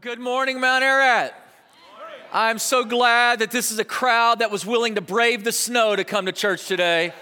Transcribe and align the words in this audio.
good 0.00 0.18
morning, 0.18 0.58
Mount 0.58 0.82
Ararat. 0.82 1.34
I'm 2.32 2.58
so 2.58 2.84
glad 2.84 3.40
that 3.40 3.50
this 3.50 3.70
is 3.70 3.78
a 3.78 3.84
crowd 3.84 4.38
that 4.38 4.50
was 4.50 4.64
willing 4.64 4.94
to 4.94 5.02
brave 5.02 5.44
the 5.44 5.52
snow 5.52 5.94
to 5.94 6.04
come 6.04 6.24
to 6.24 6.32
church 6.32 6.66
today. 6.66 7.12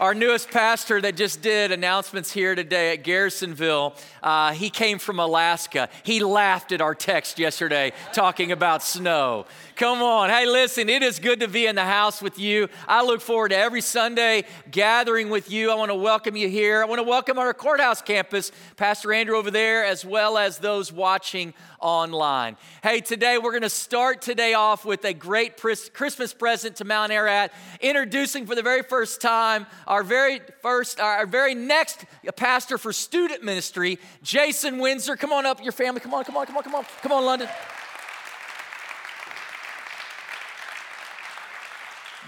Our 0.00 0.12
newest 0.12 0.50
pastor 0.50 1.00
that 1.02 1.16
just 1.16 1.40
did 1.40 1.70
announcements 1.70 2.32
here 2.32 2.56
today 2.56 2.94
at 2.94 3.04
Garrisonville, 3.04 3.94
uh, 4.24 4.52
he 4.52 4.68
came 4.68 4.98
from 4.98 5.20
Alaska. 5.20 5.88
He 6.02 6.18
laughed 6.18 6.72
at 6.72 6.80
our 6.80 6.96
text 6.96 7.38
yesterday 7.38 7.92
talking 8.12 8.50
about 8.50 8.82
snow. 8.82 9.46
Come 9.76 10.02
on. 10.02 10.30
Hey, 10.30 10.46
listen, 10.46 10.88
it 10.88 11.04
is 11.04 11.20
good 11.20 11.38
to 11.40 11.48
be 11.48 11.66
in 11.66 11.76
the 11.76 11.84
house 11.84 12.20
with 12.20 12.40
you. 12.40 12.68
I 12.88 13.04
look 13.04 13.20
forward 13.20 13.50
to 13.50 13.56
every 13.56 13.80
Sunday 13.80 14.46
gathering 14.68 15.30
with 15.30 15.48
you. 15.48 15.70
I 15.70 15.76
want 15.76 15.92
to 15.92 15.96
welcome 15.96 16.34
you 16.34 16.48
here. 16.48 16.82
I 16.82 16.86
want 16.86 16.98
to 16.98 17.08
welcome 17.08 17.38
our 17.38 17.54
courthouse 17.54 18.02
campus, 18.02 18.50
Pastor 18.76 19.12
Andrew 19.12 19.36
over 19.36 19.52
there, 19.52 19.84
as 19.84 20.04
well 20.04 20.38
as 20.38 20.58
those 20.58 20.92
watching 20.92 21.54
online. 21.80 22.56
Hey, 22.82 23.00
today 23.00 23.38
we're 23.38 23.52
going 23.52 23.62
to 23.62 23.70
start 23.70 24.22
today 24.22 24.54
off 24.54 24.84
with 24.84 25.04
a 25.04 25.14
great 25.14 25.56
Christmas 25.56 26.34
present 26.34 26.76
to 26.76 26.84
Mount 26.84 27.12
Ararat, 27.12 27.52
introducing 27.80 28.44
for 28.44 28.56
the 28.56 28.62
very 28.62 28.82
first 28.82 29.20
time 29.20 29.66
our 29.86 30.02
very 30.02 30.40
first, 30.62 31.00
our 31.00 31.26
very 31.26 31.54
next 31.54 32.04
pastor 32.36 32.78
for 32.78 32.92
student 32.92 33.42
ministry, 33.42 33.98
Jason 34.22 34.78
Windsor. 34.78 35.16
Come 35.16 35.32
on 35.32 35.46
up, 35.46 35.62
your 35.62 35.72
family. 35.72 36.00
Come 36.00 36.14
on, 36.14 36.24
come 36.24 36.36
on, 36.36 36.46
come 36.46 36.56
on, 36.56 36.62
come 36.62 36.74
on. 36.74 36.84
Come 37.02 37.12
on, 37.12 37.24
London. 37.24 37.48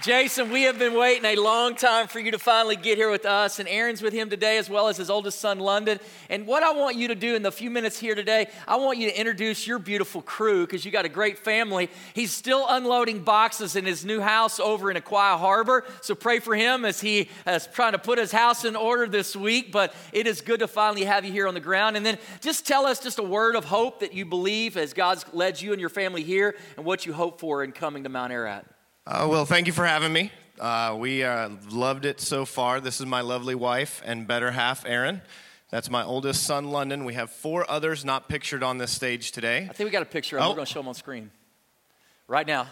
Jason, 0.06 0.52
we 0.52 0.62
have 0.62 0.78
been 0.78 0.94
waiting 0.94 1.24
a 1.24 1.34
long 1.34 1.74
time 1.74 2.06
for 2.06 2.20
you 2.20 2.30
to 2.30 2.38
finally 2.38 2.76
get 2.76 2.96
here 2.96 3.10
with 3.10 3.26
us, 3.26 3.58
and 3.58 3.68
Aaron's 3.68 4.00
with 4.00 4.12
him 4.12 4.30
today 4.30 4.56
as 4.56 4.70
well 4.70 4.86
as 4.86 4.96
his 4.96 5.10
oldest 5.10 5.40
son, 5.40 5.58
London. 5.58 5.98
And 6.30 6.46
what 6.46 6.62
I 6.62 6.70
want 6.74 6.94
you 6.94 7.08
to 7.08 7.16
do 7.16 7.34
in 7.34 7.42
the 7.42 7.50
few 7.50 7.72
minutes 7.72 7.98
here 7.98 8.14
today, 8.14 8.46
I 8.68 8.76
want 8.76 8.98
you 8.98 9.10
to 9.10 9.18
introduce 9.18 9.66
your 9.66 9.80
beautiful 9.80 10.22
crew 10.22 10.64
because 10.64 10.84
you 10.84 10.92
got 10.92 11.06
a 11.06 11.08
great 11.08 11.40
family. 11.40 11.90
He's 12.14 12.30
still 12.30 12.66
unloading 12.68 13.24
boxes 13.24 13.74
in 13.74 13.84
his 13.84 14.04
new 14.04 14.20
house 14.20 14.60
over 14.60 14.92
in 14.92 14.96
Aquia 14.96 15.38
Harbor, 15.38 15.84
so 16.02 16.14
pray 16.14 16.38
for 16.38 16.54
him 16.54 16.84
as 16.84 17.00
he 17.00 17.28
is 17.44 17.68
trying 17.74 17.90
to 17.90 17.98
put 17.98 18.16
his 18.16 18.30
house 18.30 18.64
in 18.64 18.76
order 18.76 19.08
this 19.08 19.34
week. 19.34 19.72
But 19.72 19.92
it 20.12 20.28
is 20.28 20.40
good 20.40 20.60
to 20.60 20.68
finally 20.68 21.02
have 21.02 21.24
you 21.24 21.32
here 21.32 21.48
on 21.48 21.54
the 21.54 21.58
ground. 21.58 21.96
And 21.96 22.06
then 22.06 22.18
just 22.40 22.64
tell 22.64 22.86
us 22.86 23.00
just 23.00 23.18
a 23.18 23.24
word 23.24 23.56
of 23.56 23.64
hope 23.64 23.98
that 23.98 24.14
you 24.14 24.24
believe 24.24 24.76
as 24.76 24.92
God's 24.92 25.24
led 25.32 25.60
you 25.60 25.72
and 25.72 25.80
your 25.80 25.90
family 25.90 26.22
here 26.22 26.54
and 26.76 26.86
what 26.86 27.06
you 27.06 27.12
hope 27.12 27.40
for 27.40 27.64
in 27.64 27.72
coming 27.72 28.04
to 28.04 28.08
Mount 28.08 28.32
Ararat. 28.32 28.75
Uh, 29.08 29.24
well, 29.30 29.46
thank 29.46 29.68
you 29.68 29.72
for 29.72 29.86
having 29.86 30.12
me. 30.12 30.32
Uh, 30.58 30.96
we 30.98 31.22
uh, 31.22 31.48
loved 31.70 32.04
it 32.04 32.20
so 32.20 32.44
far. 32.44 32.80
This 32.80 32.98
is 32.98 33.06
my 33.06 33.20
lovely 33.20 33.54
wife 33.54 34.02
and 34.04 34.26
better 34.26 34.50
half, 34.50 34.84
Erin. 34.84 35.22
That's 35.70 35.88
my 35.88 36.02
oldest 36.02 36.42
son, 36.42 36.72
London. 36.72 37.04
We 37.04 37.14
have 37.14 37.30
four 37.30 37.70
others 37.70 38.04
not 38.04 38.28
pictured 38.28 38.64
on 38.64 38.78
this 38.78 38.90
stage 38.90 39.30
today. 39.30 39.68
I 39.70 39.72
think 39.72 39.86
we 39.86 39.92
got 39.92 40.02
a 40.02 40.06
picture 40.06 40.38
of 40.38 40.40
them. 40.40 40.46
Oh. 40.46 40.50
We're 40.50 40.56
going 40.56 40.66
to 40.66 40.72
show 40.72 40.80
them 40.80 40.88
on 40.88 40.94
screen. 40.94 41.30
Right 42.26 42.48
now. 42.48 42.66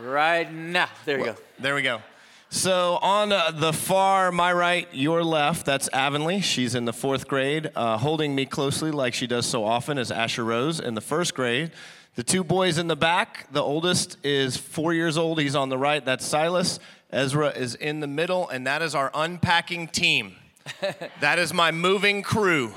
right 0.00 0.52
now. 0.52 0.88
There 1.04 1.18
you 1.18 1.24
well, 1.24 1.34
go. 1.34 1.40
There 1.58 1.74
we 1.74 1.82
go. 1.82 2.00
So, 2.48 3.00
on 3.02 3.32
uh, 3.32 3.50
the 3.50 3.72
far, 3.72 4.30
my 4.30 4.52
right, 4.52 4.86
your 4.92 5.24
left, 5.24 5.66
that's 5.66 5.88
Avonlea. 5.92 6.42
She's 6.42 6.76
in 6.76 6.84
the 6.84 6.92
fourth 6.92 7.26
grade. 7.26 7.72
Uh, 7.74 7.98
holding 7.98 8.36
me 8.36 8.46
closely, 8.46 8.92
like 8.92 9.14
she 9.14 9.26
does 9.26 9.46
so 9.46 9.64
often, 9.64 9.98
is 9.98 10.12
Asher 10.12 10.44
Rose 10.44 10.78
in 10.78 10.94
the 10.94 11.00
first 11.00 11.34
grade. 11.34 11.72
The 12.16 12.24
two 12.24 12.42
boys 12.42 12.78
in 12.78 12.86
the 12.86 12.96
back, 12.96 13.46
the 13.52 13.62
oldest 13.62 14.16
is 14.24 14.56
four 14.56 14.94
years 14.94 15.18
old. 15.18 15.38
He's 15.38 15.54
on 15.54 15.68
the 15.68 15.76
right. 15.76 16.02
That's 16.02 16.24
Silas. 16.24 16.80
Ezra 17.10 17.50
is 17.50 17.74
in 17.74 18.00
the 18.00 18.06
middle, 18.06 18.48
and 18.48 18.66
that 18.66 18.80
is 18.80 18.94
our 18.94 19.10
unpacking 19.12 19.88
team. 19.88 20.34
that 21.20 21.38
is 21.38 21.52
my 21.52 21.72
moving 21.72 22.22
crew. 22.22 22.72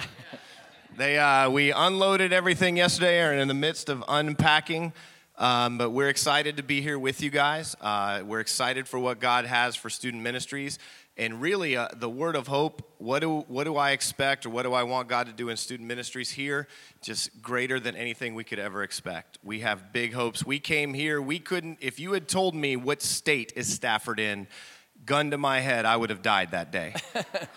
They, 0.98 1.18
uh, 1.18 1.50
we 1.50 1.72
unloaded 1.72 2.34
everything 2.34 2.76
yesterday, 2.76 3.22
and 3.32 3.40
in 3.40 3.48
the 3.48 3.54
midst 3.54 3.88
of 3.88 4.04
unpacking. 4.10 4.92
Um, 5.38 5.78
but 5.78 5.92
we're 5.92 6.10
excited 6.10 6.58
to 6.58 6.64
be 6.64 6.82
here 6.82 7.00
with 7.00 7.24
you 7.24 7.30
guys. 7.30 7.78
Uh, 7.80 8.24
we're 8.26 8.42
excited 8.42 8.90
for 8.90 9.00
what 9.00 9.22
God 9.22 9.46
has 9.46 9.74
for 9.74 9.90
student 9.90 10.22
ministries 10.22 10.80
and 11.20 11.42
really 11.42 11.76
uh, 11.76 11.90
the 11.96 12.10
word 12.10 12.36
of 12.36 12.48
hope 12.48 12.82
what 12.98 13.20
do, 13.20 13.42
what 13.42 13.66
do 13.66 13.76
i 13.76 13.92
expect 13.92 14.46
or 14.46 14.50
what 14.50 14.64
do 14.64 14.74
i 14.74 14.82
want 14.84 15.08
god 15.08 15.28
to 15.28 15.34
do 15.34 15.50
in 15.50 15.58
student 15.58 15.88
ministries 15.88 16.32
here? 16.32 16.68
Just 17.02 17.42
greater 17.42 17.80
than 17.80 17.96
anything 17.96 18.34
we 18.34 18.44
could 18.44 18.60
ever 18.60 18.84
expect. 18.84 19.38
We 19.44 19.60
have 19.60 19.94
big 19.94 20.14
hopes. 20.14 20.46
We 20.46 20.60
came 20.60 20.94
here. 20.94 21.22
We 21.22 21.40
couldn't 21.40 21.78
if 21.82 22.00
you 22.00 22.14
had 22.14 22.28
told 22.28 22.56
me 22.56 22.76
what 22.76 23.02
state 23.02 23.54
is 23.56 23.72
stafford 23.72 24.20
in 24.20 24.48
gun 25.06 25.32
to 25.32 25.38
my 25.38 25.62
head 25.62 25.86
i 25.86 25.96
would 25.96 26.10
have 26.10 26.22
died 26.22 26.52
that 26.52 26.72
day. 26.72 26.96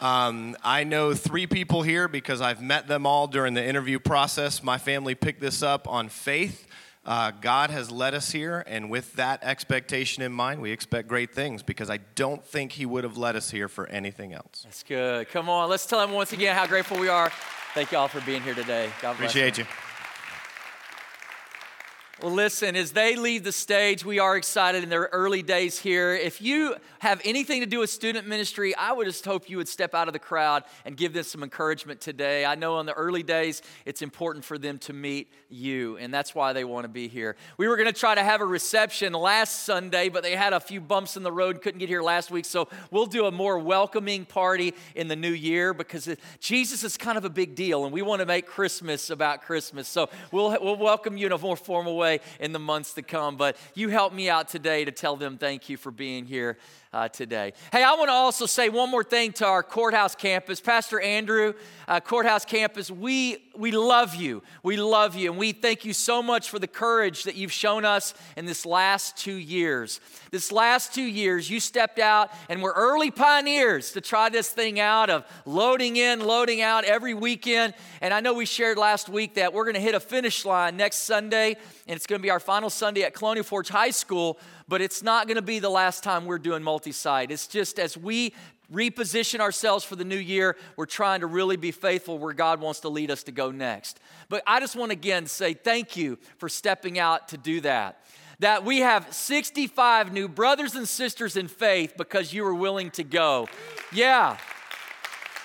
Um, 0.00 0.56
i 0.64 0.82
know 0.82 1.14
three 1.14 1.46
people 1.46 1.82
here 1.82 2.08
because 2.08 2.40
i've 2.40 2.60
met 2.60 2.88
them 2.88 3.06
all 3.06 3.28
during 3.28 3.54
the 3.54 3.64
interview 3.64 4.00
process. 4.00 4.62
My 4.62 4.78
family 4.78 5.14
picked 5.14 5.40
this 5.40 5.62
up 5.62 5.86
on 5.86 6.08
faith 6.08 6.66
uh, 7.04 7.32
God 7.40 7.70
has 7.70 7.90
led 7.90 8.14
us 8.14 8.30
here, 8.30 8.62
and 8.66 8.88
with 8.90 9.14
that 9.14 9.42
expectation 9.42 10.22
in 10.22 10.32
mind, 10.32 10.60
we 10.60 10.70
expect 10.70 11.08
great 11.08 11.34
things 11.34 11.62
because 11.62 11.90
I 11.90 11.98
don't 12.14 12.44
think 12.44 12.72
He 12.72 12.86
would 12.86 13.04
have 13.04 13.16
led 13.16 13.34
us 13.34 13.50
here 13.50 13.68
for 13.68 13.86
anything 13.88 14.32
else. 14.32 14.62
That's 14.64 14.82
good. 14.82 15.28
Come 15.30 15.48
on, 15.48 15.68
let's 15.68 15.86
tell 15.86 16.00
Him 16.00 16.12
once 16.12 16.32
again 16.32 16.54
how 16.54 16.66
grateful 16.66 16.98
we 16.98 17.08
are. 17.08 17.32
Thank 17.74 17.90
you 17.90 17.98
all 17.98 18.08
for 18.08 18.20
being 18.20 18.42
here 18.42 18.54
today. 18.54 18.86
God 19.00 19.16
bless 19.16 19.32
Appreciate 19.32 19.58
you. 19.58 19.64
you. 19.64 19.91
Well, 22.22 22.30
listen, 22.30 22.76
as 22.76 22.92
they 22.92 23.16
leave 23.16 23.42
the 23.42 23.50
stage, 23.50 24.04
we 24.04 24.20
are 24.20 24.36
excited 24.36 24.84
in 24.84 24.90
their 24.90 25.08
early 25.10 25.42
days 25.42 25.80
here. 25.80 26.14
If 26.14 26.40
you 26.40 26.76
have 27.00 27.20
anything 27.24 27.62
to 27.62 27.66
do 27.66 27.80
with 27.80 27.90
student 27.90 28.28
ministry, 28.28 28.76
I 28.76 28.92
would 28.92 29.08
just 29.08 29.24
hope 29.24 29.50
you 29.50 29.56
would 29.56 29.66
step 29.66 29.92
out 29.92 30.06
of 30.06 30.12
the 30.12 30.20
crowd 30.20 30.62
and 30.84 30.96
give 30.96 31.14
them 31.14 31.24
some 31.24 31.42
encouragement 31.42 32.00
today. 32.00 32.46
I 32.46 32.54
know 32.54 32.78
in 32.78 32.86
the 32.86 32.92
early 32.92 33.24
days, 33.24 33.60
it's 33.84 34.02
important 34.02 34.44
for 34.44 34.56
them 34.56 34.78
to 34.78 34.92
meet 34.92 35.32
you, 35.48 35.96
and 35.96 36.14
that's 36.14 36.32
why 36.32 36.52
they 36.52 36.62
want 36.62 36.84
to 36.84 36.88
be 36.88 37.08
here. 37.08 37.34
We 37.56 37.66
were 37.66 37.76
going 37.76 37.92
to 37.92 37.92
try 37.92 38.14
to 38.14 38.22
have 38.22 38.40
a 38.40 38.46
reception 38.46 39.14
last 39.14 39.64
Sunday, 39.64 40.08
but 40.08 40.22
they 40.22 40.36
had 40.36 40.52
a 40.52 40.60
few 40.60 40.80
bumps 40.80 41.16
in 41.16 41.24
the 41.24 41.32
road, 41.32 41.60
couldn't 41.60 41.80
get 41.80 41.88
here 41.88 42.02
last 42.02 42.30
week, 42.30 42.44
so 42.44 42.68
we'll 42.92 43.06
do 43.06 43.26
a 43.26 43.32
more 43.32 43.58
welcoming 43.58 44.26
party 44.26 44.74
in 44.94 45.08
the 45.08 45.16
new 45.16 45.32
year 45.32 45.74
because 45.74 46.08
Jesus 46.38 46.84
is 46.84 46.96
kind 46.96 47.18
of 47.18 47.24
a 47.24 47.30
big 47.30 47.56
deal, 47.56 47.84
and 47.84 47.92
we 47.92 48.00
want 48.00 48.20
to 48.20 48.26
make 48.26 48.46
Christmas 48.46 49.10
about 49.10 49.42
Christmas. 49.42 49.88
So 49.88 50.08
we'll, 50.30 50.56
we'll 50.62 50.76
welcome 50.76 51.16
you 51.16 51.26
in 51.26 51.32
a 51.32 51.38
more 51.38 51.56
formal 51.56 51.96
way 51.96 52.11
in 52.40 52.52
the 52.52 52.58
months 52.58 52.94
to 52.94 53.02
come. 53.02 53.36
But 53.36 53.56
you 53.74 53.88
helped 53.88 54.14
me 54.14 54.28
out 54.28 54.48
today 54.48 54.84
to 54.84 54.90
tell 54.90 55.16
them 55.16 55.38
thank 55.38 55.68
you 55.68 55.76
for 55.76 55.90
being 55.90 56.26
here 56.26 56.56
uh, 56.92 57.08
today. 57.08 57.54
Hey, 57.72 57.82
I 57.82 57.94
want 57.94 58.08
to 58.08 58.12
also 58.12 58.46
say 58.46 58.68
one 58.68 58.90
more 58.90 59.04
thing 59.04 59.32
to 59.34 59.46
our 59.46 59.62
courthouse 59.62 60.14
campus. 60.14 60.60
Pastor 60.60 61.00
Andrew, 61.00 61.54
uh, 61.88 62.00
courthouse 62.00 62.44
campus, 62.44 62.90
we, 62.90 63.38
we 63.56 63.70
love 63.70 64.14
you. 64.14 64.42
We 64.62 64.76
love 64.76 65.16
you. 65.16 65.30
And 65.30 65.38
we 65.38 65.52
thank 65.52 65.84
you 65.84 65.94
so 65.94 66.22
much 66.22 66.50
for 66.50 66.58
the 66.58 66.66
courage 66.66 67.24
that 67.24 67.34
you've 67.34 67.52
shown 67.52 67.84
us 67.84 68.12
in 68.36 68.44
this 68.44 68.66
last 68.66 69.16
two 69.16 69.36
years. 69.36 70.00
This 70.30 70.52
last 70.52 70.94
two 70.94 71.02
years, 71.02 71.48
you 71.48 71.60
stepped 71.60 71.98
out 71.98 72.30
and 72.50 72.62
were 72.62 72.74
early 72.76 73.10
pioneers 73.10 73.92
to 73.92 74.00
try 74.00 74.28
this 74.28 74.50
thing 74.50 74.78
out 74.78 75.08
of 75.08 75.24
loading 75.46 75.96
in, 75.96 76.20
loading 76.20 76.60
out 76.60 76.84
every 76.84 77.14
weekend. 77.14 77.72
And 78.02 78.12
I 78.12 78.20
know 78.20 78.34
we 78.34 78.44
shared 78.44 78.76
last 78.76 79.08
week 79.08 79.34
that 79.34 79.54
we're 79.54 79.64
going 79.64 79.74
to 79.74 79.80
hit 79.80 79.94
a 79.94 80.00
finish 80.00 80.44
line 80.44 80.76
next 80.76 80.98
Sunday, 80.98 81.56
and 81.86 81.96
it's 81.96 82.06
going 82.06 82.18
to 82.18 82.22
be 82.22 82.30
our 82.30 82.40
final 82.40 82.68
Sunday 82.68 83.02
at 83.02 83.14
Colonial 83.14 83.44
Forge 83.44 83.68
High 83.68 83.90
School 83.90 84.38
but 84.72 84.80
it's 84.80 85.02
not 85.02 85.26
going 85.26 85.36
to 85.36 85.42
be 85.42 85.58
the 85.58 85.68
last 85.68 86.02
time 86.02 86.24
we're 86.24 86.38
doing 86.38 86.62
multi 86.82 86.90
site. 86.90 87.30
It's 87.30 87.46
just 87.46 87.78
as 87.78 87.96
we 87.96 88.34
reposition 88.72 89.38
ourselves 89.38 89.84
for 89.84 89.94
the 89.94 90.04
new 90.04 90.16
year, 90.16 90.56
we're 90.76 90.84
trying 90.84 91.20
to 91.20 91.28
really 91.28 91.56
be 91.56 91.70
faithful 91.70 92.18
where 92.18 92.32
God 92.32 92.60
wants 92.60 92.80
to 92.80 92.88
lead 92.88 93.08
us 93.08 93.22
to 93.24 93.32
go 93.32 93.52
next. 93.52 94.00
But 94.28 94.42
I 94.48 94.58
just 94.58 94.74
want 94.74 94.90
to 94.90 94.98
again 94.98 95.26
say 95.26 95.54
thank 95.54 95.96
you 95.96 96.18
for 96.38 96.48
stepping 96.48 96.98
out 96.98 97.28
to 97.28 97.36
do 97.36 97.60
that. 97.60 98.04
That 98.40 98.64
we 98.64 98.80
have 98.80 99.14
65 99.14 100.12
new 100.12 100.26
brothers 100.26 100.74
and 100.74 100.88
sisters 100.88 101.36
in 101.36 101.46
faith 101.46 101.94
because 101.96 102.32
you 102.32 102.42
were 102.42 102.54
willing 102.54 102.90
to 102.92 103.04
go. 103.04 103.46
Yeah 103.92 104.36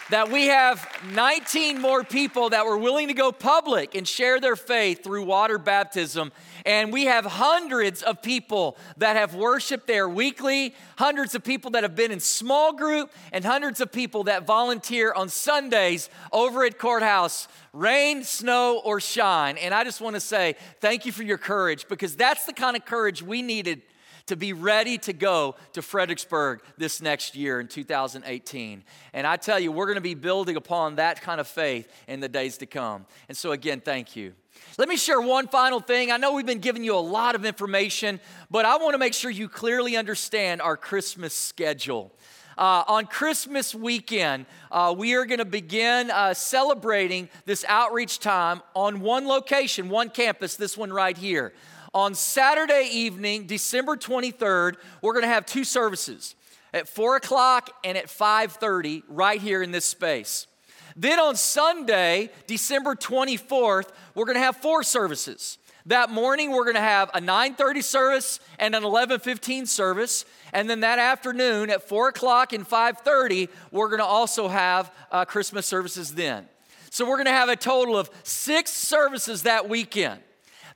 that 0.10 0.32
we 0.32 0.48
have 0.48 0.88
19 1.12 1.82
more 1.82 2.04
people 2.04 2.50
that 2.50 2.66
were 2.66 2.78
willing 2.78 3.10
to 3.10 3.14
go 3.14 3.32
public 3.32 3.94
and 3.94 4.08
share 4.08 4.40
their 4.40 4.56
faith 4.56 5.04
through 5.04 5.24
water 5.24 5.58
baptism. 5.58 6.32
And 6.66 6.94
we 6.94 7.06
have 7.06 7.26
hundreds 7.26 8.04
of 8.04 8.22
people 8.22 8.78
that 8.98 9.16
have 9.16 9.36
worshiped 9.36 9.86
there 9.88 10.08
weekly, 10.08 10.74
hundreds 10.98 11.36
of 11.36 11.44
people 11.44 11.72
that 11.72 11.84
have 11.84 11.96
been 11.96 12.12
in 12.12 12.20
small 12.20 12.74
group, 12.74 13.12
and 13.34 13.44
hundreds 13.44 13.82
of 13.82 13.92
people 13.92 14.26
that 14.26 14.46
volunteer 14.46 15.12
on 15.14 15.30
Sundays 15.30 16.10
over 16.32 16.64
at 16.64 16.78
Courthouse, 16.78 17.48
rain, 17.74 18.24
snow, 18.24 18.82
or 18.84 19.00
shine. 19.00 19.58
And 19.58 19.74
I 19.74 19.84
just 19.84 20.00
want 20.00 20.16
to 20.16 20.22
say 20.22 20.56
thank 20.80 21.06
you 21.06 21.12
for 21.12 21.24
your 21.24 21.38
courage 21.38 21.88
because 21.88 22.16
that's 22.16 22.46
the 22.46 22.54
kind 22.54 22.78
of 22.78 22.86
courage 22.86 23.22
we 23.22 23.42
needed 23.42 23.82
to 24.28 24.36
be 24.36 24.54
ready 24.54 24.98
to 25.00 25.14
go 25.14 25.56
to 25.74 25.82
Fredericksburg 25.82 26.62
this 26.78 27.02
next 27.02 27.36
year 27.36 27.60
in 27.60 27.68
2018. 27.68 28.84
And 29.14 29.28
I 29.28 29.36
tell 29.38 29.60
you, 29.60 29.72
we're 29.72 29.86
going 29.86 29.96
to 29.96 30.02
be 30.02 30.14
building 30.14 30.56
upon 30.56 30.96
that 30.96 31.22
kind 31.22 31.42
of 31.42 31.48
faith 31.48 31.92
in 32.08 32.20
the 32.20 32.30
days 32.30 32.58
to 32.60 32.66
come. 32.66 33.06
And 33.28 33.36
so, 33.36 33.52
again, 33.52 33.82
thank 33.82 34.16
you. 34.16 34.34
Let 34.78 34.90
me 34.90 34.98
share 34.98 35.22
one 35.22 35.48
final 35.48 35.80
thing. 35.80 36.12
I 36.12 36.18
know 36.18 36.34
we've 36.34 36.46
been 36.46 36.60
giving 36.60 36.84
you 36.84 36.96
a 36.96 37.00
lot 37.00 37.36
of 37.36 37.46
information, 37.46 38.20
but 38.50 38.66
I 38.66 38.78
want 38.78 38.94
to 38.94 38.98
make 38.98 39.14
sure 39.14 39.32
you 39.32 39.50
clearly 39.50 39.98
understand 39.98 40.62
our 40.62 40.78
Christmas 40.78 41.34
schedule. 41.34 42.12
Uh, 42.58 42.84
on 42.88 43.06
Christmas 43.06 43.76
weekend, 43.76 44.48
uh, 44.72 44.94
we 44.98 45.14
are 45.14 45.26
going 45.26 45.38
to 45.38 45.46
begin 45.46 46.10
uh, 46.10 46.34
celebrating 46.34 47.30
this 47.46 47.64
outreach 47.68 48.18
time 48.20 48.64
on 48.74 49.00
one 49.00 49.28
location, 49.28 49.90
one 49.90 50.10
campus, 50.10 50.56
this 50.56 50.76
one 50.76 50.92
right 50.92 51.18
here. 51.18 51.54
On 51.98 52.14
Saturday 52.14 52.90
evening, 52.92 53.48
December 53.48 53.98
23rd, 53.98 54.76
we're 55.02 55.14
going 55.14 55.24
to 55.24 55.30
have 55.30 55.48
two 55.48 55.64
services 55.64 56.36
at 56.72 56.88
4 56.88 57.16
o'clock 57.16 57.72
and 57.84 57.98
at 57.98 58.06
5.30 58.06 59.02
right 59.08 59.42
here 59.42 59.64
in 59.64 59.72
this 59.72 59.86
space. 59.86 60.46
Then 60.96 61.20
on 61.20 61.36
Sunday, 61.36 62.30
December 62.46 62.94
24th, 62.94 63.90
we're 64.14 64.26
going 64.26 64.36
to 64.36 64.44
have 64.44 64.58
four 64.58 64.84
services. 64.84 65.58
That 65.88 66.12
morning, 66.12 66.52
we're 66.52 66.66
going 66.66 66.76
to 66.76 66.82
have 66.82 67.10
a 67.16 67.20
9:30 67.20 67.84
service 67.84 68.40
and 68.60 68.76
an 68.76 68.84
11:15 68.84 69.68
service, 69.68 70.24
and 70.54 70.70
then 70.70 70.82
that 70.82 71.00
afternoon 71.00 71.72
at 71.72 71.90
4 71.90 72.10
o'clock 72.10 72.54
and 72.54 72.64
5:30, 72.70 73.50
we're 73.72 73.88
going 73.88 74.02
to 74.02 74.06
also 74.06 74.50
have 74.50 74.92
uh, 75.12 75.26
Christmas 75.26 75.66
services. 75.66 76.14
Then, 76.14 76.48
so 76.92 77.06
we're 77.10 77.16
going 77.16 77.26
to 77.26 77.32
have 77.32 77.50
a 77.50 77.56
total 77.56 77.98
of 77.98 78.12
six 78.22 78.72
services 78.72 79.42
that 79.44 79.68
weekend. 79.68 80.22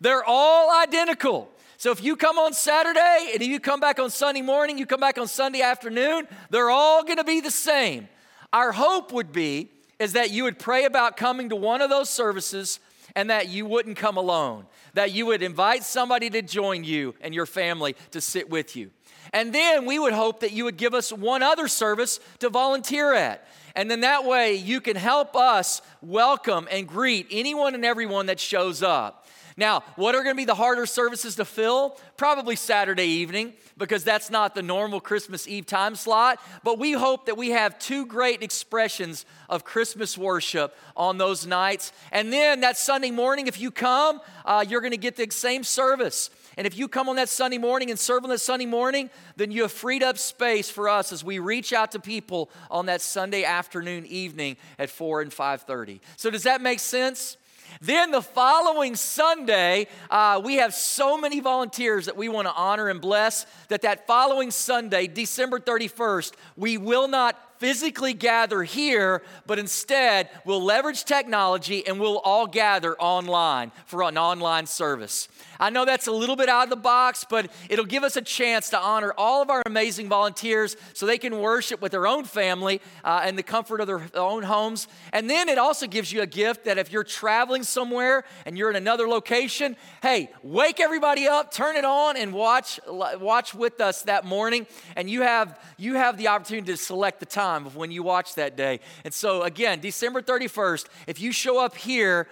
They're 0.01 0.23
all 0.25 0.77
identical. 0.81 1.49
So 1.77 1.91
if 1.91 2.03
you 2.03 2.15
come 2.15 2.37
on 2.37 2.53
Saturday 2.53 3.31
and 3.33 3.41
you 3.43 3.59
come 3.59 3.79
back 3.79 3.99
on 3.99 4.09
Sunday 4.09 4.41
morning, 4.41 4.77
you 4.77 4.85
come 4.85 4.99
back 4.99 5.17
on 5.17 5.27
Sunday 5.27 5.61
afternoon, 5.61 6.27
they're 6.49 6.69
all 6.69 7.03
going 7.03 7.17
to 7.17 7.23
be 7.23 7.39
the 7.39 7.51
same. 7.51 8.09
Our 8.51 8.73
hope 8.73 9.13
would 9.13 9.31
be 9.31 9.69
is 9.99 10.13
that 10.13 10.31
you 10.31 10.43
would 10.43 10.59
pray 10.59 10.83
about 10.83 11.15
coming 11.15 11.49
to 11.49 11.55
one 11.55 11.81
of 11.81 11.89
those 11.89 12.09
services 12.09 12.79
and 13.15 13.29
that 13.29 13.47
you 13.47 13.65
wouldn't 13.65 13.97
come 13.97 14.17
alone 14.17 14.65
that 14.93 15.11
you 15.11 15.25
would 15.27 15.41
invite 15.41 15.83
somebody 15.83 16.29
to 16.29 16.41
join 16.41 16.83
you 16.83 17.15
and 17.21 17.33
your 17.33 17.45
family 17.45 17.95
to 18.11 18.21
sit 18.21 18.49
with 18.49 18.75
you. 18.75 18.91
And 19.33 19.53
then 19.53 19.85
we 19.85 19.97
would 19.99 20.13
hope 20.13 20.41
that 20.41 20.51
you 20.51 20.65
would 20.65 20.77
give 20.77 20.93
us 20.93 21.11
one 21.13 21.41
other 21.41 21.67
service 21.67 22.19
to 22.39 22.49
volunteer 22.49 23.13
at. 23.13 23.47
And 23.75 23.89
then 23.89 24.01
that 24.01 24.25
way 24.25 24.55
you 24.55 24.81
can 24.81 24.97
help 24.97 25.35
us 25.35 25.81
welcome 26.01 26.67
and 26.69 26.87
greet 26.87 27.27
anyone 27.31 27.73
and 27.73 27.85
everyone 27.85 28.25
that 28.25 28.39
shows 28.39 28.83
up. 28.83 29.20
Now, 29.57 29.83
what 29.95 30.15
are 30.15 30.23
going 30.23 30.35
to 30.35 30.39
be 30.39 30.45
the 30.45 30.55
harder 30.55 30.85
services 30.85 31.35
to 31.35 31.45
fill? 31.45 31.97
Probably 32.17 32.55
Saturday 32.55 33.05
evening, 33.05 33.53
because 33.77 34.03
that's 34.03 34.29
not 34.29 34.55
the 34.55 34.61
normal 34.61 34.99
Christmas 34.99 35.47
Eve 35.47 35.65
time 35.65 35.95
slot. 35.95 36.39
But 36.63 36.79
we 36.79 36.93
hope 36.93 37.25
that 37.25 37.37
we 37.37 37.49
have 37.51 37.77
two 37.79 38.05
great 38.05 38.43
expressions 38.43 39.25
of 39.49 39.63
Christmas 39.63 40.17
worship 40.17 40.75
on 40.95 41.17
those 41.17 41.45
nights. 41.45 41.91
And 42.11 42.31
then 42.31 42.61
that 42.61 42.77
Sunday 42.77 43.11
morning, 43.11 43.47
if 43.47 43.59
you 43.59 43.71
come, 43.71 44.21
uh, 44.45 44.65
you're 44.67 44.81
going 44.81 44.91
to 44.91 44.97
get 44.97 45.15
the 45.15 45.27
same 45.31 45.63
service. 45.63 46.29
And 46.57 46.67
if 46.67 46.77
you 46.77 46.87
come 46.87 47.07
on 47.09 47.15
that 47.15 47.29
Sunday 47.29 47.57
morning 47.57 47.89
and 47.89 47.99
serve 47.99 48.23
on 48.23 48.29
that 48.29 48.41
Sunday 48.41 48.65
morning, 48.65 49.09
then 49.37 49.51
you 49.51 49.61
have 49.63 49.71
freed 49.71 50.03
up 50.03 50.17
space 50.17 50.69
for 50.69 50.89
us 50.89 51.11
as 51.11 51.23
we 51.23 51.39
reach 51.39 51.73
out 51.73 51.91
to 51.91 51.99
people 51.99 52.49
on 52.69 52.87
that 52.87 53.01
Sunday 53.01 53.43
afternoon 53.43 54.05
evening 54.05 54.57
at 54.77 54.89
4 54.89 55.21
and 55.21 55.31
5:30. 55.33 56.01
So 56.17 56.29
does 56.29 56.43
that 56.43 56.61
make 56.61 56.79
sense? 56.79 57.37
Then 57.79 58.11
the 58.11 58.21
following 58.21 58.95
Sunday, 58.95 59.87
uh, 60.09 60.41
we 60.43 60.55
have 60.55 60.73
so 60.73 61.17
many 61.17 61.39
volunteers 61.39 62.07
that 62.07 62.17
we 62.17 62.27
want 62.27 62.47
to 62.47 62.53
honor 62.53 62.89
and 62.89 62.99
bless 62.99 63.45
that 63.69 63.83
that 63.83 64.07
following 64.07 64.51
Sunday, 64.51 65.07
December 65.07 65.59
31st, 65.59 66.33
we 66.57 66.77
will 66.77 67.07
not 67.07 67.39
physically 67.61 68.13
gather 68.13 68.63
here, 68.63 69.21
but 69.45 69.59
instead 69.59 70.27
we'll 70.45 70.63
leverage 70.63 71.05
technology 71.05 71.85
and 71.85 71.99
we'll 71.99 72.17
all 72.17 72.47
gather 72.47 72.95
online 72.97 73.71
for 73.85 74.01
an 74.01 74.17
online 74.17 74.65
service. 74.65 75.27
I 75.61 75.69
know 75.69 75.85
that's 75.85 76.07
a 76.07 76.11
little 76.11 76.35
bit 76.35 76.49
out 76.49 76.63
of 76.63 76.69
the 76.71 76.75
box, 76.75 77.23
but 77.29 77.51
it'll 77.69 77.85
give 77.85 78.03
us 78.03 78.17
a 78.17 78.21
chance 78.21 78.71
to 78.71 78.79
honor 78.79 79.13
all 79.15 79.43
of 79.43 79.51
our 79.51 79.61
amazing 79.67 80.09
volunteers 80.09 80.75
so 80.93 81.05
they 81.05 81.19
can 81.19 81.39
worship 81.39 81.83
with 81.83 81.91
their 81.91 82.07
own 82.07 82.23
family 82.23 82.81
uh, 83.03 83.25
in 83.27 83.35
the 83.35 83.43
comfort 83.43 83.79
of 83.79 83.85
their 83.85 84.01
own 84.15 84.41
homes. 84.41 84.87
And 85.13 85.29
then 85.29 85.49
it 85.49 85.59
also 85.59 85.85
gives 85.85 86.11
you 86.11 86.23
a 86.23 86.25
gift 86.25 86.65
that 86.65 86.79
if 86.79 86.91
you're 86.91 87.03
traveling 87.03 87.61
somewhere 87.61 88.23
and 88.47 88.57
you're 88.57 88.71
in 88.71 88.75
another 88.75 89.07
location, 89.07 89.75
hey, 90.01 90.31
wake 90.41 90.79
everybody 90.79 91.27
up, 91.27 91.53
turn 91.53 91.75
it 91.75 91.85
on, 91.85 92.17
and 92.17 92.33
watch 92.33 92.79
watch 92.87 93.53
with 93.53 93.79
us 93.81 94.01
that 94.03 94.25
morning. 94.25 94.65
And 94.95 95.11
you 95.11 95.21
have 95.21 95.59
you 95.77 95.93
have 95.93 96.17
the 96.17 96.29
opportunity 96.29 96.71
to 96.71 96.77
select 96.77 97.19
the 97.19 97.27
time 97.27 97.67
of 97.67 97.75
when 97.75 97.91
you 97.91 98.01
watch 98.01 98.33
that 98.33 98.57
day. 98.57 98.79
And 99.05 99.13
so 99.13 99.43
again, 99.43 99.79
December 99.79 100.23
31st, 100.23 100.87
if 101.05 101.21
you 101.21 101.31
show 101.31 101.63
up 101.63 101.75
here 101.75 102.27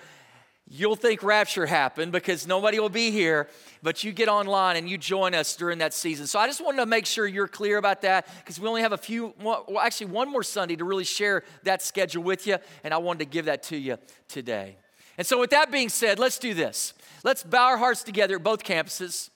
You'll 0.72 0.96
think 0.96 1.24
rapture 1.24 1.66
happened 1.66 2.12
because 2.12 2.46
nobody 2.46 2.80
will 2.80 2.90
be 2.90 3.10
here, 3.10 3.48
but 3.82 4.04
you 4.04 4.12
get 4.12 4.28
online 4.28 4.78
and 4.78 4.88
you 4.88 5.00
join 5.00 5.34
us 5.34 5.56
during 5.56 5.80
that 5.80 5.96
season. 5.96 6.28
So 6.28 6.38
I 6.38 6.46
just 6.46 6.64
wanted 6.64 6.78
to 6.78 6.86
make 6.86 7.08
sure 7.08 7.26
you're 7.26 7.48
clear 7.48 7.78
about 7.78 8.04
that 8.04 8.28
because 8.38 8.60
we 8.60 8.68
only 8.68 8.82
have 8.82 8.94
a 8.94 8.98
few, 8.98 9.34
well, 9.42 9.66
actually, 9.82 10.08
one 10.12 10.30
more 10.30 10.44
Sunday 10.44 10.76
to 10.76 10.86
really 10.86 11.06
share 11.06 11.44
that 11.64 11.82
schedule 11.82 12.22
with 12.22 12.46
you, 12.46 12.58
and 12.84 12.94
I 12.94 12.98
wanted 12.98 13.20
to 13.20 13.26
give 13.26 13.46
that 13.46 13.64
to 13.64 13.78
you 13.78 13.98
today. 14.28 14.78
And 15.18 15.26
so, 15.26 15.40
with 15.40 15.50
that 15.50 15.72
being 15.72 15.90
said, 15.90 16.20
let's 16.20 16.38
do 16.38 16.54
this. 16.54 16.94
Let's 17.24 17.44
bow 17.44 17.66
our 17.66 17.78
hearts 17.78 18.04
together 18.04 18.36
at 18.36 18.44
both 18.44 18.64
campuses, 18.64 19.32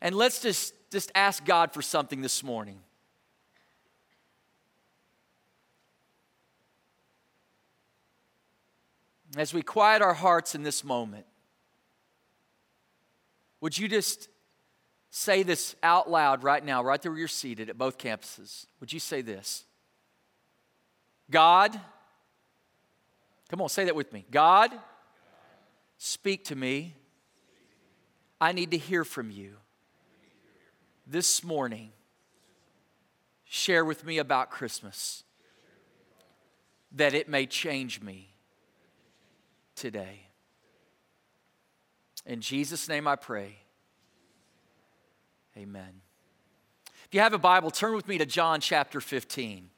and 0.00 0.14
let's 0.14 0.40
just, 0.40 0.72
just 0.90 1.12
ask 1.14 1.44
God 1.44 1.74
for 1.74 1.82
something 1.82 2.22
this 2.22 2.42
morning. 2.42 2.80
As 9.36 9.54
we 9.54 9.62
quiet 9.62 10.02
our 10.02 10.14
hearts 10.14 10.54
in 10.54 10.62
this 10.62 10.84
moment, 10.84 11.26
would 13.60 13.78
you 13.78 13.88
just 13.88 14.28
say 15.10 15.42
this 15.42 15.76
out 15.82 16.10
loud 16.10 16.42
right 16.42 16.64
now, 16.64 16.82
right 16.82 17.00
there 17.00 17.12
where 17.12 17.18
you're 17.18 17.28
seated 17.28 17.70
at 17.70 17.78
both 17.78 17.98
campuses? 17.98 18.66
Would 18.80 18.92
you 18.92 19.00
say 19.00 19.22
this? 19.22 19.64
God, 21.30 21.78
come 23.48 23.60
on, 23.60 23.68
say 23.68 23.84
that 23.84 23.94
with 23.94 24.12
me. 24.12 24.26
God, 24.30 24.70
speak 25.96 26.44
to 26.46 26.56
me. 26.56 26.94
I 28.40 28.52
need 28.52 28.72
to 28.72 28.78
hear 28.78 29.04
from 29.04 29.30
you. 29.30 29.56
This 31.06 31.44
morning, 31.44 31.92
share 33.44 33.84
with 33.84 34.04
me 34.04 34.18
about 34.18 34.50
Christmas 34.50 35.24
that 36.90 37.14
it 37.14 37.28
may 37.28 37.46
change 37.46 38.00
me 38.02 38.31
today. 39.74 40.26
In 42.24 42.40
Jesus' 42.40 42.88
name 42.88 43.06
I 43.06 43.16
pray. 43.16 43.56
Amen. 45.56 46.00
If 47.04 47.14
you 47.14 47.20
have 47.20 47.34
a 47.34 47.38
Bible, 47.38 47.70
turn 47.70 47.94
with 47.94 48.08
me 48.08 48.18
to 48.18 48.26
John 48.26 48.60
chapter 48.60 49.00
15. 49.00 49.68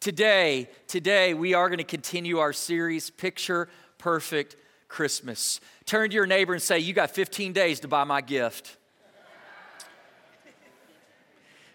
Today, 0.00 0.70
today 0.86 1.34
we 1.34 1.54
are 1.54 1.68
going 1.68 1.78
to 1.78 1.84
continue 1.84 2.38
our 2.38 2.52
series 2.52 3.10
Picture 3.10 3.68
Perfect 3.98 4.56
Christmas. 4.86 5.60
Turn 5.84 6.08
to 6.10 6.14
your 6.14 6.24
neighbor 6.24 6.54
and 6.54 6.62
say, 6.62 6.78
"You 6.78 6.94
got 6.94 7.10
15 7.10 7.52
days 7.52 7.80
to 7.80 7.88
buy 7.88 8.04
my 8.04 8.20
gift." 8.20 8.76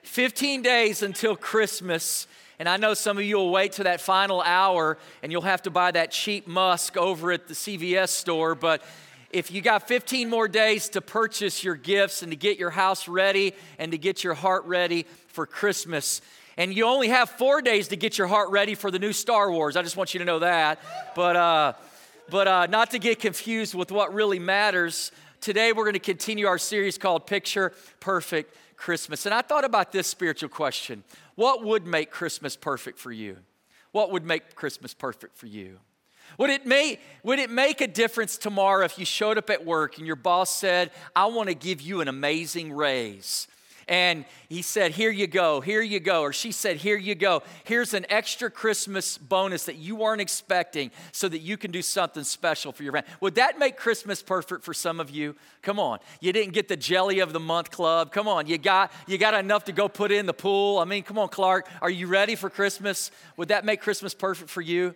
15 0.03 0.61
days 0.61 1.01
until 1.01 1.35
Christmas 1.35 2.27
and 2.59 2.69
I 2.69 2.77
know 2.77 2.93
some 2.93 3.17
of 3.17 3.23
you 3.23 3.37
will 3.37 3.51
wait 3.51 3.73
to 3.73 3.83
that 3.83 4.01
final 4.01 4.41
hour 4.41 4.97
and 5.21 5.31
you'll 5.31 5.41
have 5.41 5.63
to 5.63 5.71
buy 5.71 5.91
that 5.91 6.11
cheap 6.11 6.47
musk 6.47 6.97
over 6.97 7.31
at 7.31 7.47
the 7.47 7.53
CVS 7.53 8.09
store. 8.09 8.55
But 8.55 8.83
if 9.31 9.51
you 9.51 9.61
got 9.61 9.87
15 9.87 10.29
more 10.29 10.47
days 10.47 10.89
to 10.89 11.01
purchase 11.01 11.63
your 11.63 11.75
gifts 11.75 12.21
and 12.21 12.31
to 12.31 12.35
get 12.35 12.59
your 12.59 12.69
house 12.69 13.07
ready 13.07 13.53
and 13.79 13.91
to 13.91 13.97
get 13.97 14.23
your 14.23 14.35
heart 14.35 14.65
ready 14.65 15.07
for 15.27 15.47
Christmas, 15.47 16.21
and 16.55 16.71
you 16.73 16.85
only 16.85 17.07
have 17.07 17.31
four 17.31 17.61
days 17.61 17.87
to 17.87 17.95
get 17.95 18.17
your 18.17 18.27
heart 18.27 18.51
ready 18.51 18.75
for 18.75 18.91
the 18.91 18.99
new 18.99 19.11
Star 19.11 19.51
Wars. 19.51 19.75
I 19.75 19.81
just 19.81 19.97
want 19.97 20.13
you 20.13 20.19
to 20.19 20.25
know 20.25 20.39
that. 20.39 20.79
But, 21.15 21.35
uh, 21.35 21.73
but 22.29 22.47
uh, 22.47 22.67
not 22.67 22.91
to 22.91 22.99
get 22.99 23.19
confused 23.19 23.73
with 23.73 23.91
what 23.91 24.13
really 24.13 24.37
matters, 24.37 25.11
today 25.41 25.73
we're 25.73 25.85
going 25.85 25.93
to 25.93 25.99
continue 25.99 26.45
our 26.45 26.59
series 26.59 26.99
called 26.99 27.25
Picture 27.25 27.73
Perfect 27.99 28.55
Christmas. 28.83 29.25
And 29.25 29.33
I 29.33 29.41
thought 29.41 29.63
about 29.63 29.93
this 29.93 30.07
spiritual 30.07 30.49
question 30.49 31.05
What 31.35 31.63
would 31.63 31.87
make 31.87 32.11
Christmas 32.11 32.57
perfect 32.57 32.99
for 32.99 33.13
you? 33.13 33.37
What 33.93 34.11
would 34.11 34.25
make 34.25 34.55
Christmas 34.55 34.93
perfect 34.93 35.37
for 35.37 35.47
you? 35.47 35.79
Would 36.37 36.49
it, 36.49 36.65
make, 36.65 36.99
would 37.23 37.39
it 37.39 37.49
make 37.49 37.79
a 37.79 37.87
difference 37.87 38.37
tomorrow 38.37 38.83
if 38.83 38.97
you 38.97 39.05
showed 39.05 39.37
up 39.37 39.49
at 39.49 39.65
work 39.65 39.97
and 39.97 40.07
your 40.07 40.15
boss 40.15 40.53
said, 40.53 40.91
I 41.15 41.27
want 41.27 41.47
to 41.49 41.55
give 41.55 41.79
you 41.79 42.01
an 42.01 42.07
amazing 42.07 42.73
raise? 42.73 43.47
And 43.87 44.25
he 44.49 44.61
said, 44.61 44.91
Here 44.91 45.11
you 45.11 45.27
go, 45.27 45.61
here 45.61 45.81
you 45.81 45.99
go. 45.99 46.21
Or 46.21 46.33
she 46.33 46.51
said, 46.51 46.77
Here 46.77 46.97
you 46.97 47.15
go. 47.15 47.43
Here's 47.63 47.93
an 47.93 48.05
extra 48.09 48.49
Christmas 48.49 49.17
bonus 49.17 49.65
that 49.65 49.75
you 49.75 49.95
weren't 49.95 50.21
expecting 50.21 50.91
so 51.11 51.27
that 51.29 51.39
you 51.39 51.57
can 51.57 51.71
do 51.71 51.81
something 51.81 52.23
special 52.23 52.71
for 52.71 52.83
your 52.83 52.91
friend. 52.91 53.05
Would 53.21 53.35
that 53.35 53.59
make 53.59 53.77
Christmas 53.77 54.21
perfect 54.21 54.63
for 54.63 54.73
some 54.73 54.99
of 54.99 55.09
you? 55.09 55.35
Come 55.61 55.79
on. 55.79 55.99
You 56.21 56.33
didn't 56.33 56.53
get 56.53 56.67
the 56.67 56.77
jelly 56.77 57.19
of 57.19 57.33
the 57.33 57.39
month 57.39 57.71
club. 57.71 58.11
Come 58.11 58.27
on. 58.27 58.47
You 58.47 58.57
got, 58.57 58.91
you 59.07 59.17
got 59.17 59.33
enough 59.33 59.65
to 59.65 59.71
go 59.71 59.89
put 59.89 60.11
in 60.11 60.25
the 60.25 60.33
pool. 60.33 60.79
I 60.79 60.85
mean, 60.85 61.03
come 61.03 61.17
on, 61.17 61.29
Clark. 61.29 61.67
Are 61.81 61.89
you 61.89 62.07
ready 62.07 62.35
for 62.35 62.49
Christmas? 62.49 63.11
Would 63.37 63.49
that 63.49 63.65
make 63.65 63.81
Christmas 63.81 64.13
perfect 64.13 64.49
for 64.49 64.61
you? 64.61 64.95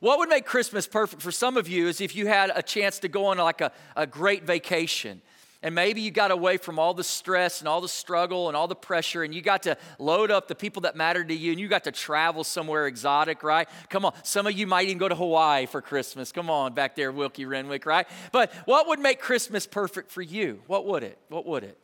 What 0.00 0.18
would 0.18 0.30
make 0.30 0.46
Christmas 0.46 0.86
perfect 0.86 1.20
for 1.20 1.30
some 1.30 1.58
of 1.58 1.68
you 1.68 1.86
is 1.86 2.00
if 2.00 2.16
you 2.16 2.26
had 2.26 2.50
a 2.54 2.62
chance 2.62 2.98
to 3.00 3.08
go 3.08 3.26
on 3.26 3.36
like 3.36 3.60
a, 3.60 3.70
a 3.94 4.06
great 4.06 4.44
vacation 4.44 5.20
And 5.62 5.74
maybe 5.74 6.00
you 6.00 6.10
got 6.10 6.30
away 6.30 6.56
from 6.56 6.78
all 6.78 6.94
the 6.94 7.04
stress 7.04 7.60
and 7.60 7.68
all 7.68 7.82
the 7.82 7.88
struggle 7.88 8.48
and 8.48 8.56
all 8.56 8.66
the 8.66 8.74
pressure, 8.74 9.22
and 9.22 9.34
you 9.34 9.42
got 9.42 9.64
to 9.64 9.76
load 9.98 10.30
up 10.30 10.48
the 10.48 10.54
people 10.54 10.82
that 10.82 10.96
matter 10.96 11.22
to 11.22 11.34
you, 11.34 11.50
and 11.52 11.60
you 11.60 11.68
got 11.68 11.84
to 11.84 11.92
travel 11.92 12.44
somewhere 12.44 12.86
exotic, 12.86 13.42
right? 13.42 13.68
Come 13.90 14.06
on. 14.06 14.14
Some 14.22 14.46
of 14.46 14.54
you 14.54 14.66
might 14.66 14.86
even 14.86 14.96
go 14.96 15.08
to 15.08 15.14
Hawaii 15.14 15.66
for 15.66 15.82
Christmas. 15.82 16.32
Come 16.32 16.48
on, 16.48 16.72
back 16.72 16.96
there, 16.96 17.12
Wilkie 17.12 17.44
Renwick, 17.44 17.84
right? 17.84 18.06
But 18.32 18.52
what 18.64 18.88
would 18.88 19.00
make 19.00 19.20
Christmas 19.20 19.66
perfect 19.66 20.10
for 20.10 20.22
you? 20.22 20.62
What 20.66 20.86
would 20.86 21.02
it? 21.02 21.18
What 21.28 21.44
would 21.44 21.64
it? 21.64 21.76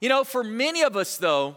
You 0.00 0.08
know, 0.08 0.24
for 0.24 0.42
many 0.42 0.82
of 0.82 0.96
us, 0.96 1.18
though, 1.18 1.56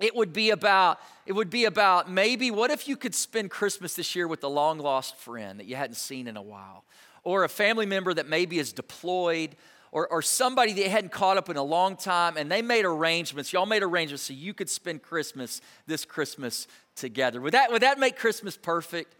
it 0.00 0.16
would 0.16 0.32
be 0.32 0.50
about 0.50 0.98
it 1.26 1.32
would 1.34 1.50
be 1.50 1.66
about 1.66 2.10
maybe 2.10 2.50
what 2.50 2.70
if 2.70 2.88
you 2.88 2.96
could 2.96 3.14
spend 3.14 3.50
christmas 3.50 3.94
this 3.94 4.16
year 4.16 4.26
with 4.26 4.42
a 4.42 4.48
long 4.48 4.78
lost 4.78 5.14
friend 5.16 5.60
that 5.60 5.66
you 5.66 5.76
hadn't 5.76 5.96
seen 5.96 6.26
in 6.26 6.38
a 6.38 6.42
while 6.42 6.84
or 7.22 7.44
a 7.44 7.48
family 7.48 7.86
member 7.86 8.14
that 8.14 8.26
maybe 8.26 8.58
is 8.58 8.72
deployed 8.72 9.54
or, 9.92 10.08
or 10.08 10.22
somebody 10.22 10.72
that 10.72 10.88
hadn't 10.88 11.12
caught 11.12 11.36
up 11.36 11.48
in 11.48 11.56
a 11.56 11.62
long 11.62 11.96
time 11.96 12.36
and 12.36 12.50
they 12.50 12.62
made 12.62 12.84
arrangements. 12.84 13.52
Y'all 13.52 13.66
made 13.66 13.82
arrangements 13.82 14.22
so 14.22 14.32
you 14.32 14.54
could 14.54 14.70
spend 14.70 15.02
christmas 15.02 15.60
this 15.86 16.04
christmas 16.04 16.66
together. 16.94 17.40
Would 17.40 17.54
that 17.54 17.72
would 17.72 17.82
that 17.82 17.98
make 17.98 18.16
christmas 18.16 18.56
perfect? 18.56 19.16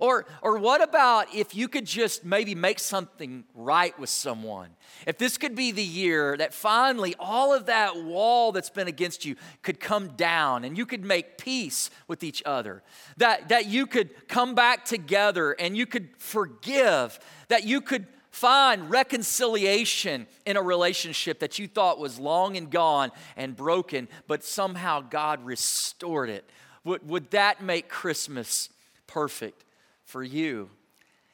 Or, 0.00 0.26
or 0.42 0.58
what 0.58 0.82
about 0.82 1.34
if 1.34 1.54
you 1.54 1.68
could 1.68 1.84
just 1.84 2.24
maybe 2.24 2.54
make 2.54 2.78
something 2.78 3.44
right 3.54 3.98
with 3.98 4.10
someone? 4.10 4.70
If 5.06 5.18
this 5.18 5.38
could 5.38 5.54
be 5.54 5.72
the 5.72 5.82
year 5.82 6.36
that 6.36 6.54
finally 6.54 7.14
all 7.18 7.52
of 7.52 7.66
that 7.66 8.04
wall 8.04 8.52
that's 8.52 8.70
been 8.70 8.88
against 8.88 9.24
you 9.24 9.36
could 9.62 9.80
come 9.80 10.08
down 10.08 10.64
and 10.64 10.78
you 10.78 10.86
could 10.86 11.04
make 11.04 11.36
peace 11.36 11.90
with 12.06 12.22
each 12.22 12.42
other, 12.46 12.82
that, 13.16 13.48
that 13.48 13.66
you 13.66 13.86
could 13.86 14.28
come 14.28 14.54
back 14.54 14.84
together 14.84 15.52
and 15.52 15.76
you 15.76 15.86
could 15.86 16.10
forgive, 16.16 17.18
that 17.48 17.64
you 17.64 17.80
could 17.80 18.06
find 18.38 18.90
reconciliation 18.90 20.26
in 20.46 20.56
a 20.56 20.62
relationship 20.62 21.40
that 21.40 21.58
you 21.58 21.68
thought 21.68 21.98
was 21.98 22.18
long 22.18 22.56
and 22.56 22.70
gone 22.70 23.10
and 23.36 23.56
broken, 23.56 24.08
but 24.26 24.44
somehow 24.44 25.00
God 25.00 25.44
restored 25.44 26.30
it. 26.30 26.48
Would, 26.84 27.08
would 27.08 27.30
that 27.32 27.62
make 27.62 27.88
Christmas 27.88 28.68
perfect? 29.06 29.64
for 30.08 30.22
you. 30.22 30.70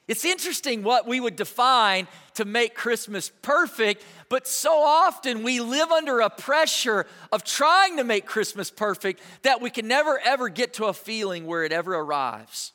It's 0.06 0.24
interesting 0.24 0.82
what 0.82 1.06
we 1.06 1.18
would 1.18 1.36
define 1.36 2.08
to 2.34 2.44
make 2.44 2.74
Christmas 2.74 3.30
perfect, 3.40 4.04
but 4.28 4.46
so 4.46 4.82
often 4.82 5.42
we 5.44 5.60
live 5.60 5.90
under 5.90 6.20
a 6.20 6.28
pressure 6.28 7.06
of 7.32 7.44
trying 7.44 7.96
to 7.96 8.04
make 8.04 8.26
Christmas 8.26 8.70
perfect 8.70 9.22
that 9.42 9.62
we 9.62 9.70
can 9.70 9.88
never 9.88 10.18
ever 10.18 10.50
get 10.50 10.74
to 10.74 10.86
a 10.86 10.92
feeling 10.92 11.46
where 11.46 11.64
it 11.64 11.72
ever 11.72 11.94
arrives. 11.94 12.72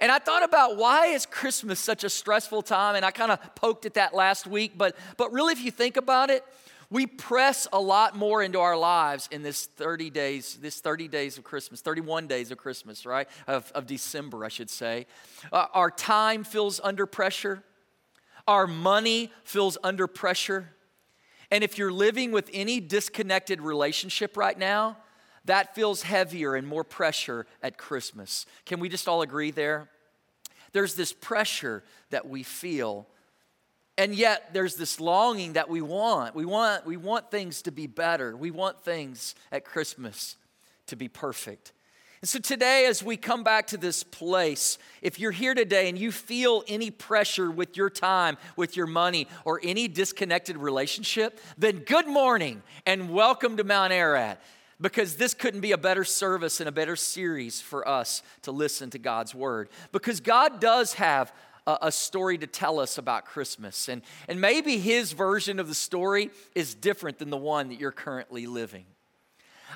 And 0.00 0.12
I 0.12 0.18
thought 0.18 0.44
about 0.44 0.76
why 0.76 1.06
is 1.06 1.26
Christmas 1.26 1.80
such 1.80 2.04
a 2.04 2.10
stressful 2.10 2.62
time 2.62 2.94
and 2.94 3.04
I 3.04 3.10
kind 3.10 3.32
of 3.32 3.54
poked 3.54 3.86
at 3.86 3.94
that 3.94 4.14
last 4.14 4.46
week, 4.46 4.72
but 4.76 4.96
but 5.16 5.32
really 5.32 5.52
if 5.52 5.62
you 5.62 5.70
think 5.70 5.96
about 5.96 6.30
it, 6.30 6.44
we 6.90 7.06
press 7.06 7.68
a 7.72 7.80
lot 7.80 8.16
more 8.16 8.42
into 8.42 8.60
our 8.60 8.76
lives 8.76 9.28
in 9.30 9.42
this 9.42 9.66
30 9.66 10.08
days, 10.10 10.58
this 10.60 10.80
30 10.80 11.08
days 11.08 11.36
of 11.36 11.44
Christmas, 11.44 11.82
31 11.82 12.26
days 12.26 12.50
of 12.50 12.56
Christmas, 12.56 13.04
right? 13.04 13.28
Of, 13.46 13.70
of 13.74 13.86
December, 13.86 14.44
I 14.44 14.48
should 14.48 14.70
say. 14.70 15.06
Uh, 15.52 15.66
our 15.74 15.90
time 15.90 16.44
feels 16.44 16.80
under 16.82 17.04
pressure. 17.04 17.62
Our 18.46 18.66
money 18.66 19.30
feels 19.44 19.76
under 19.84 20.06
pressure. 20.06 20.70
And 21.50 21.62
if 21.62 21.76
you're 21.76 21.92
living 21.92 22.32
with 22.32 22.48
any 22.54 22.80
disconnected 22.80 23.60
relationship 23.60 24.36
right 24.36 24.58
now, 24.58 24.96
that 25.48 25.74
feels 25.74 26.02
heavier 26.02 26.54
and 26.54 26.66
more 26.66 26.84
pressure 26.84 27.46
at 27.62 27.76
Christmas. 27.76 28.46
Can 28.64 28.80
we 28.80 28.88
just 28.88 29.08
all 29.08 29.22
agree 29.22 29.50
there? 29.50 29.88
There's 30.72 30.94
this 30.94 31.12
pressure 31.12 31.82
that 32.10 32.28
we 32.28 32.42
feel 32.42 33.06
and 33.98 34.14
yet 34.14 34.50
there's 34.52 34.76
this 34.76 35.00
longing 35.00 35.54
that 35.54 35.68
we 35.68 35.82
want. 35.82 36.36
We 36.36 36.44
want 36.44 36.86
we 36.86 36.96
want 36.96 37.32
things 37.32 37.62
to 37.62 37.72
be 37.72 37.88
better. 37.88 38.36
We 38.36 38.52
want 38.52 38.80
things 38.80 39.34
at 39.50 39.64
Christmas 39.64 40.36
to 40.86 40.96
be 40.96 41.08
perfect. 41.08 41.72
And 42.20 42.28
so 42.28 42.38
today 42.38 42.86
as 42.86 43.02
we 43.02 43.16
come 43.16 43.42
back 43.42 43.68
to 43.68 43.76
this 43.76 44.04
place, 44.04 44.78
if 45.02 45.18
you're 45.18 45.32
here 45.32 45.54
today 45.54 45.88
and 45.88 45.98
you 45.98 46.12
feel 46.12 46.62
any 46.68 46.90
pressure 46.92 47.50
with 47.50 47.76
your 47.76 47.90
time, 47.90 48.38
with 48.54 48.76
your 48.76 48.86
money 48.86 49.26
or 49.44 49.60
any 49.64 49.88
disconnected 49.88 50.56
relationship, 50.56 51.40
then 51.56 51.78
good 51.78 52.06
morning 52.06 52.62
and 52.86 53.10
welcome 53.10 53.56
to 53.56 53.64
Mount 53.64 53.92
Ararat 53.92 54.40
because 54.80 55.16
this 55.16 55.34
couldn't 55.34 55.60
be 55.60 55.72
a 55.72 55.78
better 55.78 56.04
service 56.04 56.60
and 56.60 56.68
a 56.68 56.72
better 56.72 56.96
series 56.96 57.60
for 57.60 57.86
us 57.86 58.22
to 58.42 58.52
listen 58.52 58.90
to 58.90 58.98
God's 58.98 59.34
word. 59.34 59.68
Because 59.92 60.20
God 60.20 60.60
does 60.60 60.94
have 60.94 61.32
a, 61.66 61.78
a 61.82 61.92
story 61.92 62.38
to 62.38 62.46
tell 62.46 62.80
us 62.80 62.98
about 62.98 63.26
Christmas. 63.26 63.88
And, 63.88 64.02
and 64.28 64.40
maybe 64.40 64.78
his 64.78 65.12
version 65.12 65.58
of 65.58 65.68
the 65.68 65.74
story 65.74 66.30
is 66.54 66.74
different 66.74 67.18
than 67.18 67.30
the 67.30 67.36
one 67.36 67.68
that 67.68 67.80
you're 67.80 67.92
currently 67.92 68.46
living. 68.46 68.84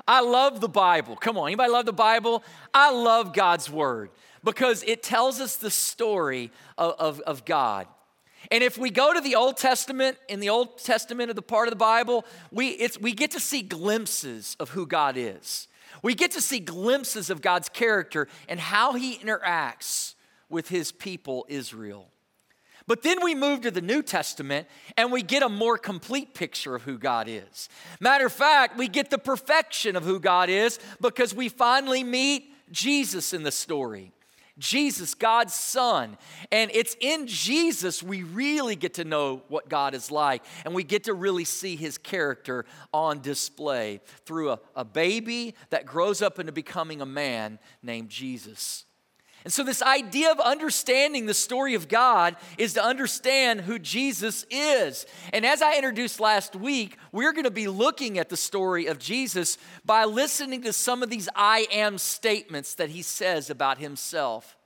I 0.06 0.20
love 0.20 0.60
the 0.60 0.68
Bible. 0.68 1.16
Come 1.16 1.36
on, 1.36 1.48
anybody 1.48 1.70
love 1.70 1.86
the 1.86 1.92
Bible? 1.92 2.42
I 2.72 2.90
love 2.92 3.34
God's 3.34 3.68
Word 3.68 4.10
because 4.42 4.82
it 4.84 5.02
tells 5.02 5.40
us 5.40 5.56
the 5.56 5.70
story 5.70 6.50
of, 6.78 6.94
of, 6.98 7.20
of, 7.20 7.44
God. 7.44 7.86
And 8.50 8.62
if 8.62 8.76
we 8.76 8.90
go 8.90 9.12
to 9.14 9.20
the 9.20 9.36
Old 9.36 9.56
Testament, 9.56 10.18
in 10.28 10.40
the 10.40 10.48
Old 10.48 10.78
Testament 10.78 11.30
of 11.30 11.36
the 11.36 11.42
part 11.42 11.68
of 11.68 11.72
the 11.72 11.76
Bible, 11.76 12.24
we, 12.50 12.88
we 13.00 13.12
get 13.12 13.30
to 13.32 13.40
see 13.40 13.62
glimpses 13.62 14.56
of 14.58 14.70
who 14.70 14.86
God 14.86 15.16
is. 15.16 15.68
We 16.02 16.14
get 16.14 16.32
to 16.32 16.40
see 16.40 16.58
glimpses 16.58 17.30
of 17.30 17.40
God's 17.40 17.68
character 17.68 18.28
and 18.48 18.58
how 18.58 18.94
He 18.94 19.16
interacts 19.18 20.14
with 20.52 20.68
his 20.68 20.92
people, 20.92 21.46
Israel. 21.48 22.08
But 22.86 23.02
then 23.02 23.24
we 23.24 23.34
move 23.34 23.62
to 23.62 23.70
the 23.70 23.80
New 23.80 24.02
Testament 24.02 24.68
and 24.96 25.10
we 25.10 25.22
get 25.22 25.42
a 25.42 25.48
more 25.48 25.78
complete 25.78 26.34
picture 26.34 26.74
of 26.74 26.82
who 26.82 26.98
God 26.98 27.26
is. 27.28 27.68
Matter 28.00 28.26
of 28.26 28.32
fact, 28.32 28.76
we 28.76 28.88
get 28.88 29.08
the 29.10 29.18
perfection 29.18 29.96
of 29.96 30.04
who 30.04 30.20
God 30.20 30.50
is 30.50 30.78
because 31.00 31.34
we 31.34 31.48
finally 31.48 32.04
meet 32.04 32.52
Jesus 32.70 33.32
in 33.32 33.44
the 33.44 33.52
story. 33.52 34.12
Jesus, 34.62 35.14
God's 35.14 35.54
Son. 35.54 36.16
And 36.52 36.70
it's 36.72 36.96
in 37.00 37.26
Jesus 37.26 38.00
we 38.00 38.22
really 38.22 38.76
get 38.76 38.94
to 38.94 39.04
know 39.04 39.42
what 39.48 39.68
God 39.68 39.92
is 39.92 40.10
like. 40.10 40.44
And 40.64 40.72
we 40.72 40.84
get 40.84 41.04
to 41.04 41.14
really 41.14 41.44
see 41.44 41.74
his 41.74 41.98
character 41.98 42.64
on 42.94 43.20
display 43.20 44.00
through 44.24 44.52
a, 44.52 44.60
a 44.76 44.84
baby 44.84 45.56
that 45.70 45.84
grows 45.84 46.22
up 46.22 46.38
into 46.38 46.52
becoming 46.52 47.00
a 47.00 47.06
man 47.06 47.58
named 47.82 48.08
Jesus. 48.08 48.84
And 49.44 49.52
so, 49.52 49.64
this 49.64 49.82
idea 49.82 50.30
of 50.30 50.38
understanding 50.38 51.26
the 51.26 51.34
story 51.34 51.74
of 51.74 51.88
God 51.88 52.36
is 52.58 52.74
to 52.74 52.84
understand 52.84 53.62
who 53.62 53.78
Jesus 53.78 54.46
is. 54.50 55.04
And 55.32 55.44
as 55.44 55.62
I 55.62 55.76
introduced 55.76 56.20
last 56.20 56.54
week, 56.54 56.96
we're 57.10 57.32
going 57.32 57.44
to 57.44 57.50
be 57.50 57.66
looking 57.66 58.18
at 58.18 58.28
the 58.28 58.36
story 58.36 58.86
of 58.86 58.98
Jesus 58.98 59.58
by 59.84 60.04
listening 60.04 60.62
to 60.62 60.72
some 60.72 61.02
of 61.02 61.10
these 61.10 61.28
I 61.34 61.66
am 61.72 61.98
statements 61.98 62.74
that 62.76 62.90
he 62.90 63.02
says 63.02 63.50
about 63.50 63.78
himself. 63.78 64.56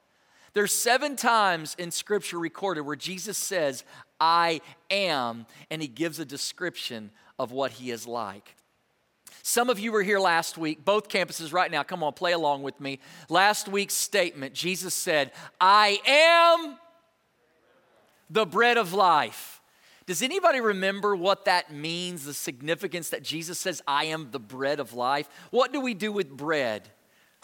There's 0.52 0.72
seven 0.72 1.16
times 1.16 1.74
in 1.78 1.90
scripture 1.90 2.38
recorded 2.38 2.82
where 2.82 2.96
Jesus 2.96 3.38
says, 3.38 3.84
I 4.18 4.60
am, 4.90 5.46
and 5.70 5.82
he 5.82 5.88
gives 5.88 6.18
a 6.18 6.24
description 6.24 7.10
of 7.38 7.52
what 7.52 7.72
he 7.72 7.90
is 7.90 8.06
like. 8.06 8.55
Some 9.46 9.70
of 9.70 9.78
you 9.78 9.92
were 9.92 10.02
here 10.02 10.18
last 10.18 10.58
week, 10.58 10.84
both 10.84 11.08
campuses 11.08 11.52
right 11.52 11.70
now. 11.70 11.84
Come 11.84 12.02
on, 12.02 12.14
play 12.14 12.32
along 12.32 12.64
with 12.64 12.80
me. 12.80 12.98
Last 13.28 13.68
week's 13.68 13.94
statement 13.94 14.54
Jesus 14.54 14.92
said, 14.92 15.30
I 15.60 16.00
am 16.04 16.76
the 18.28 18.44
bread 18.44 18.76
of 18.76 18.92
life. 18.92 19.60
Does 20.04 20.20
anybody 20.20 20.60
remember 20.60 21.14
what 21.14 21.44
that 21.44 21.72
means, 21.72 22.24
the 22.24 22.34
significance 22.34 23.10
that 23.10 23.22
Jesus 23.22 23.56
says, 23.60 23.80
I 23.86 24.06
am 24.06 24.32
the 24.32 24.40
bread 24.40 24.80
of 24.80 24.94
life? 24.94 25.28
What 25.52 25.72
do 25.72 25.80
we 25.80 25.94
do 25.94 26.10
with 26.10 26.28
bread? 26.28 26.88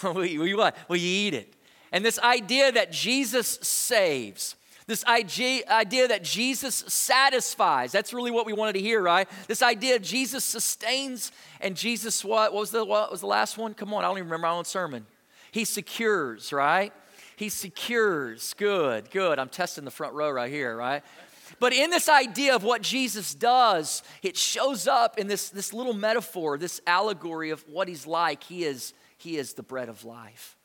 we, 0.02 0.38
we, 0.38 0.56
we 0.88 0.99
eat 0.99 1.35
it. 1.35 1.54
And 1.92 2.04
this 2.04 2.18
idea 2.18 2.73
that 2.73 2.90
Jesus 2.90 3.61
saves, 3.62 4.56
this 4.92 5.04
idea 5.06 6.08
that 6.08 6.22
Jesus 6.22 6.84
satisfies. 6.87 7.92
That's 7.92 8.12
really 8.12 8.30
what 8.30 8.44
we 8.44 8.52
wanted 8.52 8.75
to 8.75 8.80
hear, 8.80 9.00
right? 9.00 9.26
This 9.49 9.62
idea 9.62 9.99
Jesus 9.99 10.44
sustains 10.44 11.32
and 11.62 11.75
Jesus 11.75 12.22
what? 12.22 12.52
What 12.52 12.61
was 12.61 12.70
the 12.72 12.84
what 12.84 13.11
was 13.11 13.20
the 13.20 13.26
last 13.26 13.56
one? 13.56 13.72
Come 13.72 13.94
on, 13.94 14.04
I 14.04 14.08
don't 14.08 14.18
even 14.18 14.28
remember 14.28 14.49
my 14.49 14.52
own 14.52 14.66
sermon. 14.66 15.06
He 15.50 15.64
secures, 15.64 16.52
right? 16.52 16.92
He 17.37 17.49
secures. 17.49 18.54
Good, 18.54 19.11
good. 19.11 19.38
I'm 19.38 19.49
testing 19.49 19.87
the 19.87 19.90
front 19.90 20.12
row 20.12 20.30
right 20.30 20.50
here, 20.50 20.76
right? 20.76 21.02
But 21.58 21.72
in 21.72 21.88
this 21.88 22.08
idea 22.08 22.54
of 22.54 22.64
what 22.64 22.82
Jesus 22.82 23.34
does, 23.34 24.02
it 24.22 24.37
shows 24.37 24.87
up 24.87 25.18
in 25.18 25.26
this, 25.26 25.49
this 25.49 25.72
little 25.72 25.94
metaphor, 25.94 26.58
this 26.58 26.82
allegory 26.87 27.50
of 27.50 27.64
what 27.68 27.88
he's 27.88 28.06
like. 28.06 28.42
He 28.42 28.64
is, 28.64 28.92
he 29.16 29.38
is 29.38 29.54
the 29.54 29.62
bread 29.62 29.88
of 29.88 30.04
life. 30.04 30.56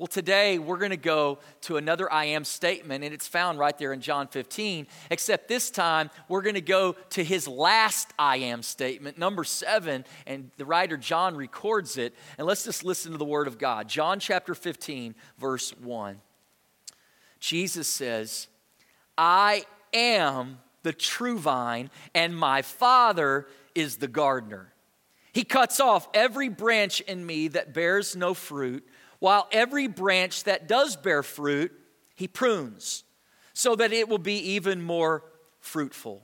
Well, 0.00 0.06
today 0.06 0.58
we're 0.58 0.78
going 0.78 0.92
to 0.92 0.96
go 0.96 1.40
to 1.60 1.76
another 1.76 2.10
I 2.10 2.24
am 2.24 2.42
statement, 2.42 3.04
and 3.04 3.12
it's 3.12 3.28
found 3.28 3.58
right 3.58 3.76
there 3.76 3.92
in 3.92 4.00
John 4.00 4.28
15, 4.28 4.86
except 5.10 5.46
this 5.46 5.70
time 5.70 6.08
we're 6.26 6.40
going 6.40 6.54
to 6.54 6.62
go 6.62 6.94
to 7.10 7.22
his 7.22 7.46
last 7.46 8.10
I 8.18 8.38
am 8.38 8.62
statement, 8.62 9.18
number 9.18 9.44
seven, 9.44 10.06
and 10.26 10.52
the 10.56 10.64
writer 10.64 10.96
John 10.96 11.36
records 11.36 11.98
it. 11.98 12.14
And 12.38 12.46
let's 12.46 12.64
just 12.64 12.82
listen 12.82 13.12
to 13.12 13.18
the 13.18 13.26
word 13.26 13.46
of 13.46 13.58
God. 13.58 13.90
John 13.90 14.20
chapter 14.20 14.54
15, 14.54 15.14
verse 15.36 15.76
1. 15.76 16.16
Jesus 17.38 17.86
says, 17.86 18.48
I 19.18 19.64
am 19.92 20.60
the 20.82 20.94
true 20.94 21.38
vine, 21.38 21.90
and 22.14 22.34
my 22.34 22.62
Father 22.62 23.48
is 23.74 23.98
the 23.98 24.08
gardener. 24.08 24.72
He 25.32 25.44
cuts 25.44 25.78
off 25.78 26.08
every 26.14 26.48
branch 26.48 27.00
in 27.02 27.24
me 27.26 27.48
that 27.48 27.74
bears 27.74 28.16
no 28.16 28.32
fruit, 28.32 28.88
while 29.20 29.46
every 29.52 29.86
branch 29.86 30.44
that 30.44 30.66
does 30.66 30.96
bear 30.96 31.22
fruit, 31.22 31.72
he 32.16 32.26
prunes, 32.26 33.04
so 33.52 33.76
that 33.76 33.92
it 33.92 34.08
will 34.08 34.18
be 34.18 34.38
even 34.52 34.82
more 34.82 35.22
fruitful. 35.60 36.22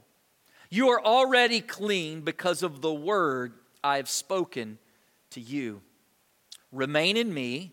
You 0.69 0.89
are 0.89 1.03
already 1.03 1.61
clean 1.61 2.23
because 2.23 2.63
of 2.63 2.83
the 2.83 2.93
word 2.93 3.53
I 3.85 3.97
have 3.97 4.09
spoken 4.09 4.79
to 5.31 5.41
you. 5.41 5.83
Remain 6.73 7.17
in 7.17 7.33
me, 7.33 7.73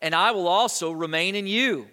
and 0.00 0.14
I 0.14 0.32
will 0.32 0.48
also 0.48 0.90
remain 0.90 1.36
in 1.36 1.46
you. 1.46 1.88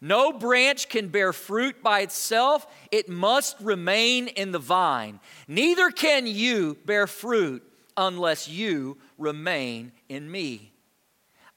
No 0.00 0.32
branch 0.32 0.88
can 0.88 1.08
bear 1.08 1.32
fruit 1.32 1.82
by 1.82 2.00
itself, 2.00 2.66
it 2.92 3.08
must 3.08 3.58
remain 3.60 4.28
in 4.28 4.52
the 4.52 4.60
vine. 4.60 5.18
Neither 5.48 5.90
can 5.90 6.26
you 6.26 6.76
bear 6.86 7.08
fruit 7.08 7.64
unless 7.96 8.48
you 8.48 8.98
remain 9.16 9.90
in 10.08 10.30
me. 10.30 10.72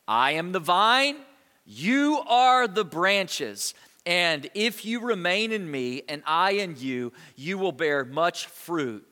I 0.08 0.31
am 0.34 0.51
the 0.51 0.60
vine, 0.60 1.17
you 1.65 2.22
are 2.27 2.67
the 2.67 2.86
branches. 2.86 3.74
And 4.05 4.50
if 4.55 4.84
you 4.84 5.00
remain 5.00 5.51
in 5.51 5.70
me 5.70 6.01
and 6.10 6.24
I 6.25 6.51
in 6.51 6.75
you, 6.77 7.13
you 7.36 7.58
will 7.58 7.72
bear 7.72 8.03
much 8.03 8.48
fruit. 8.48 9.08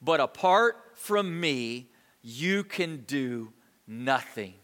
But 0.00 0.20
apart 0.20 0.76
from 0.94 1.38
me, 1.38 1.90
you 2.22 2.64
can 2.64 3.04
do 3.06 3.52
nothing. 3.86 4.54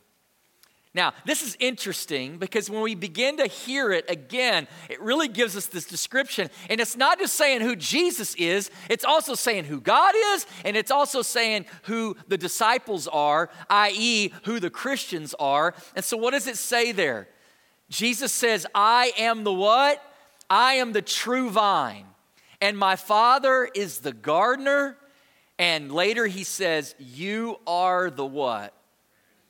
Now, 0.98 1.14
this 1.24 1.42
is 1.42 1.56
interesting 1.60 2.38
because 2.38 2.68
when 2.68 2.82
we 2.82 2.96
begin 2.96 3.36
to 3.36 3.46
hear 3.46 3.92
it 3.92 4.10
again, 4.10 4.66
it 4.90 5.00
really 5.00 5.28
gives 5.28 5.56
us 5.56 5.66
this 5.66 5.84
description. 5.84 6.50
And 6.68 6.80
it's 6.80 6.96
not 6.96 7.20
just 7.20 7.34
saying 7.34 7.60
who 7.60 7.76
Jesus 7.76 8.34
is, 8.34 8.68
it's 8.90 9.04
also 9.04 9.36
saying 9.36 9.66
who 9.66 9.80
God 9.80 10.12
is, 10.34 10.44
and 10.64 10.76
it's 10.76 10.90
also 10.90 11.22
saying 11.22 11.66
who 11.82 12.16
the 12.26 12.36
disciples 12.36 13.06
are, 13.06 13.48
i.e., 13.70 14.32
who 14.42 14.58
the 14.58 14.70
Christians 14.70 15.36
are. 15.38 15.72
And 15.94 16.04
so, 16.04 16.16
what 16.16 16.32
does 16.32 16.48
it 16.48 16.56
say 16.56 16.90
there? 16.90 17.28
Jesus 17.88 18.32
says, 18.32 18.66
I 18.74 19.12
am 19.16 19.44
the 19.44 19.52
what? 19.52 20.02
I 20.50 20.74
am 20.74 20.90
the 20.90 21.00
true 21.00 21.48
vine, 21.48 22.06
and 22.60 22.76
my 22.76 22.96
Father 22.96 23.70
is 23.72 24.00
the 24.00 24.12
gardener. 24.12 24.96
And 25.60 25.92
later 25.92 26.26
he 26.26 26.42
says, 26.42 26.96
You 26.98 27.60
are 27.68 28.10
the 28.10 28.26
what? 28.26 28.74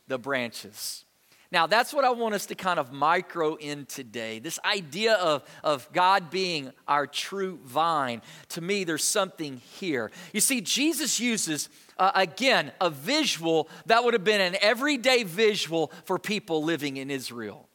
The 0.09 0.19
branches. 0.19 1.07
Now, 1.51 1.67
that's 1.67 1.95
what 1.95 2.05
I 2.05 2.11
want 2.11 2.35
us 2.35 2.47
to 2.47 2.55
kind 2.55 2.79
of 2.79 2.93
micro 2.93 3.55
in 3.55 3.87
today. 3.87 4.39
This 4.39 4.59
idea 4.65 5.15
of, 5.15 5.43
of 5.65 5.91
God 5.93 6.31
being 6.31 6.73
our 6.87 7.07
true 7.07 7.59
vine. 7.65 8.21
To 8.51 8.61
me, 8.61 8.85
there's 8.85 9.05
something 9.05 9.57
here. 9.57 10.11
You 10.35 10.41
see, 10.41 10.61
Jesus 10.61 11.19
uses, 11.19 11.71
uh, 11.99 12.13
again, 12.15 12.73
a 12.83 12.91
visual 12.91 13.69
that 13.87 14.05
would 14.05 14.13
have 14.13 14.25
been 14.25 14.43
an 14.43 14.57
everyday 14.61 15.23
visual 15.23 15.91
for 16.05 16.19
people 16.19 16.63
living 16.63 16.99
in 16.99 17.11
Israel. 17.11 17.68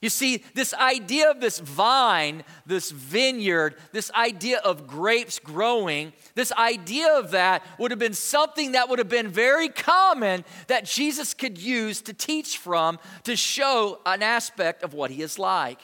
You 0.00 0.08
see, 0.08 0.42
this 0.54 0.72
idea 0.72 1.30
of 1.30 1.40
this 1.40 1.58
vine, 1.58 2.42
this 2.64 2.90
vineyard, 2.90 3.74
this 3.92 4.10
idea 4.12 4.58
of 4.58 4.86
grapes 4.86 5.38
growing, 5.38 6.14
this 6.34 6.52
idea 6.52 7.18
of 7.18 7.32
that 7.32 7.62
would 7.78 7.90
have 7.90 8.00
been 8.00 8.14
something 8.14 8.72
that 8.72 8.88
would 8.88 8.98
have 8.98 9.10
been 9.10 9.28
very 9.28 9.68
common 9.68 10.44
that 10.68 10.86
Jesus 10.86 11.34
could 11.34 11.58
use 11.58 12.00
to 12.02 12.14
teach 12.14 12.56
from 12.56 12.98
to 13.24 13.36
show 13.36 14.00
an 14.06 14.22
aspect 14.22 14.82
of 14.82 14.94
what 14.94 15.10
he 15.10 15.20
is 15.20 15.38
like. 15.38 15.80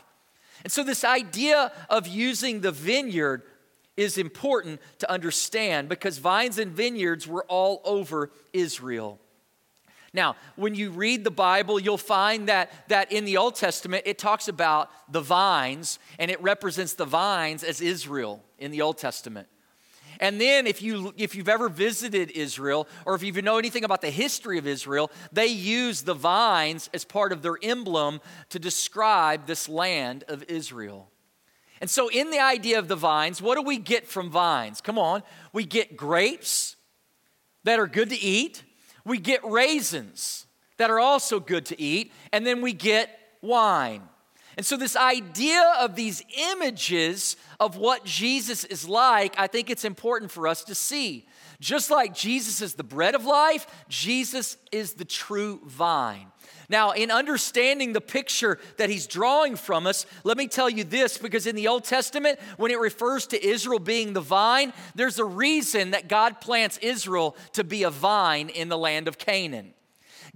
And 0.64 0.72
so, 0.72 0.82
this 0.82 1.04
idea 1.04 1.70
of 1.90 2.06
using 2.06 2.62
the 2.62 2.72
vineyard 2.72 3.42
is 3.98 4.16
important 4.16 4.80
to 4.98 5.10
understand 5.10 5.90
because 5.90 6.16
vines 6.16 6.58
and 6.58 6.72
vineyards 6.72 7.26
were 7.26 7.44
all 7.48 7.82
over 7.84 8.30
Israel. 8.54 9.20
Now, 10.16 10.36
when 10.56 10.74
you 10.74 10.90
read 10.90 11.24
the 11.24 11.30
Bible, 11.30 11.78
you'll 11.78 11.98
find 11.98 12.48
that, 12.48 12.72
that 12.88 13.12
in 13.12 13.26
the 13.26 13.36
Old 13.36 13.54
Testament, 13.54 14.04
it 14.06 14.16
talks 14.16 14.48
about 14.48 14.90
the 15.12 15.20
vines, 15.20 15.98
and 16.18 16.30
it 16.30 16.42
represents 16.42 16.94
the 16.94 17.04
vines 17.04 17.62
as 17.62 17.82
Israel 17.82 18.42
in 18.58 18.70
the 18.70 18.80
Old 18.80 18.96
Testament. 18.96 19.46
And 20.18 20.40
then, 20.40 20.66
if, 20.66 20.80
you, 20.80 21.12
if 21.18 21.34
you've 21.34 21.50
ever 21.50 21.68
visited 21.68 22.30
Israel, 22.30 22.88
or 23.04 23.14
if 23.14 23.22
you 23.22 23.30
know 23.42 23.58
anything 23.58 23.84
about 23.84 24.00
the 24.00 24.08
history 24.08 24.56
of 24.56 24.66
Israel, 24.66 25.10
they 25.32 25.48
use 25.48 26.00
the 26.00 26.14
vines 26.14 26.88
as 26.94 27.04
part 27.04 27.30
of 27.30 27.42
their 27.42 27.58
emblem 27.62 28.22
to 28.48 28.58
describe 28.58 29.46
this 29.46 29.68
land 29.68 30.24
of 30.28 30.42
Israel. 30.44 31.10
And 31.82 31.90
so, 31.90 32.08
in 32.08 32.30
the 32.30 32.40
idea 32.40 32.78
of 32.78 32.88
the 32.88 32.96
vines, 32.96 33.42
what 33.42 33.56
do 33.56 33.62
we 33.62 33.76
get 33.76 34.08
from 34.08 34.30
vines? 34.30 34.80
Come 34.80 34.98
on, 34.98 35.22
we 35.52 35.64
get 35.64 35.94
grapes 35.94 36.76
that 37.64 37.78
are 37.78 37.86
good 37.86 38.08
to 38.08 38.18
eat, 38.18 38.62
we 39.06 39.18
get 39.18 39.40
raisins 39.44 40.46
that 40.76 40.90
are 40.90 41.00
also 41.00 41.40
good 41.40 41.64
to 41.66 41.80
eat, 41.80 42.12
and 42.32 42.46
then 42.46 42.60
we 42.60 42.72
get 42.72 43.08
wine. 43.40 44.02
And 44.56 44.66
so, 44.66 44.76
this 44.76 44.96
idea 44.96 45.74
of 45.78 45.94
these 45.94 46.22
images 46.52 47.36
of 47.60 47.76
what 47.76 48.04
Jesus 48.04 48.64
is 48.64 48.88
like, 48.88 49.38
I 49.38 49.46
think 49.46 49.70
it's 49.70 49.84
important 49.84 50.30
for 50.30 50.48
us 50.48 50.64
to 50.64 50.74
see. 50.74 51.26
Just 51.60 51.90
like 51.90 52.14
Jesus 52.14 52.60
is 52.60 52.74
the 52.74 52.84
bread 52.84 53.14
of 53.14 53.24
life, 53.24 53.66
Jesus 53.88 54.56
is 54.72 54.94
the 54.94 55.04
true 55.04 55.60
vine. 55.64 56.26
Now, 56.68 56.90
in 56.90 57.10
understanding 57.10 57.92
the 57.92 58.00
picture 58.00 58.58
that 58.76 58.90
he's 58.90 59.06
drawing 59.06 59.56
from 59.56 59.86
us, 59.86 60.06
let 60.24 60.36
me 60.36 60.48
tell 60.48 60.68
you 60.68 60.84
this 60.84 61.16
because 61.18 61.46
in 61.46 61.54
the 61.54 61.68
Old 61.68 61.84
Testament, 61.84 62.40
when 62.56 62.70
it 62.70 62.80
refers 62.80 63.26
to 63.28 63.46
Israel 63.46 63.78
being 63.78 64.12
the 64.12 64.20
vine, 64.20 64.72
there's 64.94 65.18
a 65.18 65.24
reason 65.24 65.92
that 65.92 66.08
God 66.08 66.40
plants 66.40 66.78
Israel 66.78 67.36
to 67.52 67.62
be 67.62 67.84
a 67.84 67.90
vine 67.90 68.48
in 68.48 68.68
the 68.68 68.78
land 68.78 69.06
of 69.06 69.18
Canaan. 69.18 69.74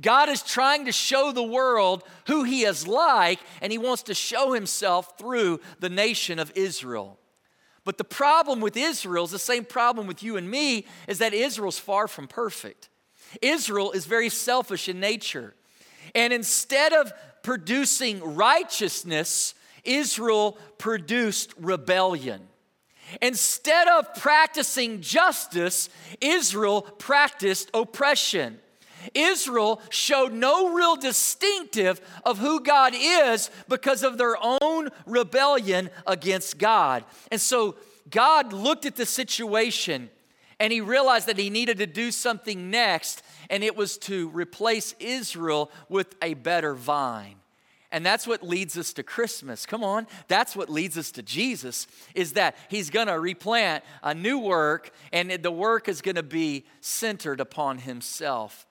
God 0.01 0.29
is 0.29 0.43
trying 0.43 0.87
to 0.87 0.93
show 0.93 1.33
the 1.33 1.43
world 1.43 2.05
who 2.27 2.45
he 2.45 2.63
is 2.63 2.87
like, 2.87 3.41
and 3.61 3.73
he 3.73 3.79
wants 3.79 4.05
to 4.05 4.15
show 4.15 4.53
himself 4.53 5.19
through 5.19 5.61
the 5.81 5.91
nation 5.91 6.39
of 6.39 6.53
Israel. 6.55 7.19
But 7.85 7.99
the 7.99 8.05
problem 8.05 8.61
with 8.61 8.77
Israel 8.77 9.25
is 9.25 9.31
the 9.31 9.39
same 9.39 9.65
problem 9.65 10.07
with 10.07 10.23
you 10.23 10.37
and 10.37 10.51
me 10.51 10.87
is 11.09 11.19
that 11.19 11.35
Israel's 11.35 11.79
far 11.79 12.09
from 12.09 12.29
perfect. 12.29 12.89
Israel 13.43 13.93
is 13.93 14.07
very 14.07 14.29
selfish 14.29 14.89
in 14.89 15.01
nature. 15.01 15.55
And 16.15 16.33
instead 16.33 16.93
of 16.93 17.13
producing 17.43 18.35
righteousness, 18.35 19.55
Israel 19.85 20.59
produced 20.79 21.55
rebellion. 21.59 22.49
Instead 23.21 23.89
of 23.89 24.15
practicing 24.15 25.01
justice, 25.01 25.89
Israel 26.21 26.83
practiced 26.83 27.71
oppression. 27.75 28.59
Israel 29.15 29.81
showed 29.89 30.33
no 30.33 30.75
real 30.75 30.97
distinctive 30.97 32.01
of 32.25 32.39
who 32.39 32.61
God 32.61 32.93
is 32.95 33.51
because 33.69 34.03
of 34.03 34.19
their 34.19 34.37
own 34.41 34.91
rebellion 35.07 35.91
against 36.07 36.59
God. 36.59 37.05
And 37.33 37.41
so 37.41 37.77
God 38.11 38.53
looked 38.53 38.85
at 38.85 38.97
the 38.97 39.07
situation 39.07 40.11
and 40.59 40.73
he 40.73 40.83
realized 40.83 41.27
that 41.27 41.39
he 41.39 41.49
needed 41.49 41.79
to 41.79 41.87
do 41.87 42.11
something 42.11 42.71
next 42.71 43.23
and 43.51 43.63
it 43.63 43.77
was 43.77 43.99
to 43.99 44.31
replace 44.31 44.95
Israel 44.99 45.71
with 45.91 46.15
a 46.23 46.35
better 46.35 46.75
vine. 46.75 47.37
And 47.93 48.07
that's 48.07 48.27
what 48.27 48.43
leads 48.43 48.79
us 48.79 48.93
to 48.95 49.03
Christmas. 49.03 49.67
Come 49.67 49.83
on. 49.83 50.07
That's 50.29 50.55
what 50.55 50.71
leads 50.71 50.97
us 50.97 51.11
to 51.13 51.23
Jesus 51.23 51.89
is 52.15 52.35
that 52.35 52.57
he's 52.69 52.89
going 52.89 53.09
to 53.09 53.19
replant 53.19 53.83
a 54.03 54.15
new 54.15 54.39
work 54.39 54.93
and 55.13 55.31
the 55.31 55.51
work 55.51 55.89
is 55.89 56.01
going 56.01 56.15
to 56.15 56.23
be 56.23 56.65
centered 56.81 57.41
upon 57.41 57.79
himself. 57.79 58.67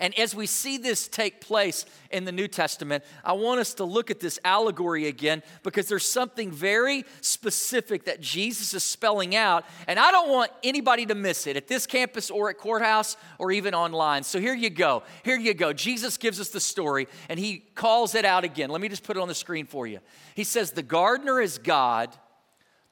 And 0.00 0.18
as 0.18 0.34
we 0.34 0.46
see 0.46 0.78
this 0.78 1.06
take 1.06 1.42
place 1.42 1.84
in 2.10 2.24
the 2.24 2.32
New 2.32 2.48
Testament, 2.48 3.04
I 3.22 3.34
want 3.34 3.60
us 3.60 3.74
to 3.74 3.84
look 3.84 4.10
at 4.10 4.18
this 4.18 4.40
allegory 4.44 5.06
again 5.06 5.42
because 5.62 5.88
there's 5.88 6.06
something 6.06 6.50
very 6.50 7.04
specific 7.20 8.06
that 8.06 8.22
Jesus 8.22 8.72
is 8.72 8.82
spelling 8.82 9.36
out. 9.36 9.66
And 9.86 9.98
I 9.98 10.10
don't 10.10 10.30
want 10.30 10.50
anybody 10.64 11.04
to 11.06 11.14
miss 11.14 11.46
it 11.46 11.58
at 11.58 11.68
this 11.68 11.86
campus 11.86 12.30
or 12.30 12.48
at 12.48 12.56
courthouse 12.56 13.18
or 13.38 13.52
even 13.52 13.74
online. 13.74 14.22
So 14.24 14.40
here 14.40 14.54
you 14.54 14.70
go. 14.70 15.02
Here 15.22 15.38
you 15.38 15.52
go. 15.52 15.74
Jesus 15.74 16.16
gives 16.16 16.40
us 16.40 16.48
the 16.48 16.60
story 16.60 17.06
and 17.28 17.38
he 17.38 17.58
calls 17.58 18.14
it 18.14 18.24
out 18.24 18.44
again. 18.44 18.70
Let 18.70 18.80
me 18.80 18.88
just 18.88 19.04
put 19.04 19.18
it 19.18 19.20
on 19.20 19.28
the 19.28 19.34
screen 19.34 19.66
for 19.66 19.86
you. 19.86 20.00
He 20.34 20.44
says, 20.44 20.72
The 20.72 20.82
gardener 20.82 21.42
is 21.42 21.58
God, 21.58 22.16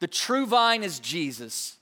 the 0.00 0.06
true 0.06 0.44
vine 0.44 0.82
is 0.82 1.00
Jesus. 1.00 1.77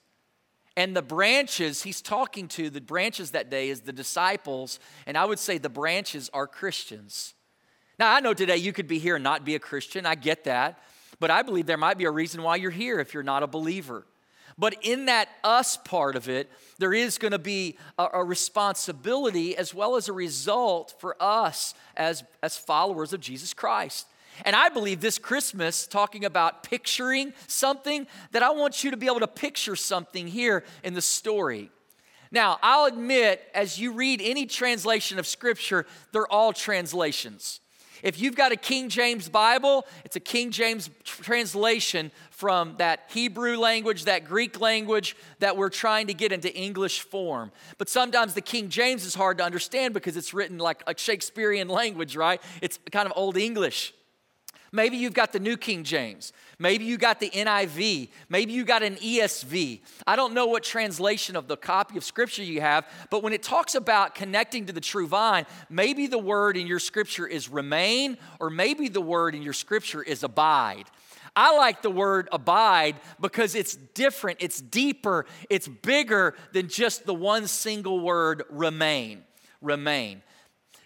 And 0.77 0.95
the 0.95 1.03
branches 1.03 1.83
he's 1.83 2.03
talking 2.03 2.49
to, 2.49 2.69
the 2.69 2.81
branches 2.81 3.31
that 3.31 3.51
day 3.51 3.71
is 3.71 3.81
the 3.81 3.93
disciples, 3.93 4.79
and 5.07 5.17
I 5.17 5.25
would 5.25 5.39
say 5.39 5.57
the 5.57 5.71
branches 5.71 6.29
are 6.35 6.47
Christians. 6.47 7.35
Now, 7.99 8.13
I 8.15 8.21
know 8.21 8.35
today 8.35 8.59
you 8.59 8.73
could 8.73 8.87
be 8.87 8.99
here 8.99 9.17
and 9.17 9.25
not 9.25 9.45
be 9.45 9.55
a 9.55 9.59
Christian. 9.59 10.05
I 10.05 10.15
get 10.15 10.45
that. 10.45 10.79
But 11.19 11.31
I 11.31 11.43
believe 11.43 11.67
there 11.67 11.79
might 11.79 11.97
be 11.97 12.05
a 12.05 12.11
reason 12.11 12.43
why 12.43 12.57
you're 12.57 12.71
here 12.71 13.01
if 13.01 13.15
you're 13.15 13.23
not 13.23 13.43
a 13.43 13.47
believer. 13.47 14.07
But 14.59 14.77
in 14.83 15.07
that 15.07 15.29
us 15.45 15.77
part 15.77 16.17
of 16.17 16.29
it, 16.29 16.51
there 16.79 16.95
is 16.95 17.19
going 17.19 17.33
to 17.33 17.39
be 17.39 17.77
a, 17.99 18.09
a, 18.15 18.25
responsibility 18.25 19.57
as 19.57 19.75
well 19.75 19.97
as 19.97 20.09
a 20.09 20.15
result 20.15 20.95
for 20.99 21.17
us 21.23 21.75
as, 21.95 22.25
as 22.43 22.57
followers 22.57 23.13
of 23.13 23.21
Jesus 23.21 23.53
Christ. 23.53 24.07
And 24.45 24.55
I 24.55 24.69
believe 24.69 25.01
this 25.01 25.19
Christmas, 25.19 25.87
talking 25.87 26.25
about 26.25 26.63
picturing 26.63 27.33
something, 27.47 28.07
that 28.33 28.43
I 28.43 28.51
want 28.51 28.85
you 28.85 28.91
to 28.91 28.97
be 28.97 29.07
able 29.07 29.21
to 29.21 29.27
picture 29.27 29.77
something 29.77 30.27
here 30.27 30.65
in 30.85 30.95
the 30.95 31.03
story. 31.03 31.71
Now, 32.31 32.59
I'll 32.63 32.87
admit, 32.87 33.43
as 33.55 33.79
you 33.79 33.93
read 33.93 34.21
any 34.23 34.47
translation 34.47 35.19
of 35.19 35.27
Scripture, 35.27 35.87
they're 36.13 36.31
all 36.31 36.53
translations. 36.53 37.61
If 38.03 38.21
you've 38.21 38.37
got 38.37 38.53
a 38.53 38.57
King 38.57 38.89
James 38.89 39.29
Bible, 39.29 39.87
it's 40.05 40.17
a 40.17 40.21
King 40.21 40.51
James 40.51 40.91
translation 41.05 42.11
from 42.31 42.75
that 42.79 43.05
Hebrew 43.09 43.57
language, 43.57 44.05
that 44.05 44.27
Greek 44.27 44.61
language 44.61 45.17
that 45.39 45.57
we're 45.57 45.71
trying 45.71 46.09
to 46.09 46.15
get 46.15 46.31
into 46.31 46.55
English 46.55 47.01
form. 47.01 47.53
But 47.79 47.89
sometimes 47.89 48.35
the 48.35 48.43
King 48.43 48.69
James 48.69 49.05
is 49.05 49.15
hard 49.15 49.39
to 49.39 49.45
understand 49.45 49.95
because 49.95 50.17
it's 50.17 50.35
written 50.35 50.59
like 50.59 50.83
a 50.87 50.97
Shakespearean 50.97 51.69
language, 51.81 52.17
right? 52.17 52.43
It's 52.61 52.79
kind 52.93 53.07
of 53.07 53.13
Old 53.17 53.37
English. 53.37 53.95
Maybe 54.73 54.97
you've 54.97 55.15
got 55.15 55.33
the 55.33 55.41
New 55.41 55.57
King 55.57 55.85
James. 55.85 56.33
Maybe 56.59 56.85
you 56.85 56.97
got 56.97 57.21
the 57.21 57.31
NIV. 57.31 58.09
Maybe 58.29 58.53
you 58.53 58.65
got 58.65 58.83
an 58.83 58.97
ESV. 58.97 59.81
I 60.07 60.17
don't 60.17 60.35
know 60.35 60.47
what 60.47 60.63
translation 60.63 61.37
of 61.37 61.49
the 61.49 61.57
copy 61.57 61.97
of 61.97 62.05
Scripture 62.05 62.43
you 62.43 62.61
have, 62.61 62.87
but 63.11 63.23
when 63.23 63.33
it 63.33 63.43
talks 63.43 63.75
about 63.75 64.15
connecting 64.15 64.67
to 64.67 64.73
the 64.73 64.81
true 64.81 65.07
vine, 65.07 65.47
maybe 65.71 66.07
the 66.07 66.19
word 66.19 66.57
in 66.57 66.67
your 66.67 66.79
Scripture 66.79 67.27
is 67.27 67.49
remain, 67.49 68.19
or 68.41 68.51
maybe 68.51 68.89
the 68.89 69.01
word 69.01 69.35
in 69.35 69.43
your 69.43 69.53
Scripture 69.53 70.03
is 70.03 70.23
abide. 70.23 70.85
I 71.37 71.55
like 71.57 71.83
the 71.83 71.91
word 71.91 72.31
abide 72.33 72.97
because 73.21 73.55
it's 73.55 73.77
different, 73.77 74.39
it's 74.41 74.59
deeper, 74.59 75.27
it's 75.51 75.69
bigger 75.69 76.35
than 76.53 76.69
just 76.69 77.05
the 77.05 77.15
one 77.15 77.47
single 77.47 78.01
word 78.01 78.45
remain. 78.49 79.23
Remain. 79.61 80.23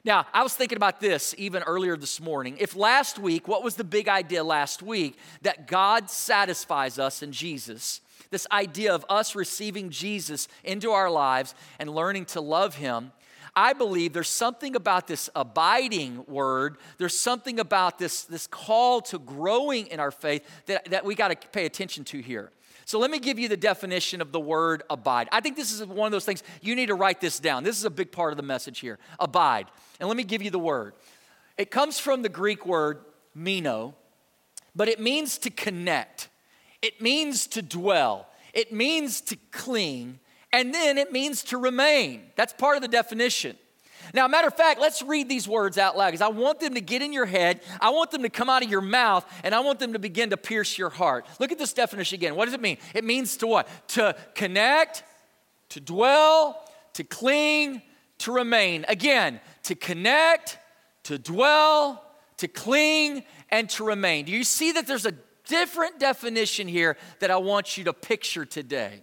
Now, 0.05 0.27
I 0.33 0.43
was 0.43 0.55
thinking 0.55 0.77
about 0.77 1.01
this 1.01 1.35
even 1.37 1.63
earlier 1.65 1.97
this 1.97 2.21
morning. 2.21 2.57
If 2.59 2.75
last 2.75 3.19
week, 3.19 3.47
what 3.47 3.63
was 3.63 3.75
the 3.75 3.85
big 3.85 4.09
idea 4.09 4.43
last 4.43 4.83
week? 4.83 5.19
That 5.43 5.67
God 5.67 6.09
satisfies 6.09 6.99
us 6.99 7.23
in 7.23 7.33
Jesus. 7.33 8.01
This 8.31 8.47
idea 8.51 8.95
of 8.95 9.05
us 9.11 9.35
receiving 9.35 9.91
Jesus 9.91 10.49
into 10.65 10.93
our 10.93 11.11
lives 11.11 11.55
and 11.79 11.91
learning 11.91 12.27
to 12.27 12.41
love 12.41 12.77
Him. 12.77 13.13
I 13.55 13.73
believe 13.73 14.13
there's 14.13 14.29
something 14.29 14.77
about 14.77 15.07
this 15.07 15.29
abiding 15.35 16.25
word, 16.27 16.79
there's 16.99 17.19
something 17.19 17.59
about 17.59 17.99
this, 17.99 18.23
this 18.23 18.47
call 18.47 19.01
to 19.03 19.19
growing 19.19 19.89
in 19.89 20.01
our 20.01 20.13
faith 20.13 20.47
that, 20.67 20.87
that 20.91 21.05
we 21.05 21.15
got 21.15 21.29
to 21.29 21.49
pay 21.49 21.67
attention 21.67 22.05
to 22.05 22.21
here. 22.21 22.53
So 22.91 22.99
let 22.99 23.13
me 23.13 23.21
give 23.21 23.39
you 23.39 23.47
the 23.47 23.57
definition 23.57 24.21
of 24.21 24.33
the 24.33 24.41
word 24.41 24.83
abide. 24.91 25.29
I 25.31 25.41
think 25.41 25.55
this 25.55 25.71
is 25.71 25.87
one 25.87 26.07
of 26.07 26.11
those 26.11 26.25
things 26.25 26.43
you 26.61 26.75
need 26.75 26.87
to 26.87 26.97
write 26.97 27.21
this 27.21 27.39
down. 27.39 27.63
This 27.63 27.79
is 27.79 27.85
a 27.85 27.91
big 27.91 28.11
part 28.11 28.33
of 28.33 28.37
the 28.37 28.43
message 28.43 28.81
here. 28.81 28.99
Abide. 29.21 29.69
And 30.01 30.09
let 30.09 30.17
me 30.17 30.25
give 30.25 30.43
you 30.43 30.51
the 30.51 30.59
word. 30.59 30.95
It 31.57 31.71
comes 31.71 32.01
from 32.01 32.23
the 32.23 32.29
Greek 32.29 32.67
word 32.67 32.99
meno, 33.33 33.95
but 34.75 34.89
it 34.89 34.99
means 34.99 35.39
to 35.39 35.51
connect. 35.51 36.31
It 36.83 37.01
means 37.01 37.47
to 37.47 37.63
dwell. 37.63 38.27
It 38.55 38.73
means 38.73 39.21
to 39.21 39.37
cling. 39.53 40.19
And 40.53 40.75
then 40.75 40.99
it 40.99 41.13
means 41.13 41.45
to 41.45 41.59
remain. 41.59 42.23
That's 42.35 42.53
part 42.53 42.75
of 42.75 42.83
the 42.83 42.89
definition. 42.89 43.57
Now, 44.15 44.27
matter 44.29 44.49
of 44.49 44.57
fact, 44.57 44.81
let's 44.81 45.03
read 45.03 45.29
these 45.29 45.47
words 45.47 45.79
out 45.79 45.97
loud 45.97 46.09
because 46.09 46.21
I 46.21 46.29
want 46.29 46.61
them 46.61 46.75
to 46.75 46.81
get 46.81 47.03
in 47.03 47.13
your 47.13 47.27
head. 47.27 47.61
I 47.81 47.91
want 47.91 48.11
them 48.11 48.23
to 48.23 48.29
come 48.29 48.51
out 48.51 48.65
of 48.65 48.71
your 48.71 48.81
mouth, 48.81 49.25
and 49.45 49.55
I 49.55 49.61
want 49.61 49.79
them 49.79 49.93
to 49.93 49.99
begin 49.99 50.31
to 50.31 50.37
pierce 50.37 50.79
your 50.79 50.91
heart. 50.91 51.27
Look 51.39 51.53
at 51.53 51.59
this 51.59 51.73
definition 51.73 52.17
again. 52.17 52.35
What 52.35 52.47
does 52.47 52.55
it 52.55 52.61
mean? 52.61 52.79
It 52.95 53.05
means 53.05 53.37
to 53.39 53.47
what? 53.47 53.69
To 53.89 54.17
connect, 54.35 55.05
to 55.71 55.81
dwell, 55.81 56.69
to 56.95 57.05
cling, 57.05 57.83
to 58.19 58.33
remain. 58.33 58.85
Again, 58.89 59.41
to 59.65 59.75
connect, 59.75 60.59
to 61.05 61.19
dwell, 61.19 62.05
to 62.39 62.49
cling, 62.49 63.25
and 63.51 63.69
to 63.71 63.85
remain. 63.85 64.25
Do 64.25 64.33
you 64.33 64.45
see 64.45 64.73
that 64.73 64.87
there's 64.87 65.07
a 65.07 65.15
different 65.47 65.99
definition 65.99 66.69
here 66.69 66.97
that 67.19 67.31
I 67.31 67.37
want 67.37 67.77
you 67.77 67.85
to 67.85 67.93
picture 67.93 68.45
today? 68.45 69.03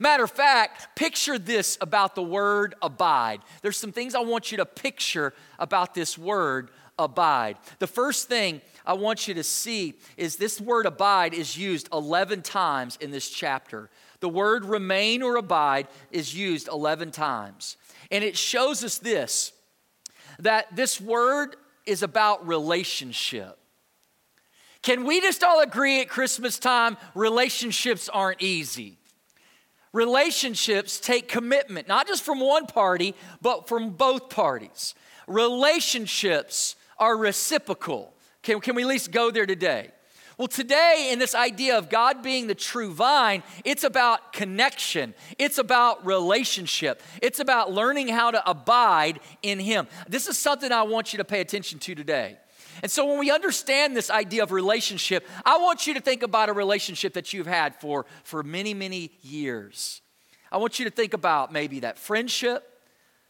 Matter 0.00 0.24
of 0.24 0.30
fact, 0.30 0.94
picture 0.94 1.38
this 1.38 1.76
about 1.80 2.14
the 2.14 2.22
word 2.22 2.74
abide. 2.80 3.40
There's 3.62 3.76
some 3.76 3.90
things 3.90 4.14
I 4.14 4.20
want 4.20 4.52
you 4.52 4.58
to 4.58 4.64
picture 4.66 5.34
about 5.58 5.94
this 5.94 6.16
word 6.16 6.70
abide. 6.98 7.56
The 7.80 7.86
first 7.88 8.28
thing 8.28 8.60
I 8.86 8.92
want 8.92 9.26
you 9.26 9.34
to 9.34 9.42
see 9.42 9.94
is 10.16 10.36
this 10.36 10.60
word 10.60 10.86
abide 10.86 11.34
is 11.34 11.56
used 11.56 11.88
11 11.92 12.42
times 12.42 12.96
in 13.00 13.10
this 13.10 13.28
chapter. 13.28 13.90
The 14.20 14.28
word 14.28 14.64
remain 14.64 15.22
or 15.22 15.36
abide 15.36 15.88
is 16.10 16.34
used 16.34 16.68
11 16.68 17.10
times. 17.10 17.76
And 18.10 18.22
it 18.22 18.36
shows 18.36 18.84
us 18.84 18.98
this 18.98 19.52
that 20.40 20.76
this 20.76 21.00
word 21.00 21.56
is 21.84 22.04
about 22.04 22.46
relationship. 22.46 23.58
Can 24.82 25.04
we 25.04 25.20
just 25.20 25.42
all 25.42 25.60
agree 25.60 26.00
at 26.00 26.08
Christmas 26.08 26.60
time 26.60 26.96
relationships 27.14 28.08
aren't 28.08 28.40
easy? 28.40 28.97
Relationships 29.92 31.00
take 31.00 31.28
commitment, 31.28 31.88
not 31.88 32.06
just 32.06 32.22
from 32.22 32.40
one 32.40 32.66
party, 32.66 33.14
but 33.40 33.68
from 33.68 33.90
both 33.90 34.28
parties. 34.28 34.94
Relationships 35.26 36.76
are 36.98 37.16
reciprocal. 37.16 38.12
Can, 38.42 38.60
can 38.60 38.74
we 38.74 38.82
at 38.82 38.88
least 38.88 39.10
go 39.10 39.30
there 39.30 39.46
today? 39.46 39.90
Well, 40.38 40.46
today, 40.46 41.08
in 41.10 41.18
this 41.18 41.34
idea 41.34 41.76
of 41.76 41.90
God 41.90 42.22
being 42.22 42.46
the 42.46 42.54
true 42.54 42.92
vine, 42.92 43.42
it's 43.64 43.82
about 43.82 44.32
connection. 44.32 45.14
It's 45.36 45.58
about 45.58 46.06
relationship. 46.06 47.02
It's 47.20 47.40
about 47.40 47.72
learning 47.72 48.06
how 48.06 48.30
to 48.30 48.48
abide 48.48 49.18
in 49.42 49.58
Him. 49.58 49.88
This 50.08 50.28
is 50.28 50.38
something 50.38 50.70
I 50.70 50.82
want 50.82 51.12
you 51.12 51.16
to 51.16 51.24
pay 51.24 51.40
attention 51.40 51.80
to 51.80 51.94
today. 51.96 52.38
And 52.82 52.90
so 52.90 53.06
when 53.06 53.18
we 53.18 53.30
understand 53.30 53.96
this 53.96 54.10
idea 54.10 54.42
of 54.42 54.52
relationship, 54.52 55.26
I 55.44 55.58
want 55.58 55.86
you 55.86 55.94
to 55.94 56.00
think 56.00 56.22
about 56.22 56.48
a 56.48 56.52
relationship 56.52 57.14
that 57.14 57.32
you've 57.32 57.46
had 57.46 57.74
for, 57.76 58.06
for 58.24 58.42
many, 58.42 58.74
many 58.74 59.12
years. 59.22 60.00
I 60.50 60.56
want 60.58 60.78
you 60.78 60.84
to 60.84 60.90
think 60.90 61.14
about 61.14 61.52
maybe 61.52 61.80
that 61.80 61.98
friendship, 61.98 62.68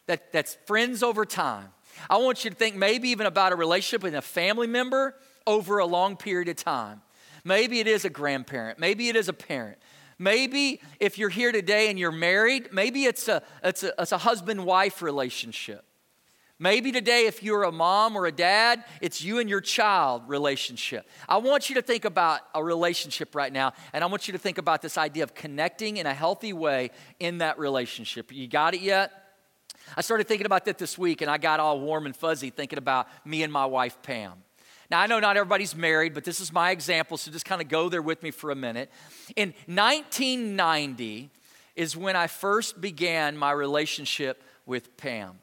that, 0.07 0.31
that's 0.31 0.57
friends 0.65 1.03
over 1.03 1.25
time. 1.25 1.69
I 2.09 2.17
want 2.17 2.43
you 2.43 2.49
to 2.49 2.55
think 2.55 2.75
maybe 2.75 3.09
even 3.09 3.25
about 3.25 3.51
a 3.51 3.55
relationship 3.55 4.03
with 4.03 4.15
a 4.15 4.21
family 4.21 4.67
member 4.67 5.15
over 5.45 5.79
a 5.79 5.85
long 5.85 6.15
period 6.15 6.47
of 6.47 6.55
time. 6.55 7.01
Maybe 7.43 7.79
it 7.79 7.87
is 7.87 8.05
a 8.05 8.09
grandparent, 8.09 8.79
maybe 8.79 9.09
it 9.09 9.15
is 9.15 9.27
a 9.27 9.33
parent. 9.33 9.77
Maybe 10.21 10.81
if 10.99 11.17
you're 11.17 11.29
here 11.29 11.53
today 11.53 11.89
and 11.89 11.97
you're 11.97 12.11
married, 12.11 12.73
maybe 12.73 13.05
it's 13.05 13.29
a, 13.29 13.41
it's 13.63 13.83
a, 13.83 13.93
it's 13.97 14.11
a 14.11 14.17
husband 14.17 14.65
wife 14.65 15.01
relationship. 15.01 15.85
Maybe 16.61 16.91
today, 16.91 17.25
if 17.25 17.41
you're 17.41 17.63
a 17.63 17.71
mom 17.71 18.17
or 18.17 18.25
a 18.25 18.33
dad, 18.33 18.83
it's 18.99 19.21
you 19.21 19.39
and 19.39 19.49
your 19.49 19.61
child 19.61 20.23
relationship. 20.27 21.07
I 21.27 21.37
want 21.37 21.69
you 21.69 21.75
to 21.75 21.81
think 21.81 22.03
about 22.03 22.41
a 22.53 22.61
relationship 22.61 23.33
right 23.33 23.51
now, 23.51 23.71
and 23.93 24.03
I 24.03 24.07
want 24.07 24.27
you 24.27 24.33
to 24.33 24.37
think 24.37 24.57
about 24.57 24.81
this 24.81 24.97
idea 24.97 25.23
of 25.23 25.33
connecting 25.33 25.95
in 25.95 26.05
a 26.05 26.13
healthy 26.13 26.51
way 26.51 26.91
in 27.17 27.37
that 27.37 27.57
relationship. 27.59 28.33
You 28.33 28.45
got 28.45 28.73
it 28.73 28.81
yet? 28.81 29.13
I 29.95 30.01
started 30.01 30.27
thinking 30.27 30.45
about 30.45 30.65
that 30.65 30.77
this 30.77 30.97
week, 30.97 31.21
and 31.21 31.31
I 31.31 31.37
got 31.37 31.61
all 31.61 31.79
warm 31.79 32.05
and 32.05 32.13
fuzzy 32.13 32.49
thinking 32.49 32.77
about 32.77 33.07
me 33.25 33.41
and 33.41 33.53
my 33.53 33.65
wife, 33.65 33.97
Pam. 34.03 34.33
Now, 34.91 34.99
I 34.99 35.07
know 35.07 35.21
not 35.21 35.37
everybody's 35.37 35.77
married, 35.77 36.13
but 36.13 36.25
this 36.25 36.41
is 36.41 36.51
my 36.51 36.71
example, 36.71 37.15
so 37.15 37.31
just 37.31 37.45
kind 37.45 37.61
of 37.61 37.69
go 37.69 37.87
there 37.87 38.01
with 38.01 38.21
me 38.21 38.31
for 38.31 38.51
a 38.51 38.55
minute. 38.55 38.91
In 39.37 39.53
1990 39.67 41.29
is 41.77 41.95
when 41.95 42.17
I 42.17 42.27
first 42.27 42.81
began 42.81 43.37
my 43.37 43.51
relationship 43.51 44.43
with 44.65 44.97
Pam 44.97 45.39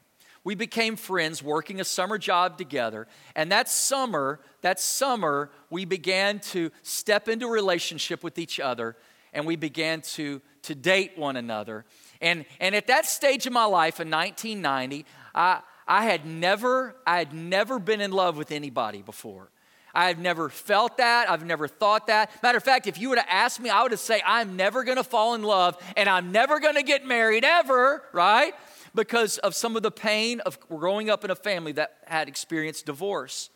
we 0.47 0.55
became 0.55 0.95
friends 0.95 1.43
working 1.43 1.81
a 1.81 1.83
summer 1.83 2.17
job 2.17 2.57
together. 2.57 3.05
And 3.35 3.51
that 3.51 3.67
summer, 3.67 4.39
that 4.61 4.79
summer, 4.79 5.49
we 5.69 5.83
began 5.83 6.39
to 6.39 6.71
step 6.83 7.27
into 7.27 7.47
a 7.47 7.51
relationship 7.51 8.23
with 8.23 8.39
each 8.39 8.57
other 8.57 8.95
and 9.33 9.45
we 9.45 9.57
began 9.57 9.99
to, 10.13 10.41
to 10.61 10.73
date 10.73 11.17
one 11.17 11.35
another. 11.35 11.83
And, 12.21 12.45
and 12.61 12.75
at 12.75 12.87
that 12.87 13.05
stage 13.05 13.45
of 13.45 13.51
my 13.51 13.65
life 13.65 13.99
in 13.99 14.09
1990, 14.09 15.05
I, 15.35 15.59
I 15.85 16.05
had 16.05 16.25
never, 16.25 16.95
I 17.05 17.17
had 17.17 17.33
never 17.33 17.77
been 17.77 17.99
in 17.99 18.11
love 18.11 18.37
with 18.37 18.53
anybody 18.53 19.01
before. 19.01 19.49
I've 19.93 20.17
never 20.17 20.47
felt 20.47 20.95
that. 20.95 21.29
I've 21.29 21.43
never 21.43 21.67
thought 21.67 22.07
that. 22.07 22.31
Matter 22.41 22.57
of 22.57 22.63
fact, 22.63 22.87
if 22.87 22.97
you 22.97 23.09
were 23.09 23.17
to 23.17 23.33
ask 23.33 23.59
me, 23.59 23.69
I 23.69 23.81
would 23.81 23.91
have 23.91 23.99
say, 23.99 24.21
I'm 24.25 24.55
never 24.55 24.85
gonna 24.85 25.03
fall 25.03 25.33
in 25.33 25.43
love 25.43 25.77
and 25.97 26.07
I'm 26.07 26.31
never 26.31 26.61
gonna 26.61 26.83
get 26.83 27.05
married 27.05 27.43
ever, 27.43 28.01
right? 28.13 28.53
Because 28.97 29.37
of 29.37 29.55
some 29.55 29.77
of 29.77 29.83
the 29.83 29.91
pain 29.91 30.41
of 30.41 30.59
growing 30.59 31.09
up 31.09 31.23
in 31.23 31.31
a 31.31 31.35
family 31.35 31.71
that 31.73 31.99
had 32.05 32.27
experienced 32.27 32.85
divorce. 32.85 33.49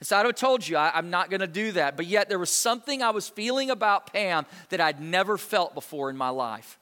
And 0.00 0.06
so 0.06 0.18
I 0.18 0.30
told 0.32 0.68
you 0.68 0.76
I, 0.76 0.98
am 0.98 1.08
not 1.08 1.30
going 1.30 1.40
to 1.40 1.46
do 1.46 1.72
that. 1.72 1.96
But 1.96 2.06
yet 2.06 2.28
there 2.28 2.38
was 2.38 2.52
something 2.52 3.02
I 3.02 3.10
was 3.10 3.28
feeling 3.28 3.70
about 3.70 4.12
Pam 4.12 4.44
that 4.68 4.80
I'd 4.80 5.00
never 5.00 5.38
felt 5.38 5.74
before 5.74 6.10
in 6.10 6.16
my 6.16 6.28
life. 6.28 6.78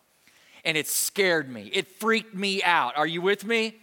And 0.64 0.76
it 0.76 0.88
scared 0.88 1.48
me. 1.48 1.70
It 1.72 1.86
freaked 2.00 2.34
me 2.34 2.62
out. 2.62 2.96
Are 2.96 3.06
you 3.06 3.22
with 3.22 3.44
me? 3.44 3.76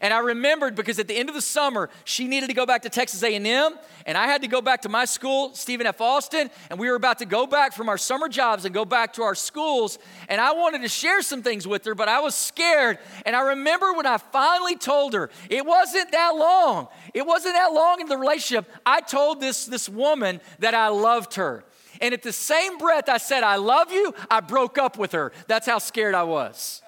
And 0.00 0.14
I 0.14 0.18
remembered 0.18 0.74
because 0.74 0.98
at 0.98 1.08
the 1.08 1.16
end 1.16 1.28
of 1.28 1.34
the 1.34 1.42
summer, 1.42 1.90
she 2.04 2.26
needed 2.26 2.48
to 2.48 2.54
go 2.54 2.66
back 2.66 2.82
to 2.82 2.88
Texas 2.88 3.22
A&M, 3.22 3.78
and 4.06 4.18
I 4.18 4.26
had 4.26 4.42
to 4.42 4.48
go 4.48 4.60
back 4.60 4.82
to 4.82 4.88
my 4.88 5.04
school, 5.04 5.54
Stephen 5.54 5.86
F. 5.86 6.00
Austin, 6.00 6.50
and 6.70 6.78
we 6.78 6.88
were 6.88 6.96
about 6.96 7.18
to 7.18 7.26
go 7.26 7.46
back 7.46 7.72
from 7.72 7.88
our 7.88 7.98
summer 7.98 8.28
jobs 8.28 8.64
and 8.64 8.74
go 8.74 8.84
back 8.84 9.12
to 9.14 9.22
our 9.22 9.34
schools. 9.34 9.98
And 10.28 10.40
I 10.40 10.52
wanted 10.52 10.82
to 10.82 10.88
share 10.88 11.22
some 11.22 11.42
things 11.42 11.66
with 11.66 11.84
her, 11.84 11.94
but 11.94 12.08
I 12.08 12.20
was 12.20 12.34
scared. 12.34 12.98
And 13.26 13.34
I 13.34 13.40
remember 13.40 13.92
when 13.92 14.06
I 14.06 14.18
finally 14.18 14.76
told 14.76 15.14
her, 15.14 15.30
it 15.50 15.64
wasn't 15.64 16.12
that 16.12 16.34
long. 16.36 16.88
It 17.14 17.26
wasn't 17.26 17.54
that 17.54 17.72
long 17.72 18.00
in 18.00 18.08
the 18.08 18.16
relationship. 18.16 18.70
I 18.86 19.00
told 19.00 19.40
this, 19.40 19.66
this 19.66 19.88
woman 19.88 20.40
that 20.58 20.74
I 20.74 20.88
loved 20.88 21.34
her. 21.34 21.64
And 22.00 22.14
at 22.14 22.22
the 22.22 22.32
same 22.32 22.78
breath 22.78 23.08
I 23.08 23.18
said, 23.18 23.42
I 23.42 23.56
love 23.56 23.92
you, 23.92 24.14
I 24.30 24.40
broke 24.40 24.78
up 24.78 24.98
with 24.98 25.12
her. 25.12 25.32
That's 25.46 25.66
how 25.66 25.78
scared 25.78 26.14
I 26.14 26.22
was. 26.22 26.82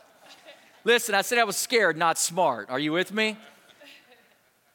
Listen, 0.85 1.15
I 1.15 1.23
said 1.23 1.39
I 1.39 1.45
was 1.45 1.57
scared, 1.57 1.97
not 1.97 2.19
smart. 2.19 2.71
Are 2.71 2.79
you 2.79 2.93
with 2.93 3.13
me? 3.13 3.37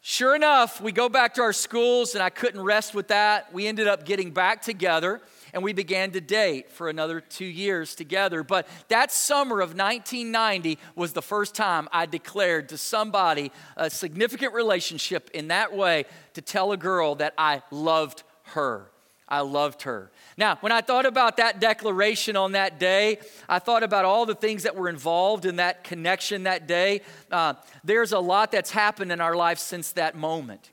Sure 0.01 0.35
enough, 0.35 0.79
we 0.79 0.91
go 0.91 1.09
back 1.09 1.33
to 1.33 1.41
our 1.41 1.53
schools, 1.53 2.13
and 2.13 2.21
I 2.21 2.29
couldn't 2.29 2.61
rest 2.61 2.93
with 2.93 3.07
that. 3.07 3.51
We 3.51 3.65
ended 3.65 3.87
up 3.87 4.05
getting 4.05 4.29
back 4.29 4.61
together 4.61 5.19
and 5.55 5.63
we 5.63 5.71
began 5.71 6.11
to 6.11 6.19
date 6.19 6.69
for 6.69 6.89
another 6.89 7.21
two 7.21 7.45
years 7.45 7.95
together. 7.95 8.43
But 8.43 8.67
that 8.89 9.09
summer 9.09 9.61
of 9.61 9.69
1990 9.69 10.77
was 10.95 11.13
the 11.13 11.21
first 11.21 11.55
time 11.55 11.87
I 11.93 12.05
declared 12.05 12.69
to 12.69 12.77
somebody 12.77 13.53
a 13.77 13.89
significant 13.89 14.53
relationship 14.53 15.31
in 15.33 15.47
that 15.47 15.73
way 15.73 16.03
to 16.33 16.41
tell 16.41 16.73
a 16.73 16.77
girl 16.77 17.15
that 17.15 17.33
I 17.37 17.63
loved 17.71 18.23
her. 18.47 18.91
I 19.27 19.41
loved 19.41 19.83
her. 19.83 20.11
Now, 20.37 20.57
when 20.61 20.71
I 20.71 20.81
thought 20.81 21.05
about 21.05 21.37
that 21.37 21.59
declaration 21.59 22.35
on 22.35 22.51
that 22.51 22.79
day, 22.79 23.19
I 23.49 23.59
thought 23.59 23.81
about 23.81 24.05
all 24.05 24.25
the 24.25 24.35
things 24.35 24.63
that 24.63 24.75
were 24.75 24.87
involved 24.87 25.45
in 25.45 25.55
that 25.55 25.83
connection 25.83 26.43
that 26.43 26.67
day. 26.67 27.01
Uh, 27.31 27.55
there's 27.83 28.11
a 28.11 28.19
lot 28.19 28.51
that's 28.51 28.69
happened 28.69 29.11
in 29.11 29.21
our 29.21 29.35
life 29.35 29.57
since 29.57 29.93
that 29.93 30.15
moment. 30.15 30.71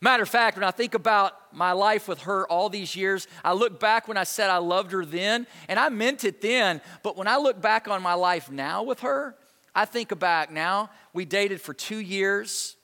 Matter 0.00 0.24
of 0.24 0.28
fact, 0.28 0.56
when 0.56 0.64
I 0.64 0.72
think 0.72 0.94
about 0.94 1.54
my 1.54 1.70
life 1.70 2.08
with 2.08 2.22
her 2.22 2.44
all 2.48 2.68
these 2.68 2.96
years, 2.96 3.28
I 3.44 3.52
look 3.52 3.78
back 3.78 4.08
when 4.08 4.16
I 4.16 4.24
said 4.24 4.50
I 4.50 4.56
loved 4.56 4.90
her 4.90 5.04
then, 5.04 5.46
and 5.68 5.78
I 5.78 5.90
meant 5.90 6.24
it 6.24 6.40
then, 6.40 6.80
but 7.04 7.16
when 7.16 7.28
I 7.28 7.36
look 7.36 7.62
back 7.62 7.86
on 7.86 8.02
my 8.02 8.14
life 8.14 8.50
now 8.50 8.82
with 8.82 9.00
her, 9.00 9.36
I 9.76 9.84
think 9.84 10.18
back 10.18 10.50
now, 10.50 10.90
we 11.12 11.24
dated 11.24 11.60
for 11.60 11.72
two 11.72 11.98
years, 11.98 12.74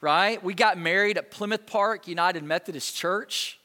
right? 0.00 0.42
We 0.42 0.54
got 0.54 0.78
married 0.78 1.18
at 1.18 1.30
Plymouth 1.30 1.66
Park 1.66 2.08
United 2.08 2.42
Methodist 2.42 2.96
Church. 2.96 3.57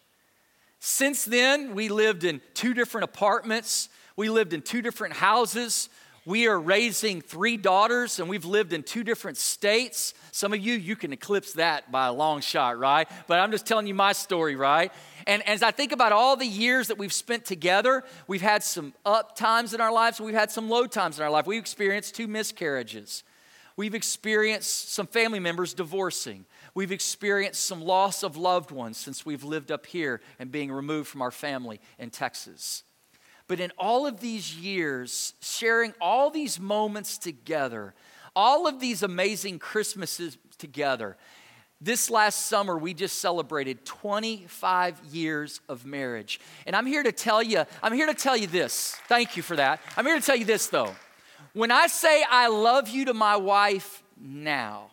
Since 0.86 1.24
then, 1.24 1.76
we 1.76 1.88
lived 1.88 2.26
in 2.26 2.42
two 2.54 2.74
different 2.74 3.06
apartments, 3.06 3.88
we 4.18 4.28
lived 4.28 4.52
in 4.52 4.62
two 4.62 4.82
different 4.82 5.14
houses. 5.14 5.88
We 6.26 6.48
are 6.48 6.60
raising 6.60 7.22
three 7.22 7.56
daughters 7.56 8.20
and 8.20 8.28
we've 8.28 8.44
lived 8.44 8.74
in 8.74 8.84
two 8.84 9.06
different 9.06 9.38
states. 9.38 10.14
Some 10.34 10.52
of 10.52 10.60
you, 10.60 10.74
you 10.74 10.98
can 10.98 11.14
eclipse 11.14 11.54
that 11.54 11.90
by 11.90 12.08
a 12.08 12.12
long 12.12 12.42
shot, 12.42 12.78
right? 12.78 13.08
But 13.28 13.40
I'm 13.40 13.52
just 13.52 13.66
telling 13.66 13.88
you 13.88 13.94
my 13.94 14.12
story, 14.12 14.58
right? 14.58 14.92
And 15.26 15.42
as 15.48 15.64
I 15.64 15.72
think 15.72 15.94
about 15.94 16.12
all 16.12 16.36
the 16.36 16.46
years 16.46 16.90
that 16.90 16.98
we've 16.98 17.14
spent 17.14 17.46
together, 17.46 18.04
we've 18.28 18.42
had 18.42 18.62
some 18.62 18.94
up 19.06 19.38
times 19.38 19.74
in 19.74 19.80
our 19.80 19.92
lives, 19.92 20.20
we've 20.20 20.36
had 20.36 20.52
some 20.52 20.70
low 20.70 20.86
times 20.86 21.18
in 21.18 21.24
our 21.24 21.32
life. 21.32 21.48
We've 21.48 21.62
experienced 21.62 22.16
two 22.16 22.28
miscarriages. 22.28 23.24
We've 23.78 23.96
experienced 23.96 24.92
some 24.92 25.08
family 25.08 25.40
members 25.40 25.74
divorcing. 25.74 26.46
We've 26.76 26.92
experienced 26.92 27.64
some 27.64 27.82
loss 27.82 28.24
of 28.24 28.36
loved 28.36 28.72
ones 28.72 28.98
since 28.98 29.26
we've 29.26 29.44
lived 29.44 29.72
up 29.72 29.86
here 29.86 30.22
and 30.40 30.52
being 30.52 30.72
removed 30.72 31.08
from 31.08 31.22
our 31.22 31.32
family 31.32 31.80
in 32.00 32.10
Texas. 32.10 32.84
But 33.48 33.60
in 33.60 33.72
all 33.78 34.08
of 34.08 34.20
these 34.20 34.56
years, 34.56 35.34
sharing 35.42 35.94
all 36.02 36.30
these 36.30 36.60
moments 36.60 37.18
together, 37.18 37.94
all 38.36 38.68
of 38.68 38.80
these 38.80 39.04
amazing 39.04 39.60
Christmases 39.60 40.38
together, 40.58 41.18
this 41.80 42.10
last 42.10 42.46
summer, 42.46 42.78
we 42.78 42.94
just 42.94 43.20
celebrated 43.20 43.86
25 43.86 45.02
years 45.12 45.60
of 45.68 45.86
marriage. 45.86 46.40
And 46.66 46.78
I'm 46.78 46.86
here 46.86 47.04
to 47.04 47.12
tell 47.12 47.44
you, 47.44 47.66
I'm 47.84 47.94
here 47.94 48.08
to 48.08 48.14
tell 48.14 48.38
you 48.38 48.48
this. 48.48 48.96
Thank 49.08 49.36
you 49.36 49.44
for 49.44 49.58
that. 49.58 49.82
I'm 49.98 50.06
here 50.06 50.18
to 50.18 50.26
tell 50.26 50.38
you 50.38 50.46
this, 50.46 50.68
though. 50.68 50.96
When 51.52 51.72
I 51.72 51.88
say 51.88 52.24
I 52.28 52.48
love 52.48 52.88
you 52.88 53.06
to 53.06 53.14
my 53.14 53.36
wife 53.36 54.02
now, 54.18 54.92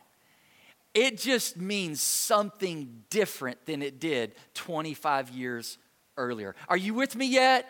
it 0.94 1.18
just 1.18 1.56
means 1.56 2.00
something 2.00 3.04
different 3.10 3.64
than 3.66 3.82
it 3.82 4.00
did 4.00 4.34
25 4.54 5.30
years 5.30 5.78
earlier. 6.16 6.54
Are 6.68 6.76
you 6.76 6.94
with 6.94 7.14
me 7.16 7.26
yet? 7.26 7.66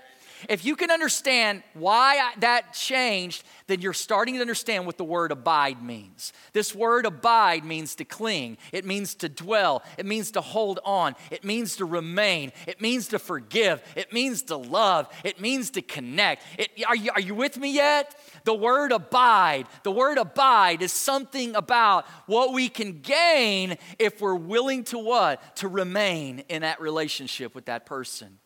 If 0.48 0.64
you 0.64 0.76
can 0.76 0.90
understand 0.90 1.62
why 1.74 2.33
that 2.38 2.72
changed, 2.72 3.44
then 3.66 3.81
you're 3.81 3.92
starting 3.92 4.35
to 4.35 4.40
understand 4.40 4.87
what 4.87 4.98
the 4.98 5.05
word 5.05 5.33
abide 5.33 5.83
means. 5.83 6.33
This 6.53 6.74
word 6.74 7.07
abide 7.07 7.64
means 7.64 7.94
to 7.96 8.05
cling, 8.05 8.59
it 8.72 8.85
means 8.85 9.14
to 9.16 9.29
dwell, 9.29 9.83
it 9.98 10.07
means 10.07 10.31
to 10.33 10.40
hold 10.40 10.81
on, 10.85 11.14
it 11.31 11.44
means 11.44 11.76
to 11.76 11.85
remain, 11.85 12.53
it 12.66 12.81
means 12.81 13.09
to 13.09 13.18
forgive, 13.18 13.83
it 13.96 14.12
means 14.12 14.42
to 14.42 14.57
love, 14.57 15.09
it 15.24 15.40
means 15.40 15.70
to 15.70 15.83
connect. 15.83 16.42
It, 16.59 16.70
are, 16.87 16.96
you, 16.96 17.11
are 17.14 17.20
you 17.20 17.35
with 17.35 17.57
me 17.57 17.72
yet? 17.72 18.14
The 18.44 18.55
word 18.55 18.92
abide, 18.92 19.66
the 19.83 19.90
word 19.90 20.18
abide 20.18 20.83
is 20.83 20.92
something 20.92 21.55
about 21.55 22.07
what 22.26 22.53
we 22.53 22.68
can 22.68 23.00
gain 23.00 23.76
if 23.98 24.20
we're 24.20 24.35
willing 24.35 24.85
to 24.85 24.98
what? 24.98 25.57
To 25.57 25.68
remain 25.68 26.44
in 26.48 26.62
that 26.62 26.81
relationship 26.81 27.55
with 27.55 27.66
that 27.66 27.87
person. 27.87 28.38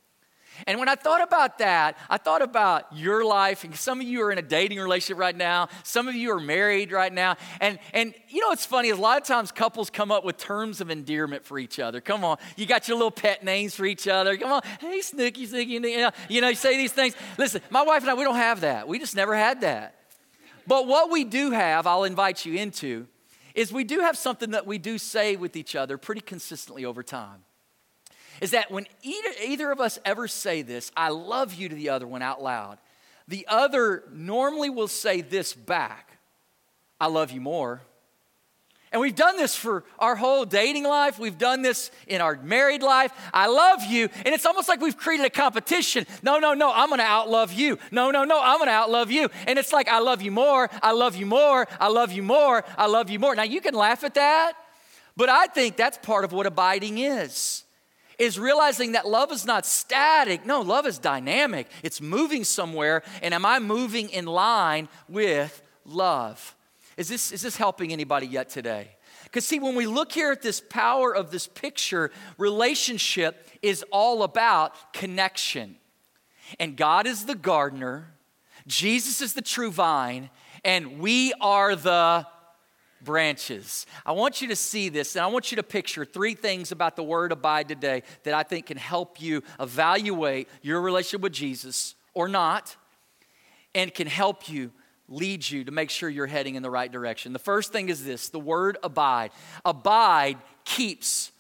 And 0.66 0.78
when 0.78 0.88
I 0.88 0.94
thought 0.94 1.22
about 1.22 1.58
that, 1.58 1.96
I 2.08 2.16
thought 2.16 2.42
about 2.42 2.86
your 2.92 3.24
life. 3.24 3.64
And 3.64 3.74
some 3.74 4.00
of 4.00 4.06
you 4.06 4.22
are 4.22 4.32
in 4.32 4.38
a 4.38 4.42
dating 4.42 4.78
relationship 4.78 5.18
right 5.18 5.36
now. 5.36 5.68
Some 5.82 6.08
of 6.08 6.14
you 6.14 6.30
are 6.32 6.40
married 6.40 6.92
right 6.92 7.12
now. 7.12 7.36
And, 7.60 7.78
and 7.92 8.14
you 8.28 8.40
know 8.40 8.48
what's 8.48 8.66
funny 8.66 8.88
is 8.88 8.98
a 8.98 9.00
lot 9.00 9.20
of 9.20 9.26
times 9.26 9.52
couples 9.52 9.90
come 9.90 10.10
up 10.10 10.24
with 10.24 10.36
terms 10.36 10.80
of 10.80 10.90
endearment 10.90 11.44
for 11.44 11.58
each 11.58 11.78
other. 11.78 12.00
Come 12.00 12.24
on. 12.24 12.38
You 12.56 12.66
got 12.66 12.88
your 12.88 12.96
little 12.96 13.10
pet 13.10 13.44
names 13.44 13.74
for 13.74 13.84
each 13.84 14.08
other. 14.08 14.36
Come 14.36 14.52
on. 14.52 14.62
Hey, 14.80 15.00
Snooky, 15.00 15.46
Snooky. 15.46 15.72
You 15.72 15.80
know, 15.80 16.10
you 16.28 16.40
know, 16.40 16.48
you 16.48 16.54
say 16.54 16.76
these 16.76 16.92
things. 16.92 17.14
Listen, 17.38 17.60
my 17.70 17.82
wife 17.82 18.02
and 18.02 18.10
I, 18.10 18.14
we 18.14 18.24
don't 18.24 18.36
have 18.36 18.60
that. 18.62 18.88
We 18.88 18.98
just 18.98 19.16
never 19.16 19.34
had 19.34 19.62
that. 19.62 19.96
But 20.66 20.86
what 20.86 21.10
we 21.10 21.24
do 21.24 21.50
have, 21.50 21.86
I'll 21.86 22.04
invite 22.04 22.46
you 22.46 22.54
into, 22.54 23.06
is 23.54 23.72
we 23.72 23.84
do 23.84 24.00
have 24.00 24.16
something 24.16 24.52
that 24.52 24.66
we 24.66 24.78
do 24.78 24.98
say 24.98 25.36
with 25.36 25.56
each 25.56 25.76
other 25.76 25.98
pretty 25.98 26.20
consistently 26.20 26.84
over 26.84 27.02
time 27.02 27.44
is 28.40 28.52
that 28.52 28.70
when 28.70 28.86
either, 29.02 29.30
either 29.44 29.70
of 29.70 29.80
us 29.80 29.98
ever 30.04 30.28
say 30.28 30.62
this, 30.62 30.90
I 30.96 31.08
love 31.08 31.54
you 31.54 31.68
to 31.68 31.74
the 31.74 31.90
other 31.90 32.06
one 32.06 32.22
out 32.22 32.42
loud, 32.42 32.78
the 33.28 33.46
other 33.48 34.04
normally 34.12 34.70
will 34.70 34.88
say 34.88 35.20
this 35.20 35.52
back 35.54 36.10
I 37.00 37.08
love 37.08 37.32
you 37.32 37.40
more. 37.40 37.82
And 38.94 39.00
we've 39.00 39.16
done 39.16 39.36
this 39.36 39.56
for 39.56 39.82
our 39.98 40.14
whole 40.14 40.44
dating 40.44 40.84
life. 40.84 41.18
We've 41.18 41.36
done 41.36 41.62
this 41.62 41.90
in 42.06 42.20
our 42.20 42.36
married 42.36 42.80
life. 42.80 43.12
I 43.34 43.48
love 43.48 43.82
you. 43.82 44.08
And 44.24 44.32
it's 44.32 44.46
almost 44.46 44.68
like 44.68 44.80
we've 44.80 44.96
created 44.96 45.26
a 45.26 45.30
competition. 45.30 46.06
No, 46.22 46.38
no, 46.38 46.54
no, 46.54 46.72
I'm 46.72 46.90
going 46.90 47.00
to 47.00 47.04
outlove 47.04 47.54
you. 47.54 47.76
No, 47.90 48.12
no, 48.12 48.22
no, 48.22 48.40
I'm 48.40 48.58
going 48.58 48.68
to 48.68 48.72
outlove 48.72 49.10
you. 49.10 49.28
And 49.48 49.58
it's 49.58 49.72
like, 49.72 49.88
I 49.88 49.98
love 49.98 50.22
you 50.22 50.30
more. 50.30 50.70
I 50.80 50.92
love 50.92 51.16
you 51.16 51.26
more. 51.26 51.66
I 51.80 51.88
love 51.88 52.12
you 52.12 52.22
more. 52.22 52.64
I 52.78 52.86
love 52.86 53.10
you 53.10 53.18
more. 53.18 53.34
Now, 53.34 53.42
you 53.42 53.60
can 53.60 53.74
laugh 53.74 54.04
at 54.04 54.14
that, 54.14 54.52
but 55.16 55.28
I 55.28 55.48
think 55.48 55.76
that's 55.76 55.98
part 55.98 56.24
of 56.24 56.32
what 56.32 56.46
abiding 56.46 56.98
is 56.98 57.63
is 58.18 58.38
realizing 58.38 58.92
that 58.92 59.06
love 59.06 59.32
is 59.32 59.44
not 59.44 59.66
static. 59.66 60.46
No, 60.46 60.60
love 60.60 60.86
is 60.86 60.98
dynamic. 60.98 61.68
It's 61.82 62.00
moving 62.00 62.44
somewhere. 62.44 63.02
And 63.22 63.34
am 63.34 63.44
I 63.44 63.58
moving 63.58 64.08
in 64.10 64.26
line 64.26 64.88
with 65.08 65.62
love? 65.84 66.54
Is 66.96 67.08
this, 67.08 67.32
is 67.32 67.42
this 67.42 67.56
helping 67.56 67.92
anybody 67.92 68.26
yet 68.26 68.48
today? 68.48 68.90
Because, 69.24 69.46
see, 69.46 69.58
when 69.58 69.74
we 69.74 69.86
look 69.86 70.12
here 70.12 70.30
at 70.30 70.42
this 70.42 70.60
power 70.60 71.14
of 71.14 71.32
this 71.32 71.48
picture, 71.48 72.12
relationship 72.38 73.48
is 73.62 73.84
all 73.90 74.22
about 74.22 74.92
connection. 74.92 75.76
And 76.60 76.76
God 76.76 77.06
is 77.06 77.26
the 77.26 77.34
gardener, 77.34 78.14
Jesus 78.66 79.20
is 79.20 79.32
the 79.34 79.42
true 79.42 79.70
vine, 79.70 80.30
and 80.64 81.00
we 81.00 81.32
are 81.40 81.74
the 81.74 82.26
branches. 83.04 83.86
I 84.04 84.12
want 84.12 84.40
you 84.42 84.48
to 84.48 84.56
see 84.56 84.88
this, 84.88 85.14
and 85.14 85.24
I 85.24 85.28
want 85.28 85.52
you 85.52 85.56
to 85.56 85.62
picture 85.62 86.04
three 86.04 86.34
things 86.34 86.72
about 86.72 86.96
the 86.96 87.02
word 87.02 87.30
abide 87.30 87.68
today 87.68 88.02
that 88.24 88.34
I 88.34 88.42
think 88.42 88.66
can 88.66 88.76
help 88.76 89.20
you 89.20 89.42
evaluate 89.60 90.48
your 90.62 90.80
relationship 90.80 91.20
with 91.20 91.32
Jesus 91.32 91.94
or 92.14 92.28
not, 92.28 92.76
and 93.74 93.92
can 93.92 94.06
help 94.06 94.48
you 94.48 94.70
lead 95.08 95.48
you 95.48 95.64
to 95.64 95.70
make 95.70 95.90
sure 95.90 96.08
you're 96.08 96.26
heading 96.26 96.54
in 96.54 96.62
the 96.62 96.70
right 96.70 96.90
direction. 96.90 97.32
The 97.32 97.38
first 97.38 97.72
thing 97.72 97.88
is 97.88 98.04
this 98.04 98.30
the 98.30 98.38
word 98.38 98.78
abide. 98.82 99.32
Abide 99.64 100.38
keeps 100.64 101.30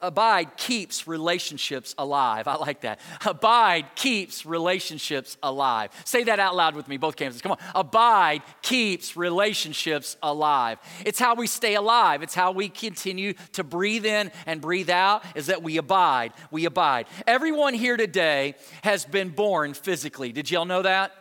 Abide 0.00 0.56
keeps 0.56 1.08
relationships 1.08 1.94
alive. 1.98 2.46
I 2.46 2.54
like 2.56 2.82
that. 2.82 3.00
Abide 3.26 3.86
keeps 3.96 4.46
relationships 4.46 5.36
alive. 5.42 5.90
Say 6.04 6.24
that 6.24 6.38
out 6.38 6.54
loud 6.54 6.76
with 6.76 6.86
me, 6.86 6.96
both 6.96 7.16
campuses. 7.16 7.42
Come 7.42 7.52
on. 7.52 7.58
Abide 7.74 8.42
keeps 8.62 9.16
relationships 9.16 10.16
alive. 10.22 10.78
It's 11.04 11.18
how 11.18 11.34
we 11.34 11.48
stay 11.48 11.74
alive. 11.74 12.22
It's 12.22 12.34
how 12.34 12.52
we 12.52 12.68
continue 12.68 13.34
to 13.52 13.64
breathe 13.64 14.06
in 14.06 14.30
and 14.46 14.60
breathe 14.60 14.90
out, 14.90 15.24
is 15.34 15.46
that 15.46 15.62
we 15.62 15.76
abide. 15.76 16.32
We 16.52 16.66
abide. 16.66 17.06
Everyone 17.26 17.74
here 17.74 17.96
today 17.96 18.54
has 18.82 19.04
been 19.04 19.30
born 19.30 19.74
physically. 19.74 20.30
Did 20.30 20.50
y'all 20.50 20.66
know 20.66 20.82
that? 20.82 21.12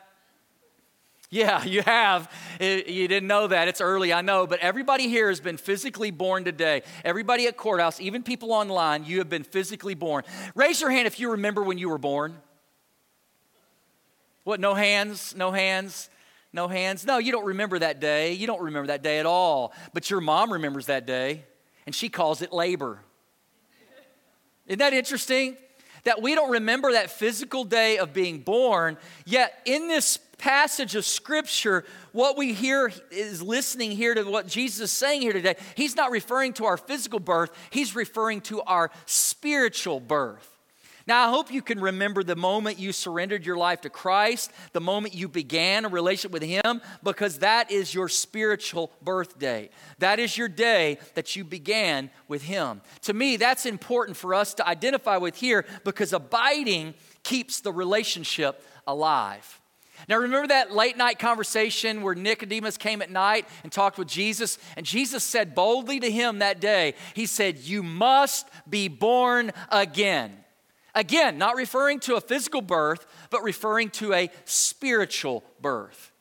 Yeah, 1.33 1.63
you 1.63 1.81
have. 1.81 2.31
You 2.59 3.07
didn't 3.07 3.25
know 3.25 3.47
that. 3.47 3.67
It's 3.67 3.81
early, 3.81 4.13
I 4.13 4.21
know. 4.21 4.45
But 4.45 4.59
everybody 4.59 5.07
here 5.09 5.29
has 5.29 5.39
been 5.39 5.57
physically 5.57 6.11
born 6.11 6.43
today. 6.43 6.83
Everybody 7.03 7.47
at 7.47 7.57
courthouse, 7.57 7.99
even 7.99 8.21
people 8.21 8.53
online, 8.53 9.03
you 9.05 9.17
have 9.17 9.29
been 9.29 9.43
physically 9.43 9.95
born. 9.95 10.25
Raise 10.53 10.79
your 10.79 10.91
hand 10.91 11.07
if 11.07 11.19
you 11.19 11.31
remember 11.31 11.63
when 11.63 11.79
you 11.79 11.89
were 11.89 11.97
born. 11.97 12.35
What, 14.43 14.59
no 14.59 14.75
hands? 14.75 15.33
No 15.35 15.51
hands? 15.51 16.11
No 16.53 16.67
hands? 16.67 17.03
No, 17.03 17.17
you 17.17 17.31
don't 17.31 17.45
remember 17.45 17.79
that 17.79 17.99
day. 17.99 18.33
You 18.33 18.45
don't 18.45 18.61
remember 18.61 18.87
that 18.87 19.01
day 19.01 19.17
at 19.17 19.25
all. 19.25 19.73
But 19.91 20.11
your 20.11 20.21
mom 20.21 20.53
remembers 20.53 20.85
that 20.85 21.07
day, 21.07 21.45
and 21.87 21.95
she 21.95 22.09
calls 22.09 22.43
it 22.43 22.53
labor. 22.53 22.99
Isn't 24.67 24.77
that 24.77 24.93
interesting? 24.93 25.57
That 26.03 26.21
we 26.21 26.35
don't 26.35 26.51
remember 26.51 26.91
that 26.91 27.09
physical 27.09 27.63
day 27.63 27.97
of 27.97 28.13
being 28.13 28.41
born, 28.41 28.97
yet 29.25 29.57
in 29.65 29.87
this 29.87 30.19
passage 30.43 30.93
of 30.95 31.05
scripture, 31.05 31.85
what 32.11 32.35
we 32.37 32.51
hear 32.51 32.91
is 33.11 33.41
listening 33.41 33.91
here 33.91 34.13
to 34.13 34.23
what 34.23 34.45
Jesus 34.45 34.81
is 34.81 34.91
saying 34.91 35.21
here 35.21 35.31
today. 35.31 35.55
He's 35.75 35.95
not 35.95 36.11
referring 36.11 36.51
to 36.53 36.65
our 36.65 36.75
physical 36.75 37.21
birth, 37.21 37.51
he's 37.69 37.95
referring 37.95 38.41
to 38.41 38.61
our 38.63 38.91
spiritual 39.05 40.01
birth. 40.01 40.49
Now, 41.07 41.27
I 41.27 41.29
hope 41.29 41.49
you 41.49 41.61
can 41.61 41.79
remember 41.79 42.23
the 42.23 42.35
moment 42.35 42.77
you 42.77 42.91
surrendered 42.91 43.45
your 43.45 43.55
life 43.55 43.81
to 43.81 43.89
Christ, 43.89 44.51
the 44.73 44.81
moment 44.81 45.13
you 45.13 45.29
began 45.29 45.85
a 45.85 45.89
relationship 45.89 46.31
with 46.31 46.43
Him, 46.43 46.81
because 47.03 47.39
that 47.39 47.71
is 47.71 47.93
your 47.93 48.09
spiritual 48.09 48.91
birthday. 49.01 49.69
That 49.99 50.19
is 50.19 50.37
your 50.37 50.49
day 50.49 50.97
that 51.15 51.37
you 51.37 51.45
began 51.45 52.09
with 52.27 52.43
Him. 52.43 52.81
To 53.03 53.13
me, 53.13 53.37
that's 53.37 53.65
important 53.65 54.17
for 54.17 54.33
us 54.33 54.53
to 54.55 54.67
identify 54.67 55.15
with 55.17 55.37
here 55.37 55.65
because 55.85 56.11
abiding 56.11 56.95
keeps 57.23 57.61
the 57.61 57.71
relationship 57.71 58.65
alive. 58.85 59.61
Now, 60.09 60.17
remember 60.17 60.47
that 60.47 60.73
late 60.73 60.97
night 60.97 61.19
conversation 61.19 62.01
where 62.01 62.15
Nicodemus 62.15 62.77
came 62.77 63.01
at 63.01 63.09
night 63.09 63.47
and 63.63 63.71
talked 63.71 63.97
with 63.97 64.07
Jesus? 64.07 64.57
And 64.75 64.85
Jesus 64.85 65.23
said 65.23 65.55
boldly 65.55 65.99
to 65.99 66.11
him 66.11 66.39
that 66.39 66.59
day, 66.59 66.95
He 67.13 67.25
said, 67.25 67.59
You 67.59 67.83
must 67.83 68.47
be 68.69 68.87
born 68.87 69.51
again. 69.69 70.37
Again, 70.95 71.37
not 71.37 71.55
referring 71.55 71.99
to 72.01 72.15
a 72.15 72.21
physical 72.21 72.61
birth, 72.61 73.05
but 73.31 73.41
referring 73.41 73.89
to 73.91 74.13
a 74.13 74.29
spiritual 74.45 75.43
birth. 75.59 76.11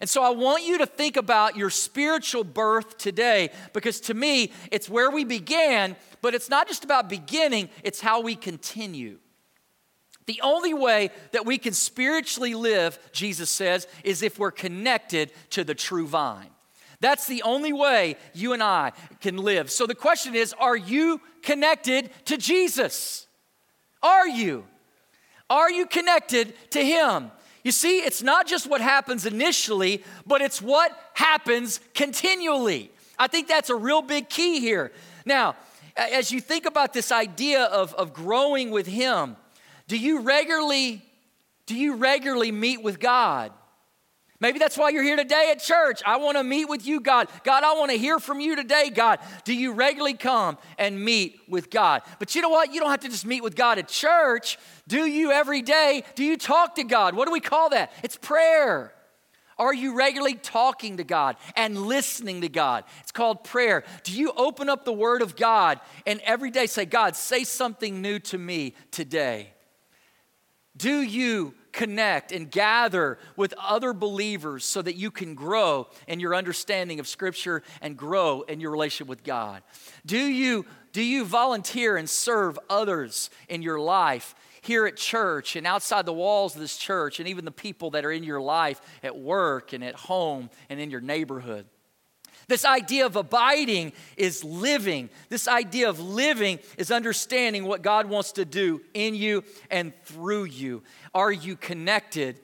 And 0.00 0.08
so 0.10 0.22
I 0.22 0.30
want 0.30 0.64
you 0.64 0.78
to 0.78 0.86
think 0.86 1.16
about 1.16 1.56
your 1.56 1.70
spiritual 1.70 2.42
birth 2.42 2.98
today 2.98 3.50
because 3.72 4.00
to 4.02 4.14
me, 4.14 4.52
it's 4.72 4.88
where 4.88 5.10
we 5.10 5.24
began, 5.24 5.94
but 6.20 6.34
it's 6.34 6.48
not 6.48 6.66
just 6.66 6.84
about 6.84 7.08
beginning, 7.08 7.68
it's 7.82 8.00
how 8.00 8.20
we 8.20 8.34
continue. 8.34 9.18
The 10.26 10.40
only 10.42 10.72
way 10.72 11.10
that 11.32 11.44
we 11.44 11.58
can 11.58 11.74
spiritually 11.74 12.54
live, 12.54 12.98
Jesus 13.12 13.50
says, 13.50 13.86
is 14.04 14.22
if 14.22 14.38
we're 14.38 14.50
connected 14.50 15.32
to 15.50 15.64
the 15.64 15.74
true 15.74 16.06
vine. 16.06 16.48
That's 17.00 17.26
the 17.26 17.42
only 17.42 17.72
way 17.72 18.16
you 18.32 18.54
and 18.54 18.62
I 18.62 18.92
can 19.20 19.36
live. 19.36 19.70
So 19.70 19.86
the 19.86 19.94
question 19.94 20.34
is 20.34 20.54
are 20.58 20.76
you 20.76 21.20
connected 21.42 22.10
to 22.26 22.38
Jesus? 22.38 23.26
Are 24.02 24.26
you? 24.26 24.64
Are 25.50 25.70
you 25.70 25.86
connected 25.86 26.54
to 26.70 26.82
Him? 26.84 27.30
You 27.62 27.72
see, 27.72 27.98
it's 27.98 28.22
not 28.22 28.46
just 28.46 28.68
what 28.68 28.80
happens 28.80 29.26
initially, 29.26 30.02
but 30.26 30.40
it's 30.40 30.60
what 30.60 30.98
happens 31.14 31.80
continually. 31.94 32.90
I 33.18 33.26
think 33.26 33.48
that's 33.48 33.70
a 33.70 33.76
real 33.76 34.02
big 34.02 34.28
key 34.28 34.60
here. 34.60 34.92
Now, 35.24 35.56
as 35.96 36.32
you 36.32 36.40
think 36.40 36.66
about 36.66 36.92
this 36.92 37.12
idea 37.12 37.64
of, 37.64 37.94
of 37.94 38.12
growing 38.12 38.70
with 38.70 38.86
Him, 38.86 39.36
do 39.88 39.98
you 39.98 40.20
regularly 40.20 41.02
do 41.66 41.74
you 41.74 41.94
regularly 41.94 42.52
meet 42.52 42.82
with 42.82 43.00
God? 43.00 43.50
Maybe 44.40 44.58
that's 44.58 44.76
why 44.76 44.90
you're 44.90 45.02
here 45.02 45.16
today 45.16 45.48
at 45.52 45.60
church. 45.60 46.02
I 46.04 46.18
want 46.18 46.36
to 46.36 46.44
meet 46.44 46.68
with 46.68 46.86
you, 46.86 47.00
God. 47.00 47.28
God, 47.44 47.64
I 47.64 47.72
want 47.78 47.92
to 47.92 47.96
hear 47.96 48.18
from 48.18 48.40
you 48.40 48.56
today, 48.56 48.90
God. 48.90 49.20
Do 49.44 49.54
you 49.54 49.72
regularly 49.72 50.14
come 50.14 50.58
and 50.76 51.02
meet 51.02 51.40
with 51.48 51.70
God? 51.70 52.02
But 52.18 52.34
you 52.34 52.42
know 52.42 52.50
what? 52.50 52.74
You 52.74 52.80
don't 52.80 52.90
have 52.90 53.00
to 53.00 53.08
just 53.08 53.24
meet 53.24 53.42
with 53.42 53.56
God 53.56 53.78
at 53.78 53.88
church. 53.88 54.58
Do 54.86 55.06
you 55.06 55.32
every 55.32 55.62
day? 55.62 56.04
Do 56.14 56.24
you 56.24 56.36
talk 56.36 56.74
to 56.74 56.84
God? 56.84 57.14
What 57.14 57.26
do 57.26 57.32
we 57.32 57.40
call 57.40 57.70
that? 57.70 57.92
It's 58.02 58.16
prayer. 58.16 58.92
Are 59.56 59.72
you 59.72 59.96
regularly 59.96 60.34
talking 60.34 60.98
to 60.98 61.04
God 61.04 61.36
and 61.56 61.78
listening 61.78 62.42
to 62.42 62.50
God? 62.50 62.84
It's 63.00 63.12
called 63.12 63.44
prayer. 63.44 63.84
Do 64.02 64.12
you 64.12 64.32
open 64.36 64.68
up 64.68 64.84
the 64.84 64.92
Word 64.92 65.22
of 65.22 65.36
God 65.36 65.80
and 66.06 66.20
every 66.20 66.50
day 66.50 66.66
say, 66.66 66.84
God, 66.84 67.16
say 67.16 67.44
something 67.44 68.02
new 68.02 68.18
to 68.18 68.36
me 68.36 68.74
today? 68.90 69.53
Do 70.76 71.02
you 71.02 71.54
connect 71.72 72.32
and 72.32 72.50
gather 72.50 73.18
with 73.36 73.54
other 73.58 73.92
believers 73.92 74.64
so 74.64 74.82
that 74.82 74.96
you 74.96 75.10
can 75.10 75.34
grow 75.34 75.88
in 76.08 76.20
your 76.20 76.34
understanding 76.34 77.00
of 77.00 77.06
Scripture 77.06 77.62
and 77.80 77.96
grow 77.96 78.42
in 78.42 78.60
your 78.60 78.70
relationship 78.70 79.08
with 79.08 79.22
God? 79.22 79.62
Do 80.06 80.18
you, 80.18 80.66
do 80.92 81.02
you 81.02 81.24
volunteer 81.24 81.96
and 81.96 82.08
serve 82.08 82.58
others 82.68 83.30
in 83.48 83.62
your 83.62 83.78
life? 83.78 84.34
Here 84.62 84.86
at 84.86 84.96
church 84.96 85.56
and 85.56 85.66
outside 85.66 86.06
the 86.06 86.12
walls 86.12 86.54
of 86.54 86.60
this 86.62 86.78
church, 86.78 87.20
and 87.20 87.28
even 87.28 87.44
the 87.44 87.50
people 87.50 87.90
that 87.90 88.04
are 88.06 88.10
in 88.10 88.24
your 88.24 88.40
life 88.40 88.80
at 89.02 89.14
work 89.14 89.74
and 89.74 89.84
at 89.84 89.94
home 89.94 90.48
and 90.70 90.80
in 90.80 90.90
your 90.90 91.02
neighborhood. 91.02 91.66
This 92.48 92.64
idea 92.64 93.06
of 93.06 93.16
abiding 93.16 93.92
is 94.16 94.44
living. 94.44 95.08
This 95.28 95.48
idea 95.48 95.88
of 95.88 96.00
living 96.00 96.58
is 96.76 96.90
understanding 96.90 97.64
what 97.64 97.82
God 97.82 98.08
wants 98.08 98.32
to 98.32 98.44
do 98.44 98.80
in 98.92 99.14
you 99.14 99.44
and 99.70 99.92
through 100.04 100.44
you. 100.44 100.82
Are 101.14 101.32
you 101.32 101.56
connected? 101.56 102.40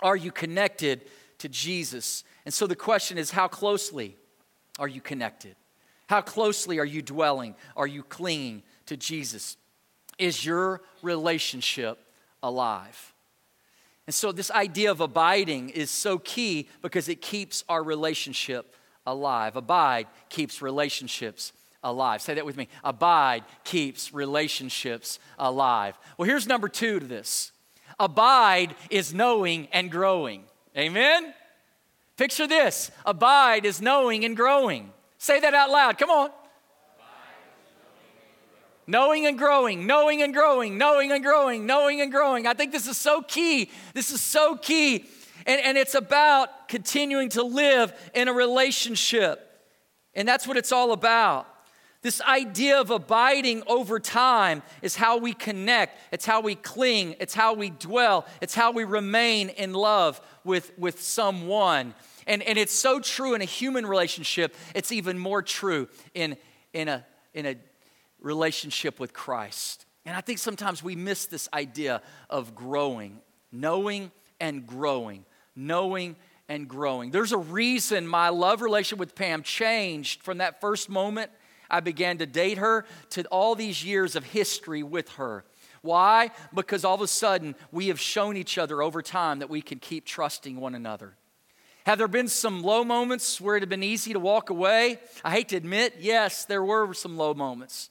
Are 0.00 0.16
you 0.16 0.30
connected 0.32 1.02
to 1.38 1.48
Jesus? 1.48 2.24
And 2.44 2.52
so 2.52 2.66
the 2.66 2.76
question 2.76 3.18
is 3.18 3.30
how 3.30 3.48
closely 3.48 4.16
are 4.78 4.88
you 4.88 5.00
connected? 5.00 5.56
How 6.08 6.20
closely 6.20 6.78
are 6.78 6.84
you 6.84 7.02
dwelling? 7.02 7.54
Are 7.76 7.86
you 7.86 8.02
clinging 8.02 8.62
to 8.86 8.96
Jesus? 8.96 9.56
Is 10.18 10.44
your 10.44 10.82
relationship 11.02 11.98
alive? 12.42 13.14
And 14.06 14.14
so, 14.14 14.32
this 14.32 14.50
idea 14.50 14.90
of 14.90 15.02
abiding 15.02 15.68
is 15.68 15.90
so 15.90 16.18
key 16.18 16.68
because 16.80 17.10
it 17.10 17.20
keeps 17.20 17.62
our 17.68 17.82
relationship 17.82 18.74
alive. 19.10 19.56
Abide 19.56 20.06
keeps 20.28 20.62
relationships 20.62 21.52
alive. 21.82 22.20
Say 22.22 22.34
that 22.34 22.46
with 22.46 22.56
me. 22.56 22.68
Abide 22.84 23.44
keeps 23.64 24.12
relationships 24.12 25.18
alive. 25.38 25.98
Well, 26.16 26.28
here's 26.28 26.46
number 26.46 26.68
two 26.68 27.00
to 27.00 27.06
this 27.06 27.52
abide 27.98 28.74
is 28.90 29.12
knowing 29.12 29.68
and 29.72 29.90
growing. 29.90 30.44
Amen? 30.76 31.34
Picture 32.16 32.46
this 32.46 32.90
abide 33.04 33.64
is 33.64 33.80
knowing 33.80 34.24
and 34.24 34.36
growing. 34.36 34.92
Say 35.18 35.40
that 35.40 35.54
out 35.54 35.70
loud. 35.70 35.98
Come 35.98 36.10
on. 36.10 36.30
Knowing 38.86 39.26
and 39.26 39.36
growing, 39.36 39.86
knowing 39.86 40.22
and 40.22 40.32
growing, 40.32 40.78
knowing 40.78 41.12
and 41.12 41.22
growing, 41.22 41.66
knowing 41.66 42.00
and 42.00 42.10
growing. 42.10 42.46
I 42.46 42.54
think 42.54 42.72
this 42.72 42.86
is 42.86 42.96
so 42.96 43.20
key. 43.20 43.70
This 43.92 44.10
is 44.10 44.22
so 44.22 44.56
key 44.56 45.04
and, 45.48 45.62
and 45.62 45.78
it's 45.78 45.94
about 45.94 46.68
continuing 46.68 47.30
to 47.30 47.42
live 47.42 47.92
in 48.14 48.28
a 48.28 48.32
relationship. 48.32 49.44
And 50.14 50.28
that's 50.28 50.46
what 50.46 50.58
it's 50.58 50.72
all 50.72 50.92
about. 50.92 51.46
This 52.02 52.20
idea 52.20 52.80
of 52.80 52.90
abiding 52.90 53.64
over 53.66 53.98
time 53.98 54.62
is 54.82 54.94
how 54.94 55.16
we 55.16 55.32
connect, 55.32 55.98
it's 56.12 56.26
how 56.26 56.42
we 56.42 56.54
cling, 56.54 57.16
it's 57.18 57.34
how 57.34 57.54
we 57.54 57.70
dwell, 57.70 58.24
it's 58.40 58.54
how 58.54 58.70
we 58.70 58.84
remain 58.84 59.48
in 59.48 59.72
love 59.72 60.20
with, 60.44 60.70
with 60.78 61.02
someone. 61.02 61.94
And, 62.26 62.42
and 62.42 62.56
it's 62.56 62.74
so 62.74 63.00
true 63.00 63.34
in 63.34 63.40
a 63.40 63.46
human 63.46 63.84
relationship, 63.84 64.54
it's 64.76 64.92
even 64.92 65.18
more 65.18 65.42
true 65.42 65.88
in, 66.14 66.36
in, 66.72 66.88
a, 66.88 67.04
in 67.34 67.46
a 67.46 67.56
relationship 68.20 69.00
with 69.00 69.12
Christ. 69.12 69.86
And 70.04 70.14
I 70.14 70.20
think 70.20 70.38
sometimes 70.38 70.82
we 70.82 70.94
miss 70.94 71.26
this 71.26 71.48
idea 71.52 72.00
of 72.30 72.54
growing, 72.54 73.18
knowing 73.50 74.12
and 74.40 74.66
growing 74.66 75.24
knowing 75.58 76.16
and 76.48 76.68
growing. 76.68 77.10
There's 77.10 77.32
a 77.32 77.38
reason 77.38 78.06
my 78.06 78.30
love 78.30 78.62
relationship 78.62 78.98
with 78.98 79.14
Pam 79.14 79.42
changed 79.42 80.22
from 80.22 80.38
that 80.38 80.60
first 80.60 80.88
moment 80.88 81.30
I 81.70 81.80
began 81.80 82.18
to 82.18 82.26
date 82.26 82.58
her 82.58 82.86
to 83.10 83.24
all 83.26 83.54
these 83.54 83.84
years 83.84 84.16
of 84.16 84.24
history 84.24 84.82
with 84.82 85.10
her. 85.10 85.44
Why? 85.82 86.30
Because 86.54 86.84
all 86.84 86.94
of 86.94 87.00
a 87.00 87.06
sudden 87.06 87.54
we 87.70 87.88
have 87.88 88.00
shown 88.00 88.36
each 88.36 88.58
other 88.58 88.82
over 88.82 89.02
time 89.02 89.40
that 89.40 89.50
we 89.50 89.62
can 89.62 89.78
keep 89.78 90.04
trusting 90.04 90.56
one 90.56 90.74
another. 90.74 91.14
Have 91.86 91.98
there 91.98 92.08
been 92.08 92.28
some 92.28 92.62
low 92.62 92.84
moments 92.84 93.40
where 93.40 93.56
it 93.56 93.60
had 93.60 93.68
been 93.68 93.82
easy 93.82 94.12
to 94.12 94.20
walk 94.20 94.50
away? 94.50 94.98
I 95.24 95.30
hate 95.30 95.48
to 95.48 95.56
admit, 95.56 95.96
yes, 95.98 96.44
there 96.44 96.62
were 96.62 96.92
some 96.92 97.16
low 97.16 97.32
moments. 97.32 97.90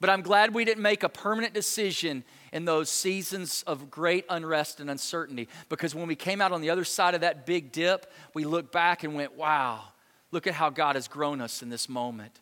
But 0.00 0.08
I'm 0.08 0.22
glad 0.22 0.54
we 0.54 0.64
didn't 0.64 0.82
make 0.82 1.02
a 1.02 1.08
permanent 1.08 1.52
decision 1.52 2.24
in 2.52 2.64
those 2.64 2.88
seasons 2.88 3.62
of 3.66 3.90
great 3.90 4.24
unrest 4.30 4.80
and 4.80 4.90
uncertainty. 4.90 5.48
Because 5.68 5.94
when 5.94 6.08
we 6.08 6.16
came 6.16 6.40
out 6.40 6.52
on 6.52 6.62
the 6.62 6.70
other 6.70 6.84
side 6.84 7.14
of 7.14 7.20
that 7.20 7.44
big 7.44 7.70
dip, 7.70 8.10
we 8.34 8.44
looked 8.44 8.72
back 8.72 9.04
and 9.04 9.14
went, 9.14 9.36
wow, 9.36 9.82
look 10.30 10.46
at 10.46 10.54
how 10.54 10.70
God 10.70 10.94
has 10.96 11.06
grown 11.06 11.40
us 11.40 11.62
in 11.62 11.68
this 11.68 11.88
moment. 11.88 12.40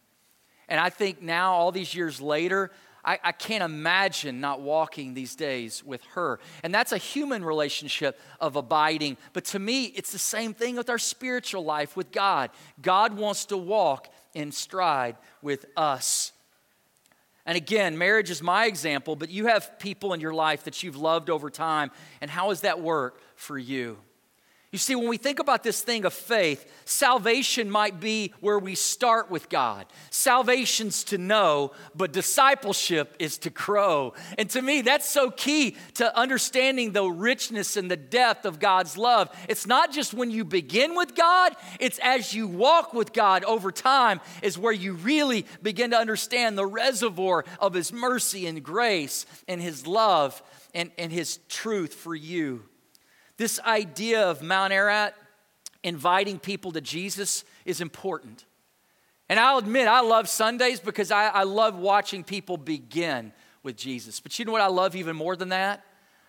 And 0.68 0.78
I 0.78 0.90
think 0.90 1.20
now, 1.20 1.54
all 1.54 1.72
these 1.72 1.94
years 1.94 2.20
later, 2.20 2.70
I, 3.04 3.18
I, 3.24 3.32
can't 3.32 3.64
imagine 3.64 4.40
not 4.40 4.60
walking 4.60 5.14
these 5.14 5.34
days 5.34 5.82
with 5.82 6.04
her. 6.12 6.40
And 6.62 6.74
that's 6.74 6.92
a 6.92 6.98
human 6.98 7.42
relationship 7.42 8.20
of 8.38 8.56
abiding. 8.56 9.16
But 9.32 9.46
to 9.46 9.58
me, 9.58 9.84
it's 9.84 10.12
the 10.12 10.18
same 10.18 10.52
thing 10.52 10.76
with 10.76 10.90
our 10.90 10.98
spiritual 10.98 11.64
life 11.64 11.96
with 11.96 12.12
God. 12.12 12.50
God 12.82 13.16
wants 13.16 13.46
to 13.46 13.56
walk 13.56 14.12
in 14.34 14.52
stride 14.52 15.16
with 15.40 15.64
us. 15.76 16.32
And 17.48 17.56
again, 17.56 17.96
marriage 17.96 18.28
is 18.28 18.42
my 18.42 18.66
example, 18.66 19.16
but 19.16 19.30
you 19.30 19.46
have 19.46 19.78
people 19.78 20.12
in 20.12 20.20
your 20.20 20.34
life 20.34 20.64
that 20.64 20.82
you've 20.82 20.98
loved 20.98 21.30
over 21.30 21.48
time. 21.48 21.90
And 22.20 22.30
how 22.30 22.50
does 22.50 22.60
that 22.60 22.82
work 22.82 23.22
for 23.36 23.56
you? 23.56 23.96
You 24.70 24.78
see, 24.78 24.94
when 24.94 25.08
we 25.08 25.16
think 25.16 25.38
about 25.38 25.62
this 25.62 25.80
thing 25.80 26.04
of 26.04 26.12
faith, 26.12 26.70
salvation 26.84 27.70
might 27.70 28.00
be 28.00 28.34
where 28.40 28.58
we 28.58 28.74
start 28.74 29.30
with 29.30 29.48
God. 29.48 29.86
Salvation's 30.10 31.04
to 31.04 31.16
know, 31.16 31.72
but 31.94 32.12
discipleship 32.12 33.16
is 33.18 33.38
to 33.38 33.50
grow. 33.50 34.12
And 34.36 34.50
to 34.50 34.60
me, 34.60 34.82
that's 34.82 35.08
so 35.08 35.30
key 35.30 35.74
to 35.94 36.14
understanding 36.14 36.92
the 36.92 37.06
richness 37.08 37.78
and 37.78 37.90
the 37.90 37.96
depth 37.96 38.44
of 38.44 38.60
God's 38.60 38.98
love. 38.98 39.34
It's 39.48 39.66
not 39.66 39.90
just 39.90 40.12
when 40.12 40.30
you 40.30 40.44
begin 40.44 40.94
with 40.94 41.14
God, 41.14 41.54
it's 41.80 41.98
as 42.00 42.34
you 42.34 42.46
walk 42.46 42.92
with 42.92 43.14
God 43.14 43.44
over 43.44 43.72
time, 43.72 44.20
is 44.42 44.58
where 44.58 44.70
you 44.70 44.92
really 44.92 45.46
begin 45.62 45.92
to 45.92 45.96
understand 45.96 46.58
the 46.58 46.66
reservoir 46.66 47.46
of 47.58 47.72
His 47.72 47.90
mercy 47.90 48.46
and 48.46 48.62
grace 48.62 49.24
and 49.48 49.62
His 49.62 49.86
love 49.86 50.42
and, 50.74 50.90
and 50.98 51.10
His 51.10 51.38
truth 51.48 51.94
for 51.94 52.14
you. 52.14 52.67
This 53.38 53.58
idea 53.60 54.28
of 54.28 54.42
Mount 54.42 54.72
Ararat 54.72 55.14
inviting 55.82 56.38
people 56.38 56.72
to 56.72 56.80
Jesus 56.80 57.44
is 57.64 57.80
important. 57.80 58.44
And 59.28 59.38
I'll 59.38 59.58
admit, 59.58 59.88
I 59.88 60.00
love 60.00 60.28
Sundays 60.28 60.80
because 60.80 61.10
I, 61.10 61.28
I 61.28 61.44
love 61.44 61.76
watching 61.76 62.24
people 62.24 62.56
begin 62.56 63.32
with 63.62 63.76
Jesus. 63.76 64.20
But 64.20 64.38
you 64.38 64.44
know 64.44 64.52
what 64.52 64.60
I 64.60 64.66
love 64.66 64.96
even 64.96 65.16
more 65.16 65.36
than 65.36 65.50
that? 65.50 65.84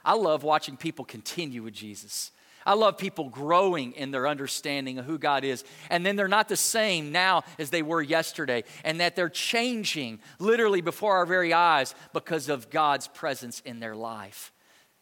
I 0.06 0.14
love 0.14 0.44
watching 0.44 0.78
people 0.78 1.04
continue 1.04 1.64
with 1.64 1.74
Jesus. 1.74 2.32
I 2.66 2.74
love 2.74 2.98
people 2.98 3.30
growing 3.30 3.94
in 3.94 4.12
their 4.12 4.28
understanding 4.28 5.00
of 5.00 5.06
who 5.06 5.18
God 5.18 5.44
is. 5.44 5.64
And 5.90 6.06
then 6.06 6.16
they're 6.16 6.28
not 6.28 6.50
the 6.50 6.58
same 6.58 7.12
now 7.12 7.44
as 7.58 7.70
they 7.70 7.82
were 7.82 8.02
yesterday, 8.02 8.64
and 8.84 9.00
that 9.00 9.16
they're 9.16 9.30
changing 9.30 10.20
literally 10.38 10.82
before 10.82 11.18
our 11.18 11.26
very 11.26 11.54
eyes 11.54 11.96
because 12.14 12.50
of 12.50 12.70
God's 12.70 13.08
presence 13.08 13.62
in 13.62 13.80
their 13.80 13.96
life. 13.96 14.52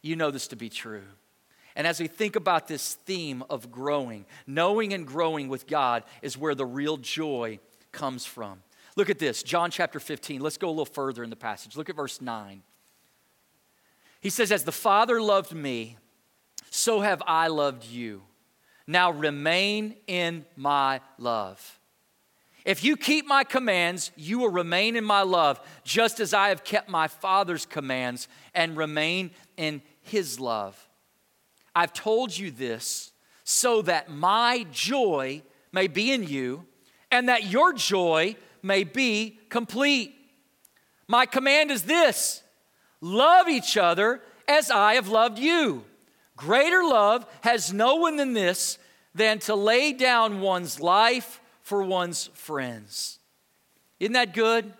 You 0.01 0.16
know 0.16 0.32
this 0.32 0.47
to 0.49 0.55
be 0.55 0.70
true. 0.70 1.03
And 1.78 1.86
as 1.86 2.00
we 2.00 2.08
think 2.08 2.36
about 2.36 2.68
this 2.68 2.96
theme 3.06 3.44
of 3.52 3.72
growing, 3.72 4.26
knowing 4.48 4.94
and 4.94 5.06
growing 5.06 5.48
with 5.48 5.68
God 5.68 6.04
is 6.24 6.36
where 6.36 6.56
the 6.56 6.66
real 6.66 6.98
joy 6.98 7.60
comes 7.92 8.26
from. 8.26 8.64
Look 8.96 9.12
at 9.12 9.20
this, 9.20 9.44
John 9.44 9.70
chapter 9.70 10.00
15. 10.00 10.42
Let's 10.42 10.58
go 10.58 10.70
a 10.70 10.72
little 10.72 10.86
further 10.86 11.24
in 11.24 11.30
the 11.30 11.36
passage. 11.36 11.78
Look 11.78 11.88
at 11.88 11.96
verse 11.96 12.20
9. 12.20 12.64
He 14.22 14.32
says, 14.32 14.52
As 14.52 14.64
the 14.64 14.72
Father 14.72 15.22
loved 15.22 15.54
me, 15.54 15.98
so 16.72 17.02
have 17.02 17.22
I 17.28 17.48
loved 17.48 17.86
you. 17.86 18.24
Now 18.88 19.12
remain 19.12 19.98
in 20.08 20.46
my 20.56 21.00
love. 21.20 21.80
If 22.66 22.84
you 22.84 22.98
keep 22.98 23.28
my 23.28 23.44
commands, 23.44 24.10
you 24.16 24.40
will 24.40 24.50
remain 24.50 24.96
in 24.96 25.04
my 25.04 25.22
love, 25.22 25.60
just 25.84 26.20
as 26.20 26.34
I 26.34 26.50
have 26.50 26.64
kept 26.64 26.90
my 26.90 27.08
Father's 27.08 27.68
commands 27.68 28.28
and 28.56 28.76
remain 28.76 29.30
in 29.58 29.84
his 30.02 30.40
love. 30.40 30.87
I've 31.78 31.94
told 31.94 32.36
you 32.36 32.50
this 32.50 33.12
so 33.44 33.84
that 33.84 34.10
my 34.10 34.66
joy 34.72 35.44
may 35.72 35.86
be 35.86 36.12
in 36.12 36.24
you 36.24 36.66
and 37.12 37.30
that 37.30 37.52
your 37.52 37.72
joy 37.72 38.36
may 38.64 38.84
be 38.84 39.40
complete. 39.50 40.16
My 41.08 41.28
command 41.28 41.70
is 41.70 41.84
this 41.84 42.42
love 43.00 43.48
each 43.48 43.78
other 43.78 44.24
as 44.48 44.72
I 44.72 44.96
have 44.96 45.08
loved 45.08 45.38
you. 45.38 45.84
Greater 46.36 46.84
love 46.84 47.28
has 47.42 47.72
no 47.72 47.98
one 47.98 48.16
than 48.16 48.34
this 48.34 48.80
than 49.14 49.38
to 49.42 49.54
lay 49.54 49.94
down 49.94 50.42
one's 50.42 50.80
life 50.80 51.40
for 51.62 51.84
one's 51.84 52.32
friends. 52.34 53.20
Isn't 54.00 54.14
that 54.14 54.34
good? 54.34 54.74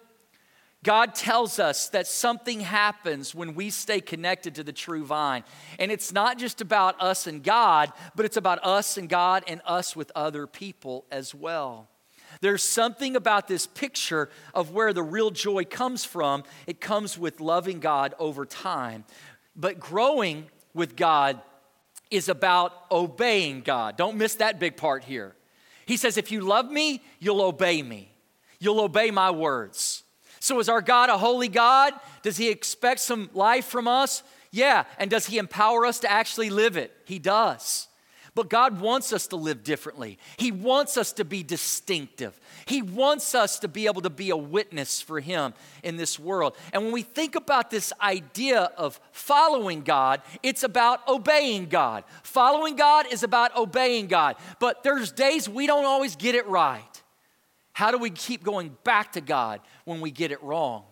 God 0.84 1.16
tells 1.16 1.60
us 1.60 1.90
that 1.90 2.08
something 2.08 2.60
happens 2.60 3.34
when 3.34 3.56
we 3.56 3.70
stay 3.70 4.00
connected 4.00 4.56
to 4.56 4.64
the 4.64 4.72
true 4.72 5.04
vine. 5.04 5.44
And 5.80 5.92
it's 5.92 6.14
not 6.14 6.38
just 6.38 6.62
about 6.62 7.02
us 7.02 7.28
and 7.28 7.44
God, 7.44 7.92
but 8.16 8.26
it's 8.26 8.38
about 8.38 8.64
us 8.64 8.98
and 8.98 9.10
God 9.10 9.44
and 9.48 9.62
us 9.66 9.96
with 9.96 10.12
other 10.16 10.46
people 10.48 11.06
as 11.12 11.34
well. 11.34 11.90
There's 12.42 12.64
something 12.64 13.16
about 13.16 13.48
this 13.48 13.66
picture 13.66 14.30
of 14.54 14.72
where 14.72 14.94
the 14.94 15.04
real 15.04 15.32
joy 15.32 15.66
comes 15.66 16.06
from. 16.06 16.44
It 16.68 16.80
comes 16.80 17.18
with 17.18 17.40
loving 17.40 17.80
God 17.80 18.14
over 18.20 18.46
time. 18.46 19.06
But 19.56 19.80
growing 19.80 20.46
with 20.74 20.96
God 20.96 21.42
is 22.12 22.30
about 22.30 22.74
obeying 22.92 23.62
God. 23.62 23.98
Don't 23.98 24.18
miss 24.18 24.36
that 24.36 24.60
big 24.60 24.78
part 24.78 25.04
here. 25.04 25.36
He 25.86 25.98
says, 25.98 26.18
If 26.18 26.32
you 26.32 26.42
love 26.42 26.70
me, 26.70 27.02
you'll 27.20 27.42
obey 27.42 27.82
me, 27.82 28.12
you'll 28.60 28.82
obey 28.82 29.10
my 29.10 29.32
words. 29.32 30.04
So, 30.40 30.60
is 30.60 30.70
our 30.70 30.82
God 30.82 31.10
a 31.10 31.18
holy 31.18 31.48
God? 31.48 31.94
Does 32.22 32.38
He 32.38 32.50
expect 32.50 33.00
some 33.00 33.30
life 33.34 33.66
from 33.66 33.88
us? 33.88 34.24
Yeah. 34.52 34.86
And 34.98 35.10
does 35.10 35.26
He 35.26 35.38
empower 35.38 35.86
us 35.86 36.00
to 36.00 36.12
actually 36.12 36.50
live 36.50 36.78
it? 36.78 36.96
He 37.06 37.20
does. 37.20 37.88
But 38.38 38.52
God 38.52 38.82
wants 38.82 39.14
us 39.14 39.26
to 39.30 39.36
live 39.36 39.64
differently. 39.64 40.20
He 40.38 40.52
wants 40.52 40.96
us 40.96 41.12
to 41.14 41.26
be 41.26 41.42
distinctive. 41.42 42.40
He 42.68 42.84
wants 42.84 43.34
us 43.34 43.58
to 43.62 43.68
be 43.68 43.88
able 43.88 44.02
to 44.02 44.12
be 44.12 44.30
a 44.30 44.38
witness 44.38 45.02
for 45.02 45.20
Him 45.20 45.56
in 45.82 45.98
this 45.98 46.20
world. 46.20 46.56
And 46.72 46.84
when 46.84 46.92
we 46.92 47.02
think 47.02 47.34
about 47.34 47.72
this 47.72 47.92
idea 48.00 48.70
of 48.78 49.00
following 49.12 49.82
God, 49.82 50.22
it's 50.44 50.62
about 50.62 51.00
obeying 51.08 51.66
God. 51.66 52.04
Following 52.22 52.76
God 52.76 53.08
is 53.12 53.24
about 53.24 53.58
obeying 53.58 54.06
God. 54.06 54.36
But 54.60 54.84
there's 54.84 55.12
days 55.12 55.50
we 55.50 55.66
don't 55.66 55.86
always 55.86 56.16
get 56.16 56.36
it 56.36 56.46
right. 56.46 56.97
How 57.78 57.92
do 57.92 58.00
we 58.00 58.10
keep 58.10 58.44
going 58.44 58.76
back 58.84 59.12
to 59.12 59.22
God 59.22 59.62
when 59.86 60.02
we 60.02 60.10
get 60.10 60.32
it 60.32 60.42
wrong 60.42 60.86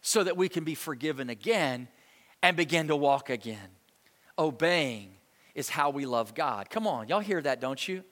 so 0.00 0.22
that 0.22 0.36
we 0.36 0.48
can 0.48 0.62
be 0.62 0.76
forgiven 0.76 1.28
again 1.28 1.88
and 2.40 2.56
begin 2.56 2.86
to 2.86 2.94
walk 2.94 3.30
again? 3.30 3.68
Obeying 4.38 5.10
is 5.56 5.68
how 5.68 5.90
we 5.90 6.06
love 6.06 6.36
God. 6.36 6.70
Come 6.70 6.86
on, 6.86 7.08
y'all 7.08 7.18
hear 7.18 7.42
that, 7.42 7.60
don't 7.60 7.88
you? 7.88 8.04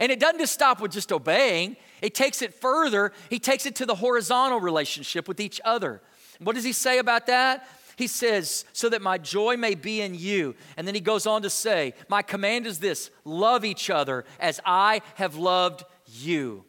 And 0.00 0.10
it 0.10 0.18
doesn't 0.18 0.38
just 0.38 0.54
stop 0.54 0.80
with 0.80 0.90
just 0.90 1.12
obeying, 1.12 1.76
it 2.00 2.14
takes 2.14 2.40
it 2.40 2.54
further. 2.54 3.12
He 3.28 3.38
takes 3.38 3.66
it 3.66 3.74
to 3.74 3.84
the 3.84 3.94
horizontal 3.94 4.58
relationship 4.58 5.28
with 5.28 5.38
each 5.38 5.60
other. 5.62 6.00
What 6.40 6.54
does 6.54 6.64
he 6.64 6.72
say 6.72 6.96
about 6.96 7.26
that? 7.26 7.68
He 7.96 8.06
says, 8.06 8.64
so 8.72 8.88
that 8.88 9.02
my 9.02 9.18
joy 9.18 9.58
may 9.58 9.74
be 9.74 10.00
in 10.00 10.14
you. 10.14 10.54
And 10.78 10.86
then 10.86 10.94
he 10.94 11.02
goes 11.02 11.26
on 11.26 11.42
to 11.42 11.50
say, 11.50 11.92
My 12.08 12.22
command 12.22 12.66
is 12.66 12.78
this 12.78 13.10
love 13.26 13.66
each 13.66 13.90
other 13.90 14.24
as 14.40 14.62
I 14.64 15.02
have 15.16 15.34
loved 15.34 15.84
you. 16.06 16.64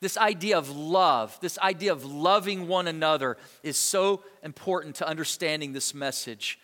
This 0.00 0.16
idea 0.16 0.58
of 0.58 0.70
love, 0.70 1.38
this 1.40 1.58
idea 1.58 1.92
of 1.92 2.04
loving 2.04 2.68
one 2.68 2.86
another 2.86 3.36
is 3.62 3.76
so 3.76 4.22
important 4.42 4.96
to 4.96 5.08
understanding 5.08 5.72
this 5.72 5.94
message. 5.94 6.58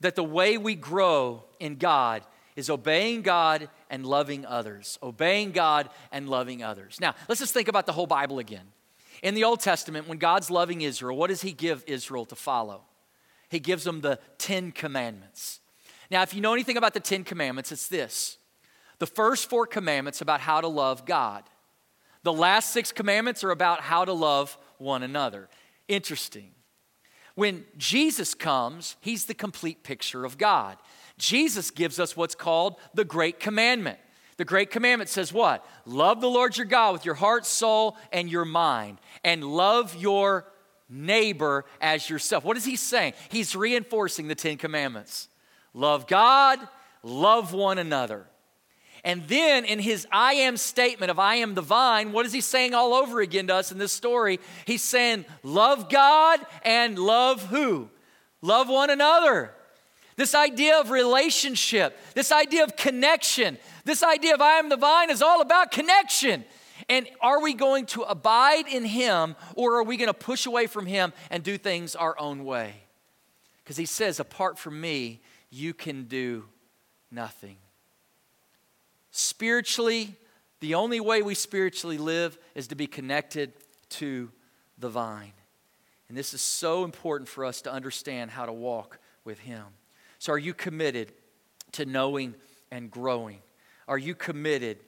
That 0.00 0.14
the 0.14 0.24
way 0.24 0.58
we 0.58 0.74
grow 0.74 1.44
in 1.58 1.76
God 1.76 2.22
is 2.56 2.70
obeying 2.70 3.22
God 3.22 3.68
and 3.88 4.04
loving 4.04 4.44
others. 4.46 4.98
Obeying 5.02 5.52
God 5.52 5.88
and 6.12 6.28
loving 6.28 6.62
others. 6.62 6.98
Now, 7.00 7.14
let's 7.28 7.40
just 7.40 7.54
think 7.54 7.68
about 7.68 7.86
the 7.86 7.92
whole 7.92 8.06
Bible 8.06 8.38
again. 8.38 8.66
In 9.22 9.34
the 9.34 9.44
Old 9.44 9.60
Testament, 9.60 10.08
when 10.08 10.18
God's 10.18 10.50
loving 10.50 10.80
Israel, 10.80 11.16
what 11.16 11.28
does 11.28 11.42
He 11.42 11.52
give 11.52 11.84
Israel 11.86 12.24
to 12.26 12.34
follow? 12.34 12.82
He 13.48 13.58
gives 13.58 13.84
them 13.84 14.00
the 14.00 14.18
Ten 14.38 14.72
Commandments. 14.72 15.60
Now, 16.10 16.22
if 16.22 16.34
you 16.34 16.40
know 16.40 16.54
anything 16.54 16.76
about 16.76 16.94
the 16.94 17.00
Ten 17.00 17.24
Commandments, 17.24 17.72
it's 17.72 17.88
this 17.88 18.38
the 18.98 19.06
first 19.06 19.48
four 19.48 19.66
commandments 19.66 20.20
about 20.20 20.40
how 20.40 20.60
to 20.60 20.68
love 20.68 21.06
God. 21.06 21.42
The 22.22 22.32
last 22.32 22.70
six 22.70 22.92
commandments 22.92 23.42
are 23.44 23.50
about 23.50 23.80
how 23.80 24.04
to 24.04 24.12
love 24.12 24.56
one 24.78 25.02
another. 25.02 25.48
Interesting. 25.88 26.50
When 27.34 27.64
Jesus 27.76 28.34
comes, 28.34 28.96
he's 29.00 29.24
the 29.24 29.34
complete 29.34 29.82
picture 29.82 30.24
of 30.24 30.36
God. 30.36 30.76
Jesus 31.16 31.70
gives 31.70 31.98
us 31.98 32.16
what's 32.16 32.34
called 32.34 32.76
the 32.94 33.04
Great 33.04 33.40
Commandment. 33.40 33.98
The 34.36 34.44
Great 34.44 34.70
Commandment 34.70 35.10
says 35.10 35.32
what? 35.32 35.66
Love 35.84 36.20
the 36.20 36.30
Lord 36.30 36.56
your 36.56 36.66
God 36.66 36.92
with 36.94 37.04
your 37.04 37.14
heart, 37.14 37.44
soul, 37.44 37.96
and 38.10 38.30
your 38.30 38.46
mind, 38.46 38.98
and 39.22 39.44
love 39.44 39.94
your 39.96 40.46
neighbor 40.88 41.66
as 41.80 42.08
yourself. 42.08 42.42
What 42.42 42.56
is 42.56 42.64
he 42.64 42.76
saying? 42.76 43.12
He's 43.28 43.54
reinforcing 43.54 44.28
the 44.28 44.34
Ten 44.34 44.56
Commandments. 44.56 45.28
Love 45.74 46.06
God, 46.06 46.58
love 47.02 47.52
one 47.52 47.78
another. 47.78 48.26
And 49.04 49.26
then 49.28 49.64
in 49.64 49.78
his 49.78 50.06
I 50.12 50.34
am 50.34 50.56
statement 50.56 51.10
of 51.10 51.18
I 51.18 51.36
am 51.36 51.54
the 51.54 51.62
vine, 51.62 52.12
what 52.12 52.26
is 52.26 52.32
he 52.32 52.40
saying 52.40 52.74
all 52.74 52.94
over 52.94 53.20
again 53.20 53.46
to 53.46 53.54
us 53.54 53.72
in 53.72 53.78
this 53.78 53.92
story? 53.92 54.40
He's 54.66 54.82
saying, 54.82 55.24
Love 55.42 55.88
God 55.88 56.40
and 56.62 56.98
love 56.98 57.46
who? 57.46 57.88
Love 58.42 58.68
one 58.68 58.90
another. 58.90 59.52
This 60.16 60.34
idea 60.34 60.78
of 60.78 60.90
relationship, 60.90 61.98
this 62.14 62.30
idea 62.30 62.64
of 62.64 62.76
connection, 62.76 63.56
this 63.84 64.02
idea 64.02 64.34
of 64.34 64.42
I 64.42 64.54
am 64.54 64.68
the 64.68 64.76
vine 64.76 65.08
is 65.08 65.22
all 65.22 65.40
about 65.40 65.70
connection. 65.70 66.44
And 66.90 67.08
are 67.20 67.40
we 67.40 67.54
going 67.54 67.86
to 67.86 68.02
abide 68.02 68.66
in 68.66 68.84
Him 68.84 69.36
or 69.54 69.76
are 69.76 69.82
we 69.82 69.96
going 69.96 70.08
to 70.08 70.14
push 70.14 70.44
away 70.44 70.66
from 70.66 70.86
Him 70.86 71.12
and 71.30 71.42
do 71.42 71.56
things 71.56 71.96
our 71.96 72.18
own 72.18 72.44
way? 72.44 72.74
Because 73.62 73.76
He 73.76 73.86
says, 73.86 74.20
apart 74.20 74.58
from 74.58 74.80
me, 74.80 75.20
you 75.50 75.72
can 75.72 76.04
do 76.04 76.44
nothing. 77.10 77.56
Spiritually, 79.20 80.16
the 80.60 80.76
only 80.76 80.98
way 80.98 81.20
we 81.20 81.34
spiritually 81.34 81.98
live 81.98 82.38
is 82.54 82.68
to 82.68 82.74
be 82.74 82.86
connected 82.86 83.52
to 83.90 84.30
the 84.78 84.88
vine. 84.88 85.34
And 86.08 86.16
this 86.16 86.32
is 86.32 86.40
so 86.40 86.84
important 86.84 87.28
for 87.28 87.44
us 87.44 87.60
to 87.62 87.72
understand 87.72 88.30
how 88.30 88.46
to 88.46 88.52
walk 88.52 88.98
with 89.26 89.38
Him. 89.40 89.64
So, 90.18 90.32
are 90.32 90.38
you 90.38 90.54
committed 90.54 91.12
to 91.72 91.84
knowing 91.84 92.34
and 92.70 92.90
growing? 92.90 93.40
Are 93.86 93.98
you 93.98 94.14
committed 94.14 94.78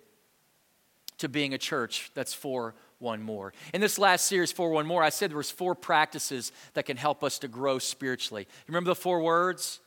to 1.19 1.29
being 1.29 1.53
a 1.53 1.59
church 1.59 2.11
that's 2.15 2.33
for 2.33 2.75
one 3.01 3.23
more? 3.23 3.53
In 3.75 3.83
this 3.83 3.99
last 3.99 4.25
series, 4.25 4.51
for 4.51 4.71
one 4.71 4.87
more, 4.87 5.03
I 5.03 5.11
said 5.11 5.29
there 5.29 5.37
was 5.37 5.51
four 5.51 5.75
practices 5.75 6.53
that 6.73 6.87
can 6.87 6.97
help 6.97 7.23
us 7.23 7.39
to 7.41 7.49
grow 7.49 7.79
spiritually. 7.79 8.49
Remember 8.67 8.89
the 8.89 8.95
four 8.95 9.21
words? 9.21 9.79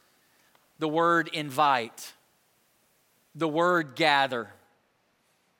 The 0.77 0.87
word 0.87 1.29
invite, 1.33 2.13
the 3.35 3.47
word 3.47 3.95
gather, 3.95 4.49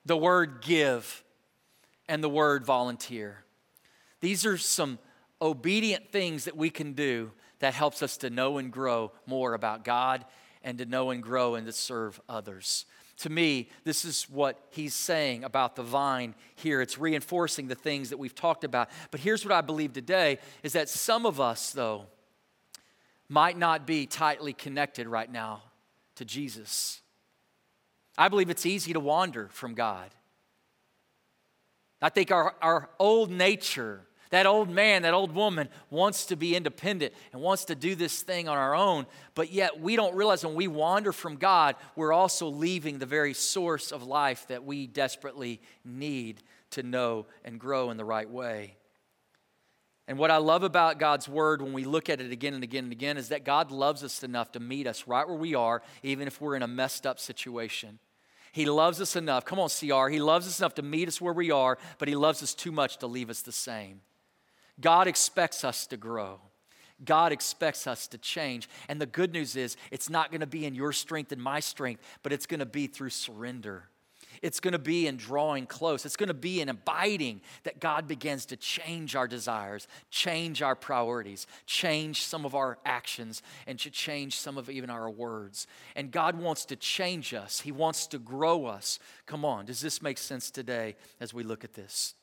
the 0.04 0.16
word 0.16 0.62
give, 0.62 1.22
and 2.08 2.24
the 2.24 2.28
word 2.28 2.64
volunteer. 2.64 3.44
These 4.20 4.46
are 4.46 4.56
some 4.56 4.98
obedient 5.40 6.10
things 6.10 6.46
that 6.46 6.56
we 6.56 6.70
can 6.70 6.94
do 6.94 7.30
that 7.58 7.74
helps 7.74 8.02
us 8.02 8.16
to 8.18 8.30
know 8.30 8.58
and 8.58 8.72
grow 8.72 9.12
more 9.26 9.54
about 9.54 9.84
God 9.84 10.24
and 10.62 10.78
to 10.78 10.86
know 10.86 11.10
and 11.10 11.22
grow 11.22 11.54
and 11.54 11.66
to 11.66 11.72
serve 11.72 12.20
others. 12.28 12.86
To 13.18 13.30
me, 13.30 13.70
this 13.84 14.04
is 14.04 14.24
what 14.24 14.58
he's 14.70 14.94
saying 14.94 15.44
about 15.44 15.74
the 15.74 15.82
vine 15.82 16.34
here. 16.54 16.82
It's 16.82 16.98
reinforcing 16.98 17.66
the 17.66 17.74
things 17.74 18.10
that 18.10 18.18
we've 18.18 18.34
talked 18.34 18.62
about. 18.62 18.90
But 19.10 19.20
here's 19.20 19.44
what 19.44 19.54
I 19.54 19.62
believe 19.62 19.92
today 19.94 20.38
is 20.62 20.74
that 20.74 20.88
some 20.88 21.24
of 21.24 21.40
us, 21.40 21.70
though, 21.70 22.06
might 23.28 23.56
not 23.56 23.86
be 23.86 24.06
tightly 24.06 24.52
connected 24.52 25.08
right 25.08 25.30
now 25.30 25.62
to 26.16 26.24
Jesus. 26.24 27.00
I 28.18 28.28
believe 28.28 28.50
it's 28.50 28.66
easy 28.66 28.92
to 28.92 29.00
wander 29.00 29.48
from 29.52 29.74
God. 29.74 30.10
I 32.00 32.08
think 32.08 32.30
our, 32.30 32.54
our 32.62 32.90
old 32.98 33.30
nature 33.30 34.06
that 34.30 34.46
old 34.46 34.68
man, 34.68 35.02
that 35.02 35.14
old 35.14 35.32
woman 35.32 35.68
wants 35.90 36.26
to 36.26 36.36
be 36.36 36.56
independent 36.56 37.14
and 37.32 37.40
wants 37.40 37.66
to 37.66 37.74
do 37.74 37.94
this 37.94 38.22
thing 38.22 38.48
on 38.48 38.56
our 38.56 38.74
own, 38.74 39.06
but 39.34 39.52
yet 39.52 39.80
we 39.80 39.96
don't 39.96 40.16
realize 40.16 40.44
when 40.44 40.54
we 40.54 40.68
wander 40.68 41.12
from 41.12 41.36
God, 41.36 41.76
we're 41.94 42.12
also 42.12 42.48
leaving 42.48 42.98
the 42.98 43.06
very 43.06 43.34
source 43.34 43.92
of 43.92 44.02
life 44.02 44.46
that 44.48 44.64
we 44.64 44.86
desperately 44.86 45.60
need 45.84 46.42
to 46.70 46.82
know 46.82 47.26
and 47.44 47.60
grow 47.60 47.90
in 47.90 47.96
the 47.96 48.04
right 48.04 48.28
way. 48.28 48.76
And 50.08 50.18
what 50.18 50.30
I 50.30 50.36
love 50.36 50.62
about 50.62 50.98
God's 50.98 51.28
word 51.28 51.62
when 51.62 51.72
we 51.72 51.84
look 51.84 52.08
at 52.08 52.20
it 52.20 52.30
again 52.30 52.54
and 52.54 52.62
again 52.62 52.84
and 52.84 52.92
again 52.92 53.16
is 53.16 53.30
that 53.30 53.44
God 53.44 53.72
loves 53.72 54.04
us 54.04 54.22
enough 54.22 54.52
to 54.52 54.60
meet 54.60 54.86
us 54.86 55.08
right 55.08 55.26
where 55.26 55.36
we 55.36 55.54
are, 55.54 55.82
even 56.02 56.28
if 56.28 56.40
we're 56.40 56.54
in 56.54 56.62
a 56.62 56.68
messed 56.68 57.06
up 57.06 57.18
situation. 57.18 57.98
He 58.56 58.64
loves 58.64 59.02
us 59.02 59.16
enough. 59.16 59.44
Come 59.44 59.58
on, 59.58 59.68
CR. 59.68 60.08
He 60.08 60.18
loves 60.18 60.46
us 60.46 60.60
enough 60.60 60.76
to 60.76 60.82
meet 60.82 61.08
us 61.08 61.20
where 61.20 61.34
we 61.34 61.50
are, 61.50 61.76
but 61.98 62.08
He 62.08 62.16
loves 62.16 62.42
us 62.42 62.54
too 62.54 62.72
much 62.72 62.96
to 63.00 63.06
leave 63.06 63.28
us 63.28 63.42
the 63.42 63.52
same. 63.52 64.00
God 64.80 65.06
expects 65.06 65.62
us 65.62 65.86
to 65.88 65.98
grow. 65.98 66.40
God 67.04 67.32
expects 67.32 67.86
us 67.86 68.06
to 68.06 68.16
change. 68.16 68.66
And 68.88 68.98
the 68.98 69.04
good 69.04 69.30
news 69.30 69.56
is, 69.56 69.76
it's 69.90 70.08
not 70.08 70.30
going 70.30 70.40
to 70.40 70.46
be 70.46 70.64
in 70.64 70.74
your 70.74 70.92
strength 70.92 71.32
and 71.32 71.42
my 71.42 71.60
strength, 71.60 72.02
but 72.22 72.32
it's 72.32 72.46
going 72.46 72.60
to 72.60 72.64
be 72.64 72.86
through 72.86 73.10
surrender. 73.10 73.90
It's 74.42 74.60
going 74.60 74.72
to 74.72 74.78
be 74.78 75.06
in 75.06 75.16
drawing 75.16 75.66
close. 75.66 76.04
It's 76.04 76.16
going 76.16 76.28
to 76.28 76.34
be 76.34 76.60
in 76.60 76.68
abiding 76.68 77.40
that 77.64 77.80
God 77.80 78.06
begins 78.06 78.46
to 78.46 78.56
change 78.56 79.16
our 79.16 79.28
desires, 79.28 79.88
change 80.10 80.62
our 80.62 80.74
priorities, 80.74 81.46
change 81.66 82.22
some 82.22 82.44
of 82.44 82.54
our 82.54 82.78
actions, 82.84 83.42
and 83.66 83.78
to 83.80 83.90
change 83.90 84.38
some 84.38 84.58
of 84.58 84.70
even 84.70 84.90
our 84.90 85.10
words. 85.10 85.66
And 85.94 86.10
God 86.10 86.38
wants 86.38 86.64
to 86.66 86.76
change 86.76 87.34
us, 87.34 87.60
He 87.60 87.72
wants 87.72 88.06
to 88.08 88.18
grow 88.18 88.66
us. 88.66 88.98
Come 89.26 89.44
on, 89.44 89.66
does 89.66 89.80
this 89.80 90.02
make 90.02 90.18
sense 90.18 90.50
today 90.50 90.96
as 91.20 91.34
we 91.34 91.42
look 91.42 91.64
at 91.64 91.74
this? 91.74 92.14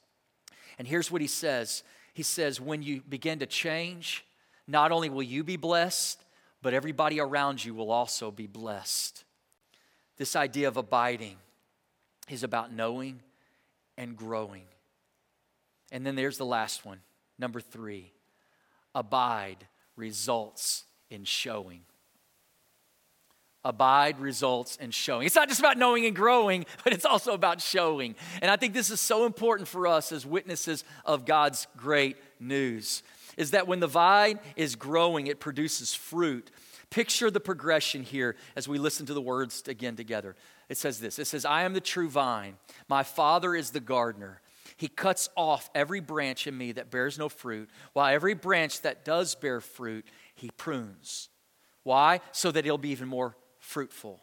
And 0.80 0.88
here's 0.88 1.12
what 1.12 1.22
He 1.22 1.28
says 1.28 1.84
he 2.14 2.24
says, 2.24 2.62
when 2.62 2.84
you 2.84 3.02
begin 3.02 3.40
to 3.40 3.46
change, 3.46 4.24
not 4.68 4.92
only 4.92 5.10
will 5.10 5.24
you 5.24 5.44
be 5.44 5.58
blessed, 5.58 6.24
but 6.62 6.74
everybody 6.74 7.20
around 7.20 7.66
you 7.66 7.74
will 7.74 7.92
also 7.92 8.30
be 8.32 8.48
blessed. 8.48 9.24
This 10.18 10.36
idea 10.36 10.68
of 10.68 10.78
abiding 10.78 11.38
is 12.30 12.44
about 12.44 12.72
knowing 12.72 13.22
and 13.98 14.16
growing. 14.16 14.64
And 15.92 16.06
then 16.06 16.16
there's 16.16 16.38
the 16.38 16.46
last 16.46 16.86
one, 16.86 17.00
number 17.38 17.60
three 17.60 18.12
abide 18.96 19.68
results 19.96 20.84
in 21.10 21.24
showing. 21.24 21.82
Abide 23.66 24.20
results 24.20 24.76
in 24.76 24.92
showing. 24.92 25.26
It's 25.26 25.36
not 25.36 25.48
just 25.48 25.60
about 25.60 25.78
knowing 25.78 26.06
and 26.06 26.16
growing, 26.16 26.66
but 26.84 26.94
it's 26.94 27.06
also 27.06 27.34
about 27.34 27.62
showing. 27.62 28.16
And 28.42 28.52
I 28.52 28.56
think 28.56 28.74
this 28.74 28.90
is 28.90 29.00
so 29.00 29.26
important 29.26 29.68
for 29.68 29.88
us 29.88 30.12
as 30.12 30.26
witnesses 30.26 30.84
of 31.06 31.26
God's 31.26 31.68
great 31.78 32.18
news 32.40 33.04
is 33.38 33.52
that 33.52 33.68
when 33.68 33.80
the 33.80 33.88
vine 33.88 34.40
is 34.56 34.76
growing, 34.76 35.28
it 35.28 35.40
produces 35.40 35.94
fruit. 35.94 36.52
Picture 36.90 37.32
the 37.32 37.40
progression 37.40 38.04
here 38.04 38.36
as 38.56 38.68
we 38.68 38.78
listen 38.78 39.08
to 39.08 39.14
the 39.14 39.22
words 39.22 39.64
again 39.68 39.96
together. 39.96 40.36
It 40.74 40.78
says 40.78 41.00
this 41.00 41.20
It 41.20 41.26
says, 41.26 41.46
I 41.46 41.66
am 41.66 41.74
the 41.74 41.80
true 41.80 42.10
vine, 42.10 42.58
my 42.90 43.04
Father 43.04 43.54
is 43.54 43.70
the 43.70 43.80
gardener. 43.80 44.42
He 44.76 44.88
cuts 44.88 45.30
off 45.38 45.70
every 45.76 46.00
branch 46.00 46.48
in 46.48 46.58
me 46.58 46.72
that 46.72 46.90
bears 46.90 47.20
no 47.20 47.30
fruit, 47.30 47.70
while 47.94 48.12
every 48.12 48.34
branch 48.34 48.82
that 48.82 49.06
does 49.06 49.36
bear 49.36 49.62
fruit, 49.62 50.04
he 50.34 50.50
prunes. 50.50 51.30
Why? 51.84 52.22
So 52.32 52.50
that 52.50 52.66
it'll 52.66 52.80
be 52.80 52.90
even 52.90 53.08
more 53.08 53.38
fruitful. 53.60 54.20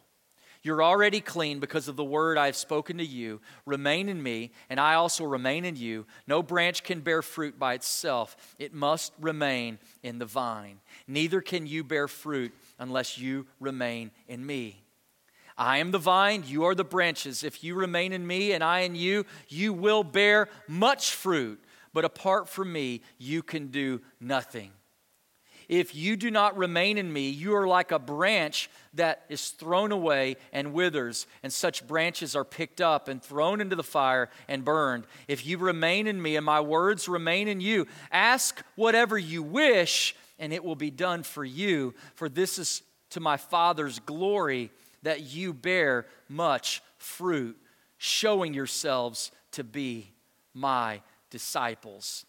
You're 0.64 0.82
already 0.82 1.20
clean 1.20 1.60
because 1.60 1.86
of 1.86 1.94
the 1.94 2.02
word 2.02 2.36
I 2.36 2.46
have 2.46 2.56
spoken 2.56 2.98
to 2.98 3.06
you. 3.06 3.40
Remain 3.64 4.08
in 4.08 4.20
me, 4.20 4.50
and 4.68 4.80
I 4.80 4.94
also 4.94 5.24
remain 5.24 5.64
in 5.64 5.76
you. 5.76 6.04
No 6.26 6.42
branch 6.42 6.82
can 6.82 6.98
bear 6.98 7.22
fruit 7.22 7.60
by 7.60 7.74
itself, 7.74 8.56
it 8.58 8.74
must 8.74 9.12
remain 9.20 9.78
in 10.02 10.18
the 10.18 10.26
vine. 10.26 10.80
Neither 11.06 11.42
can 11.42 11.68
you 11.68 11.84
bear 11.84 12.08
fruit 12.08 12.52
unless 12.76 13.18
you 13.18 13.46
remain 13.60 14.10
in 14.26 14.44
me. 14.44 14.82
I 15.60 15.76
am 15.76 15.90
the 15.90 15.98
vine, 15.98 16.44
you 16.46 16.64
are 16.64 16.74
the 16.74 16.84
branches. 16.84 17.44
If 17.44 17.62
you 17.62 17.74
remain 17.74 18.14
in 18.14 18.26
me 18.26 18.52
and 18.52 18.64
I 18.64 18.80
in 18.80 18.94
you, 18.94 19.26
you 19.46 19.74
will 19.74 20.02
bear 20.02 20.48
much 20.66 21.12
fruit. 21.12 21.62
But 21.92 22.06
apart 22.06 22.48
from 22.48 22.72
me, 22.72 23.02
you 23.18 23.42
can 23.42 23.66
do 23.66 24.00
nothing. 24.18 24.70
If 25.68 25.94
you 25.94 26.16
do 26.16 26.30
not 26.30 26.56
remain 26.56 26.96
in 26.96 27.12
me, 27.12 27.28
you 27.28 27.54
are 27.54 27.68
like 27.68 27.92
a 27.92 27.98
branch 27.98 28.70
that 28.94 29.24
is 29.28 29.50
thrown 29.50 29.92
away 29.92 30.36
and 30.50 30.72
withers, 30.72 31.26
and 31.42 31.52
such 31.52 31.86
branches 31.86 32.34
are 32.34 32.44
picked 32.44 32.80
up 32.80 33.06
and 33.06 33.22
thrown 33.22 33.60
into 33.60 33.76
the 33.76 33.82
fire 33.82 34.30
and 34.48 34.64
burned. 34.64 35.04
If 35.28 35.44
you 35.44 35.58
remain 35.58 36.06
in 36.06 36.22
me 36.22 36.36
and 36.36 36.46
my 36.46 36.62
words 36.62 37.06
remain 37.06 37.48
in 37.48 37.60
you, 37.60 37.86
ask 38.10 38.64
whatever 38.76 39.18
you 39.18 39.42
wish, 39.42 40.16
and 40.38 40.54
it 40.54 40.64
will 40.64 40.74
be 40.74 40.90
done 40.90 41.22
for 41.22 41.44
you. 41.44 41.92
For 42.14 42.30
this 42.30 42.58
is 42.58 42.82
to 43.10 43.20
my 43.20 43.36
Father's 43.36 43.98
glory 43.98 44.70
that 45.02 45.22
you 45.22 45.52
bear 45.52 46.06
much 46.28 46.82
fruit, 46.98 47.56
showing 47.98 48.54
yourselves 48.54 49.30
to 49.52 49.64
be 49.64 50.10
my 50.54 51.00
disciples. 51.30 52.26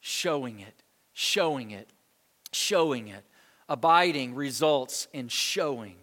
Showing 0.00 0.60
it, 0.60 0.82
showing 1.12 1.70
it 1.70 1.90
showing 2.52 3.08
it. 3.08 3.24
Abiding 3.68 4.34
results 4.34 5.08
in 5.12 5.28
showing. 5.28 5.96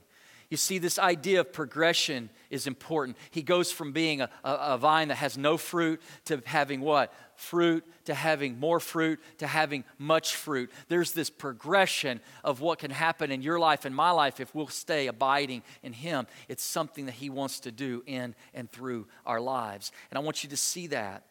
You 0.49 0.57
see, 0.57 0.77
this 0.77 0.99
idea 0.99 1.39
of 1.39 1.51
progression 1.51 2.29
is 2.49 2.67
important. 2.67 3.17
He 3.31 3.41
goes 3.41 3.71
from 3.71 3.91
being 3.91 4.21
a, 4.21 4.29
a, 4.43 4.51
a, 4.51 4.77
vine 4.77 5.07
that 5.07 5.15
has 5.15 5.37
no 5.37 5.57
fruit 5.57 6.01
to 6.25 6.41
having 6.45 6.81
what? 6.81 7.11
Fruit, 7.35 7.83
to 8.05 8.13
having 8.13 8.59
more 8.59 8.79
fruit, 8.79 9.19
to 9.39 9.47
having 9.47 9.83
much 9.97 10.35
fruit. 10.35 10.71
There's 10.87 11.11
this 11.11 11.29
progression 11.29 12.21
of 12.43 12.61
what 12.61 12.79
can 12.79 12.91
happen 12.91 13.31
in 13.31 13.41
your 13.41 13.59
life 13.59 13.85
and 13.85 13.95
my 13.95 14.11
life 14.11 14.39
if 14.39 14.53
we'll 14.53 14.67
stay 14.67 15.07
abiding 15.07 15.63
in 15.81 15.93
Him. 15.93 16.27
It's 16.47 16.63
something 16.63 17.07
that 17.07 17.15
He 17.15 17.29
wants 17.29 17.61
to 17.61 17.71
do 17.71 18.03
in 18.05 18.35
and 18.53 18.71
through 18.71 19.07
our 19.25 19.41
lives. 19.41 19.91
And 20.11 20.17
I 20.17 20.21
want 20.21 20.43
you 20.43 20.49
to 20.51 20.57
see 20.57 20.87
that. 20.87 21.23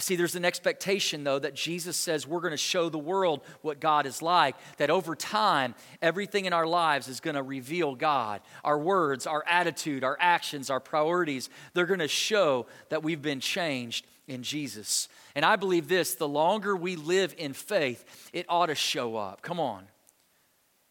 See, 0.00 0.14
there's 0.14 0.36
an 0.36 0.44
expectation, 0.44 1.24
though, 1.24 1.40
that 1.40 1.54
Jesus 1.54 1.96
says 1.96 2.26
we're 2.26 2.40
going 2.40 2.52
to 2.52 2.56
show 2.56 2.88
the 2.88 2.98
world 2.98 3.40
what 3.62 3.80
God 3.80 4.06
is 4.06 4.22
like, 4.22 4.54
that 4.76 4.90
over 4.90 5.16
time, 5.16 5.74
everything 6.00 6.44
in 6.44 6.52
our 6.52 6.66
lives 6.66 7.08
is 7.08 7.18
going 7.18 7.34
to 7.34 7.42
reveal 7.42 7.96
God. 7.96 8.40
Our 8.62 8.78
words, 8.78 9.26
our 9.26 9.44
attitude, 9.48 10.04
our 10.04 10.16
actions, 10.20 10.70
our 10.70 10.78
priorities, 10.78 11.50
they're 11.74 11.84
going 11.84 11.98
to 11.98 12.08
show 12.08 12.66
that 12.90 13.02
we've 13.02 13.20
been 13.20 13.40
changed 13.40 14.06
in 14.28 14.44
Jesus. 14.44 15.08
And 15.34 15.44
I 15.44 15.56
believe 15.56 15.88
this 15.88 16.14
the 16.14 16.28
longer 16.28 16.76
we 16.76 16.94
live 16.94 17.34
in 17.36 17.52
faith, 17.52 18.30
it 18.32 18.46
ought 18.48 18.66
to 18.66 18.76
show 18.76 19.16
up. 19.16 19.42
Come 19.42 19.58
on. 19.58 19.84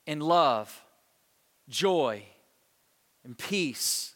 In 0.05 0.20
love, 0.20 0.84
joy, 1.70 2.24
and 3.24 3.38
peace, 3.38 4.16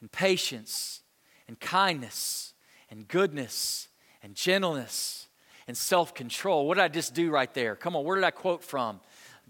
and 0.00 0.12
patience, 0.12 1.00
and 1.48 1.58
kindness 1.58 2.52
and 2.90 3.06
goodness 3.06 3.88
and 4.22 4.34
gentleness 4.34 5.28
and 5.66 5.76
self 5.76 6.14
control. 6.14 6.66
What 6.66 6.76
did 6.76 6.84
I 6.84 6.88
just 6.88 7.14
do 7.14 7.30
right 7.30 7.52
there? 7.54 7.76
Come 7.76 7.96
on, 7.96 8.04
where 8.04 8.16
did 8.16 8.24
I 8.24 8.30
quote 8.30 8.62
from? 8.62 9.00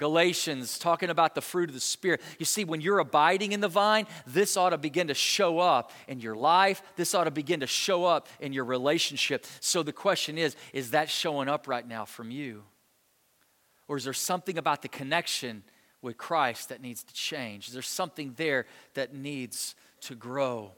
Galatians, 0.01 0.79
talking 0.79 1.11
about 1.11 1.35
the 1.35 1.43
fruit 1.43 1.69
of 1.69 1.75
the 1.75 1.81
Spirit. 1.81 2.23
You 2.39 2.47
see, 2.47 2.65
when 2.65 2.81
you're 2.81 3.01
abiding 3.01 3.53
in 3.53 3.61
the 3.61 3.69
vine, 3.69 4.07
this 4.27 4.57
ought 4.57 4.71
to 4.71 4.79
begin 4.79 5.09
to 5.09 5.15
show 5.15 5.59
up 5.59 5.93
in 6.09 6.21
your 6.21 6.35
life. 6.35 6.83
This 6.97 7.15
ought 7.15 7.25
to 7.25 7.31
begin 7.31 7.61
to 7.61 7.67
show 7.67 8.07
up 8.07 8.27
in 8.41 8.55
your 8.55 8.65
relationship. 8.65 9.45
So 9.61 9.83
the 9.83 9.93
question 9.93 10.39
is 10.39 10.57
is 10.73 10.93
that 10.93 11.11
showing 11.11 11.49
up 11.49 11.69
right 11.69 11.87
now 11.87 12.07
from 12.07 12.31
you? 12.31 12.65
Or 13.89 13.97
is 13.97 14.05
there 14.05 14.13
something 14.15 14.57
about 14.57 14.83
the 14.83 14.89
connection 14.89 15.65
with 16.01 16.17
Christ 16.17 16.71
that 16.71 16.81
needs 16.81 17.03
to 17.03 17.13
change? 17.13 17.69
Is 17.69 17.75
there 17.75 17.83
something 17.83 18.33
there 18.37 18.67
that 18.95 19.15
needs 19.15 19.75
to 20.03 20.15
grow? 20.15 20.73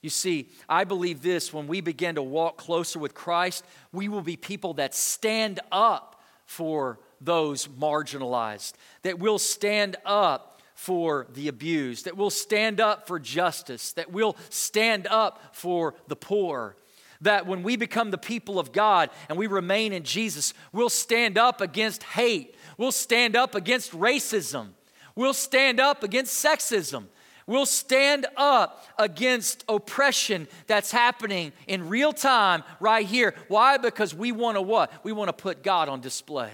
You 0.00 0.10
see, 0.10 0.48
I 0.68 0.84
believe 0.84 1.22
this 1.22 1.52
when 1.52 1.66
we 1.66 1.80
begin 1.80 2.14
to 2.14 2.22
walk 2.22 2.56
closer 2.56 2.98
with 2.98 3.14
Christ, 3.14 3.64
we 3.92 4.08
will 4.08 4.22
be 4.22 4.36
people 4.36 4.74
that 4.74 4.94
stand 4.94 5.60
up 5.72 6.22
for 6.46 7.00
those 7.20 7.66
marginalized, 7.66 8.74
that 9.02 9.18
will 9.18 9.38
stand 9.38 9.96
up 10.04 10.62
for 10.74 11.26
the 11.34 11.48
abused, 11.48 12.04
that 12.04 12.16
will 12.16 12.30
stand 12.30 12.80
up 12.80 13.08
for 13.08 13.18
justice, 13.18 13.92
that 13.94 14.12
will 14.12 14.36
stand 14.48 15.08
up 15.08 15.54
for 15.54 15.94
the 16.06 16.14
poor. 16.14 16.76
That 17.20 17.46
when 17.46 17.64
we 17.64 17.74
become 17.74 18.12
the 18.12 18.18
people 18.18 18.60
of 18.60 18.70
God 18.70 19.10
and 19.28 19.36
we 19.36 19.48
remain 19.48 19.92
in 19.92 20.04
Jesus, 20.04 20.54
we'll 20.72 20.88
stand 20.88 21.36
up 21.36 21.60
against 21.60 22.04
hate, 22.04 22.54
we'll 22.76 22.92
stand 22.92 23.34
up 23.34 23.56
against 23.56 23.90
racism, 23.90 24.68
we'll 25.16 25.34
stand 25.34 25.80
up 25.80 26.04
against 26.04 26.44
sexism. 26.44 27.06
We'll 27.48 27.66
stand 27.66 28.26
up 28.36 28.84
against 28.98 29.64
oppression 29.70 30.46
that's 30.66 30.92
happening 30.92 31.52
in 31.66 31.88
real 31.88 32.12
time 32.12 32.62
right 32.78 33.06
here. 33.06 33.34
Why? 33.48 33.78
Because 33.78 34.14
we 34.14 34.32
want 34.32 34.58
to 34.58 34.62
what? 34.62 34.92
We 35.02 35.12
want 35.12 35.30
to 35.30 35.32
put 35.32 35.62
God 35.62 35.88
on 35.88 36.02
display. 36.02 36.52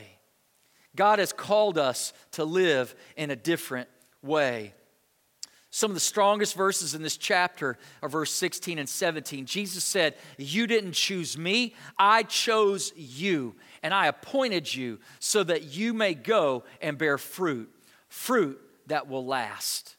God 0.94 1.18
has 1.18 1.32
called 1.32 1.78
us 1.78 2.12
to 2.32 2.44
live 2.44 2.94
in 3.16 3.32
a 3.32 3.36
different 3.36 3.88
way. 4.22 4.72
Some 5.70 5.90
of 5.90 5.96
the 5.96 6.00
strongest 6.00 6.54
verses 6.54 6.94
in 6.94 7.02
this 7.02 7.16
chapter 7.16 7.76
are 8.00 8.08
verse 8.08 8.30
16 8.30 8.78
and 8.78 8.88
17. 8.88 9.46
Jesus 9.46 9.82
said, 9.82 10.14
You 10.38 10.68
didn't 10.68 10.92
choose 10.92 11.36
me, 11.36 11.74
I 11.98 12.22
chose 12.22 12.92
you, 12.94 13.56
and 13.82 13.92
I 13.92 14.06
appointed 14.06 14.72
you 14.72 15.00
so 15.18 15.42
that 15.42 15.64
you 15.64 15.92
may 15.92 16.14
go 16.14 16.62
and 16.80 16.96
bear 16.96 17.18
fruit, 17.18 17.68
fruit 18.06 18.60
that 18.86 19.08
will 19.08 19.26
last. 19.26 19.96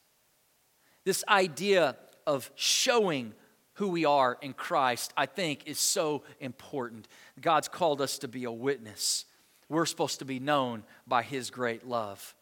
This 1.06 1.24
idea 1.28 1.95
of 2.28 2.51
showing 2.56 3.34
who 3.74 3.89
we 3.89 4.06
are 4.06 4.38
in 4.41 4.53
Christ, 4.53 5.14
I 5.16 5.26
think, 5.26 5.68
is 5.68 5.80
so 5.80 6.24
important. 6.39 7.08
God's 7.39 7.68
called 7.68 8.01
us 8.01 8.20
to 8.20 8.28
be 8.28 8.43
a 8.43 8.51
witness. 8.51 9.26
We're 9.70 9.86
supposed 9.86 10.20
to 10.20 10.26
be 10.26 10.39
known 10.39 10.84
by 11.08 11.24
His 11.24 11.49
great 11.49 11.86
love. 11.86 12.36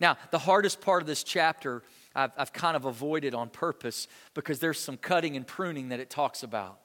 Now, 0.00 0.16
the 0.30 0.38
hardest 0.38 0.80
part 0.80 1.02
of 1.02 1.06
this 1.06 1.22
chapter 1.22 1.82
I've, 2.14 2.32
I've 2.36 2.52
kind 2.52 2.76
of 2.76 2.84
avoided 2.84 3.34
on 3.34 3.48
purpose 3.48 4.06
because 4.34 4.58
there's 4.58 4.78
some 4.78 4.96
cutting 4.96 5.36
and 5.36 5.46
pruning 5.46 5.88
that 5.90 6.00
it 6.00 6.10
talks 6.10 6.42
about. 6.42 6.78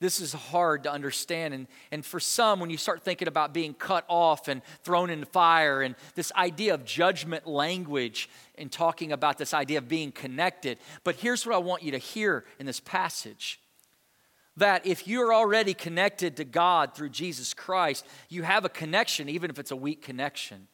This 0.00 0.20
is 0.20 0.32
hard 0.32 0.84
to 0.84 0.92
understand. 0.92 1.54
And, 1.54 1.66
and 1.90 2.04
for 2.04 2.18
some, 2.20 2.60
when 2.60 2.70
you 2.70 2.76
start 2.76 3.02
thinking 3.02 3.28
about 3.28 3.54
being 3.54 3.74
cut 3.74 4.04
off 4.08 4.48
and 4.48 4.60
thrown 4.82 5.08
in 5.08 5.24
fire, 5.24 5.82
and 5.82 5.94
this 6.14 6.32
idea 6.32 6.74
of 6.74 6.84
judgment 6.84 7.46
language 7.46 8.28
and 8.56 8.70
talking 8.70 9.12
about 9.12 9.38
this 9.38 9.54
idea 9.54 9.78
of 9.78 9.88
being 9.88 10.12
connected. 10.12 10.78
But 11.02 11.16
here's 11.16 11.46
what 11.46 11.54
I 11.54 11.58
want 11.58 11.82
you 11.82 11.92
to 11.92 11.98
hear 11.98 12.44
in 12.58 12.66
this 12.66 12.80
passage 12.80 13.60
that 14.56 14.86
if 14.86 15.08
you're 15.08 15.34
already 15.34 15.74
connected 15.74 16.36
to 16.36 16.44
God 16.44 16.94
through 16.94 17.08
Jesus 17.08 17.54
Christ, 17.54 18.06
you 18.28 18.44
have 18.44 18.64
a 18.64 18.68
connection, 18.68 19.28
even 19.28 19.50
if 19.50 19.58
it's 19.58 19.72
a 19.72 19.76
weak 19.76 20.02
connection. 20.02 20.68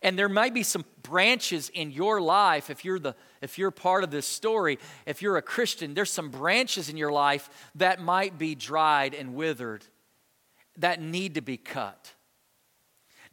And 0.00 0.18
there 0.18 0.28
might 0.28 0.54
be 0.54 0.62
some 0.62 0.84
branches 1.02 1.70
in 1.70 1.90
your 1.90 2.20
life, 2.20 2.70
if 2.70 2.84
you're, 2.84 2.98
the, 2.98 3.16
if 3.40 3.58
you're 3.58 3.70
part 3.70 4.04
of 4.04 4.10
this 4.10 4.26
story, 4.26 4.78
if 5.06 5.22
you're 5.22 5.38
a 5.38 5.42
Christian, 5.42 5.94
there's 5.94 6.10
some 6.10 6.28
branches 6.28 6.88
in 6.88 6.96
your 6.96 7.10
life 7.10 7.48
that 7.74 8.00
might 8.00 8.38
be 8.38 8.54
dried 8.54 9.14
and 9.14 9.34
withered 9.34 9.84
that 10.76 11.00
need 11.00 11.34
to 11.34 11.40
be 11.40 11.56
cut. 11.56 12.13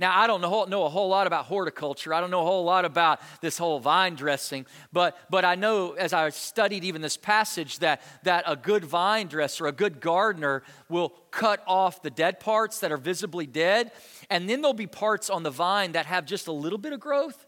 Now, 0.02 0.20
I 0.20 0.26
don't 0.26 0.42
know, 0.42 0.64
know, 0.64 0.86
a 0.86 0.90
whole 0.90 1.10
lot 1.10 1.28
about 1.28 1.46
horticulture. 1.46 2.12
I 2.12 2.22
don't 2.22 2.32
know 2.32 2.42
a 2.42 2.44
whole 2.44 2.64
lot 2.64 2.86
about 2.86 3.22
this 3.40 3.60
whole 3.60 3.80
vine 3.80 4.16
dressing, 4.16 4.66
but, 4.92 5.16
but 5.30 5.46
I 5.46 5.54
know 5.54 5.92
as 5.92 6.12
I 6.12 6.28
studied 6.30 6.84
even 6.84 7.04
this 7.04 7.18
passage 7.18 7.78
that, 7.80 8.02
that 8.24 8.44
a 8.48 8.56
good 8.56 8.84
vine 8.84 9.28
dresser, 9.28 9.68
a 9.68 9.72
good 9.72 10.02
gardener, 10.02 10.64
will 10.90 11.10
cut 11.30 11.64
off 11.68 12.02
the 12.02 12.10
dead 12.10 12.40
parts 12.40 12.80
that 12.80 12.92
are 12.92 12.98
visibly 12.98 13.46
dead, 13.46 13.92
and 14.32 14.50
then 14.50 14.62
there'll 14.62 14.74
be 14.74 14.88
parts 14.88 15.30
on 15.30 15.44
the 15.44 15.52
vine 15.52 15.92
that 15.92 16.08
have 16.08 16.26
just 16.26 16.48
a 16.48 16.52
little 16.52 16.80
bit 16.80 16.94
of 16.94 17.00
growth. 17.00 17.46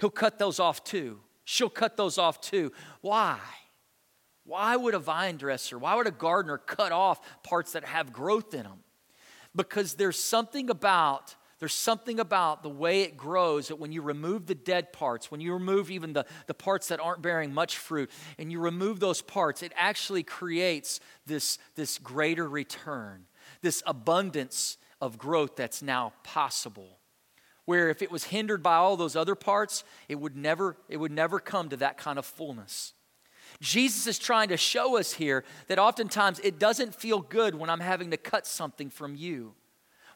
He'll 0.00 0.08
cut 0.08 0.38
those 0.38 0.58
off 0.58 0.82
too. 0.82 1.20
She'll 1.44 1.68
cut 1.68 1.98
those 1.98 2.16
off 2.16 2.40
too. 2.40 2.72
Why? 3.02 3.40
Why 4.44 4.74
would 4.74 4.94
a 4.94 4.98
vine 4.98 5.36
dresser, 5.36 5.78
why 5.78 5.96
would 5.96 6.06
a 6.06 6.12
gardener 6.12 6.56
cut 6.56 6.92
off 6.92 7.20
parts 7.42 7.72
that 7.72 7.84
have 7.84 8.10
growth 8.10 8.54
in 8.54 8.62
them? 8.62 8.84
Because 9.54 9.94
there's 9.94 10.18
something 10.18 10.70
about 10.70 11.34
there's 11.60 11.74
something 11.74 12.18
about 12.18 12.62
the 12.62 12.70
way 12.70 13.02
it 13.02 13.18
grows 13.18 13.68
that 13.68 13.76
when 13.76 13.92
you 13.92 14.00
remove 14.00 14.46
the 14.46 14.54
dead 14.54 14.94
parts, 14.94 15.30
when 15.30 15.42
you 15.42 15.52
remove 15.52 15.90
even 15.90 16.14
the, 16.14 16.24
the 16.46 16.54
parts 16.54 16.88
that 16.88 17.00
aren't 17.00 17.20
bearing 17.20 17.52
much 17.52 17.76
fruit, 17.76 18.10
and 18.38 18.50
you 18.50 18.58
remove 18.58 18.98
those 18.98 19.20
parts, 19.20 19.62
it 19.62 19.72
actually 19.76 20.22
creates 20.22 21.00
this, 21.26 21.58
this 21.76 21.98
greater 21.98 22.48
return, 22.48 23.26
this 23.60 23.82
abundance 23.86 24.78
of 25.02 25.18
growth 25.18 25.54
that's 25.54 25.82
now 25.82 26.14
possible. 26.24 26.98
Where 27.66 27.90
if 27.90 28.00
it 28.00 28.10
was 28.10 28.24
hindered 28.24 28.62
by 28.62 28.76
all 28.76 28.96
those 28.96 29.14
other 29.14 29.34
parts, 29.34 29.84
it 30.08 30.18
would 30.18 30.36
never, 30.36 30.78
it 30.88 30.96
would 30.96 31.12
never 31.12 31.38
come 31.38 31.68
to 31.68 31.76
that 31.76 31.98
kind 31.98 32.18
of 32.18 32.24
fullness. 32.24 32.94
Jesus 33.60 34.06
is 34.06 34.18
trying 34.18 34.48
to 34.48 34.56
show 34.56 34.96
us 34.96 35.12
here 35.12 35.44
that 35.66 35.78
oftentimes 35.78 36.38
it 36.40 36.58
doesn't 36.58 36.94
feel 36.94 37.20
good 37.20 37.54
when 37.54 37.68
I'm 37.68 37.80
having 37.80 38.12
to 38.12 38.16
cut 38.16 38.46
something 38.46 38.88
from 38.88 39.14
you 39.14 39.54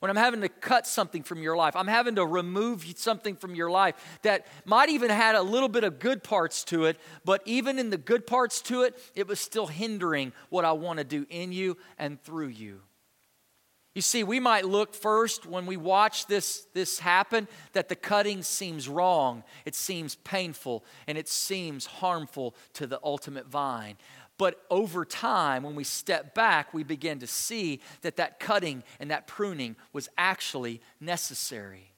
when 0.00 0.10
I'm 0.10 0.16
having 0.16 0.40
to 0.42 0.48
cut 0.48 0.86
something 0.86 1.22
from 1.22 1.42
your 1.42 1.56
life, 1.56 1.76
I'm 1.76 1.86
having 1.86 2.16
to 2.16 2.26
remove 2.26 2.84
something 2.96 3.36
from 3.36 3.54
your 3.54 3.70
life 3.70 3.94
that 4.22 4.46
might 4.64 4.88
even 4.88 5.10
had 5.10 5.34
a 5.34 5.42
little 5.42 5.68
bit 5.68 5.84
of 5.84 5.98
good 5.98 6.22
parts 6.22 6.64
to 6.64 6.84
it, 6.84 6.98
but 7.24 7.42
even 7.44 7.78
in 7.78 7.90
the 7.90 7.96
good 7.96 8.26
parts 8.26 8.60
to 8.62 8.82
it, 8.82 8.98
it 9.14 9.26
was 9.26 9.40
still 9.40 9.66
hindering 9.66 10.32
what 10.50 10.64
I 10.64 10.72
want 10.72 10.98
to 10.98 11.04
do 11.04 11.26
in 11.30 11.52
you 11.52 11.76
and 11.98 12.22
through 12.22 12.48
you. 12.48 12.80
You 13.94 14.02
see, 14.02 14.24
we 14.24 14.40
might 14.40 14.64
look 14.64 14.92
first 14.92 15.46
when 15.46 15.66
we 15.66 15.76
watch 15.76 16.26
this, 16.26 16.66
this 16.74 16.98
happen 16.98 17.46
that 17.74 17.88
the 17.88 17.94
cutting 17.94 18.42
seems 18.42 18.88
wrong, 18.88 19.44
it 19.64 19.76
seems 19.76 20.16
painful, 20.16 20.84
and 21.06 21.16
it 21.16 21.28
seems 21.28 21.86
harmful 21.86 22.56
to 22.72 22.88
the 22.88 22.98
ultimate 23.04 23.46
vine. 23.46 23.96
But 24.36 24.60
over 24.68 25.04
time, 25.04 25.62
when 25.62 25.76
we 25.76 25.84
step 25.84 26.34
back, 26.34 26.74
we 26.74 26.82
begin 26.82 27.20
to 27.20 27.26
see 27.26 27.80
that 28.02 28.16
that 28.16 28.40
cutting 28.40 28.82
and 28.98 29.10
that 29.10 29.26
pruning 29.26 29.76
was 29.92 30.08
actually 30.18 30.80
necessary. 31.00 31.92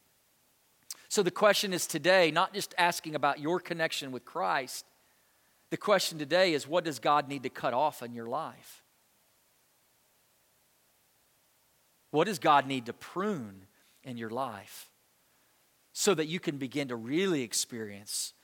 So 1.08 1.22
the 1.22 1.30
question 1.30 1.72
is 1.72 1.86
today 1.86 2.30
not 2.30 2.52
just 2.52 2.74
asking 2.76 3.14
about 3.14 3.40
your 3.40 3.58
connection 3.58 4.12
with 4.12 4.24
Christ, 4.24 4.84
the 5.70 5.76
question 5.76 6.18
today 6.18 6.52
is 6.52 6.68
what 6.68 6.84
does 6.84 6.98
God 6.98 7.28
need 7.28 7.42
to 7.44 7.48
cut 7.48 7.72
off 7.72 8.02
in 8.02 8.12
your 8.12 8.26
life? 8.26 8.82
What 12.10 12.26
does 12.26 12.38
God 12.38 12.66
need 12.66 12.86
to 12.86 12.92
prune 12.92 13.66
in 14.04 14.16
your 14.16 14.30
life 14.30 14.90
so 15.92 16.14
that 16.14 16.26
you 16.26 16.38
can 16.38 16.58
begin 16.58 16.88
to 16.88 16.96
really 16.96 17.42
experience 17.42 18.34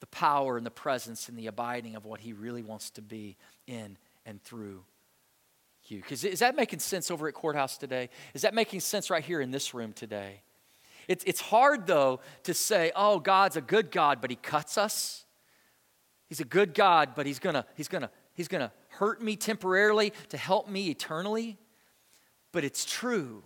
the 0.00 0.06
power 0.06 0.56
and 0.56 0.66
the 0.66 0.70
presence 0.70 1.28
and 1.28 1.38
the 1.38 1.46
abiding 1.46 1.96
of 1.96 2.04
what 2.04 2.20
He 2.20 2.32
really 2.32 2.62
wants 2.62 2.90
to 2.90 3.02
be 3.02 3.36
in 3.66 3.96
and 4.24 4.42
through 4.42 4.84
you. 5.90 6.00
Because 6.00 6.24
is 6.24 6.40
that 6.40 6.56
making 6.56 6.80
sense 6.80 7.10
over 7.10 7.28
at 7.28 7.34
Courthouse 7.34 7.78
today? 7.78 8.10
Is 8.34 8.42
that 8.42 8.54
making 8.54 8.80
sense 8.80 9.10
right 9.10 9.24
here 9.24 9.40
in 9.40 9.50
this 9.50 9.74
room 9.74 9.92
today? 9.92 10.42
It's, 11.08 11.22
it's 11.24 11.40
hard, 11.40 11.86
though, 11.86 12.20
to 12.44 12.54
say, 12.54 12.90
oh, 12.96 13.20
God's 13.20 13.56
a 13.56 13.60
good 13.60 13.90
God, 13.90 14.20
but 14.20 14.30
He 14.30 14.36
cuts 14.36 14.76
us. 14.76 15.24
He's 16.28 16.40
a 16.40 16.44
good 16.44 16.74
God, 16.74 17.10
but 17.14 17.26
He's 17.26 17.38
gonna, 17.38 17.64
he's 17.76 17.88
gonna, 17.88 18.10
he's 18.34 18.48
gonna 18.48 18.72
hurt 18.88 19.22
me 19.22 19.36
temporarily 19.36 20.12
to 20.30 20.36
help 20.36 20.68
me 20.68 20.90
eternally. 20.90 21.58
But 22.52 22.64
it's 22.64 22.84
true. 22.84 23.42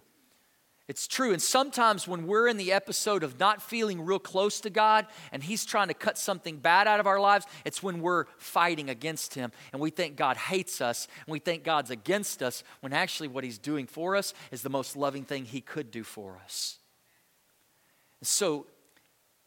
It's 0.91 1.07
true. 1.07 1.33
And 1.33 1.41
sometimes 1.41 2.09
when 2.09 2.27
we're 2.27 2.49
in 2.49 2.57
the 2.57 2.73
episode 2.73 3.23
of 3.23 3.39
not 3.39 3.63
feeling 3.63 4.05
real 4.05 4.19
close 4.19 4.61
to 4.63 4.71
God 4.71 5.07
and 5.31 5.41
He's 5.41 5.65
trying 5.65 5.87
to 5.87 5.95
cut 5.95 6.19
something 6.19 6.57
bad 6.57 6.89
out 6.89 6.99
of 6.99 7.07
our 7.07 7.21
lives, 7.21 7.47
it's 7.65 7.81
when 7.81 8.01
we're 8.01 8.25
fighting 8.39 8.91
against 8.91 9.35
Him 9.35 9.53
and 9.73 9.81
we 9.81 9.91
think 9.91 10.17
God 10.17 10.37
hates 10.37 10.81
us 10.81 11.07
and 11.25 11.33
we 11.33 11.39
think 11.39 11.63
God's 11.63 11.93
against 11.93 12.43
us 12.43 12.65
when 12.81 12.93
actually 12.93 13.29
what 13.29 13.45
He's 13.45 13.57
doing 13.57 13.87
for 13.87 14.17
us 14.17 14.35
is 14.51 14.63
the 14.63 14.69
most 14.69 14.97
loving 14.97 15.23
thing 15.23 15.45
He 15.45 15.61
could 15.61 15.93
do 15.93 16.03
for 16.03 16.41
us. 16.45 16.81
So, 18.23 18.67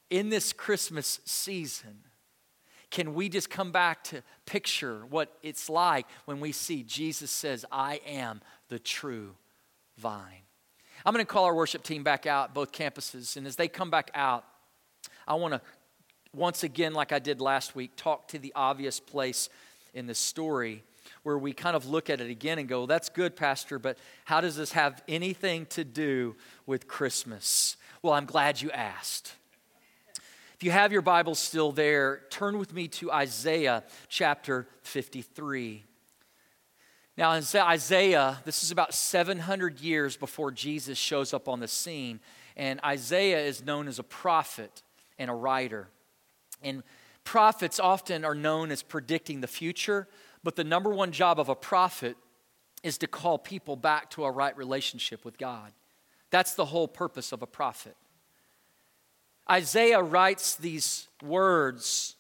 in 0.10 0.30
this 0.30 0.54
Christmas 0.54 1.20
season, 1.26 2.06
can 2.90 3.14
we 3.14 3.28
just 3.28 3.50
come 3.50 3.74
back 3.74 4.06
to 4.06 4.24
picture 4.46 5.06
what 5.10 5.38
it's 5.44 5.70
like 5.70 6.06
when 6.24 6.40
we 6.40 6.54
see 6.54 6.84
Jesus 6.84 7.32
says, 7.32 7.66
I 7.70 8.00
am 8.06 8.40
the 8.70 8.80
true 8.80 9.36
vine? 9.98 10.44
I'm 11.06 11.14
going 11.14 11.26
to 11.26 11.32
call 11.32 11.46
our 11.46 11.56
worship 11.56 11.84
team 11.84 12.04
back 12.04 12.26
out, 12.26 12.54
both 12.54 12.72
campuses. 12.72 13.36
And 13.38 13.46
as 13.46 13.56
they 13.56 13.68
come 13.68 13.90
back 13.90 14.12
out, 14.14 14.46
I 15.28 15.36
want 15.36 15.54
to 15.54 15.62
once 16.36 16.64
again, 16.64 16.94
like 16.94 17.12
I 17.12 17.20
did 17.20 17.42
last 17.42 17.76
week, 17.76 17.92
talk 17.96 18.28
to 18.30 18.40
the 18.40 18.52
obvious 18.56 19.00
place 19.00 19.50
in 19.94 20.08
the 20.08 20.16
story 20.16 20.84
where 21.22 21.38
we 21.38 21.54
kind 21.54 21.76
of 21.76 21.86
look 21.86 22.10
at 22.10 22.22
it 22.22 22.30
again 22.30 22.58
and 22.58 22.68
go, 22.68 22.80
well, 22.80 22.88
that's 22.88 23.10
good, 23.10 23.36
Pastor, 23.36 23.78
but 23.78 23.98
how 24.26 24.42
does 24.42 24.56
this 24.56 24.72
have 24.72 25.04
anything 25.08 25.66
to 25.68 25.84
do 25.84 26.36
with 26.66 26.88
Christmas? 26.88 27.78
Well, 28.02 28.14
I'm 28.14 28.26
glad 28.26 28.62
you 28.62 28.72
asked. 28.72 29.36
If 30.56 30.64
you 30.64 30.72
have 30.72 30.92
your 30.92 31.02
Bible 31.02 31.36
still 31.36 31.72
there, 31.72 32.22
turn 32.30 32.58
with 32.58 32.74
me 32.74 32.88
to 32.90 33.12
Isaiah 33.12 33.84
chapter 34.08 34.68
53. 34.82 35.84
Now, 37.16 37.34
in 37.34 37.44
Isaiah, 37.56 38.42
this 38.44 38.64
is 38.64 38.72
about 38.72 38.94
700 38.94 39.80
years 39.80 40.18
before 40.18 40.52
Jesus 40.52 40.98
shows 40.98 41.34
up 41.34 41.48
on 41.48 41.60
the 41.60 41.68
scene, 41.68 42.20
and 42.58 42.80
Isaiah 42.84 43.46
is 43.46 43.64
known 43.64 43.88
as 43.88 44.00
a 44.00 44.04
prophet 44.04 44.82
and 45.20 45.30
a 45.30 45.34
writer. 45.34 45.90
And 46.64 46.82
prophets 47.24 47.80
often 47.80 48.26
are 48.26 48.34
known 48.34 48.72
as 48.72 48.82
predicting 48.82 49.42
the 49.42 49.48
future, 49.48 50.08
but 50.44 50.56
the 50.56 50.64
number 50.64 50.90
one 50.90 51.12
job 51.12 51.40
of 51.40 51.50
a 51.50 51.56
prophet 51.56 52.18
is 52.82 52.98
to 52.98 53.08
call 53.08 53.38
people 53.38 53.76
back 53.76 54.10
to 54.12 54.26
a 54.26 54.32
right 54.32 54.56
relationship 54.58 55.24
with 55.24 55.38
God. 55.38 55.72
That's 56.32 56.56
the 56.56 56.66
whole 56.66 56.88
purpose 56.88 57.32
of 57.32 57.44
a 57.44 57.48
prophet. 57.48 57.96
Isaiah 59.50 60.02
writes 60.02 60.56
these 60.56 61.08
words 61.22 62.16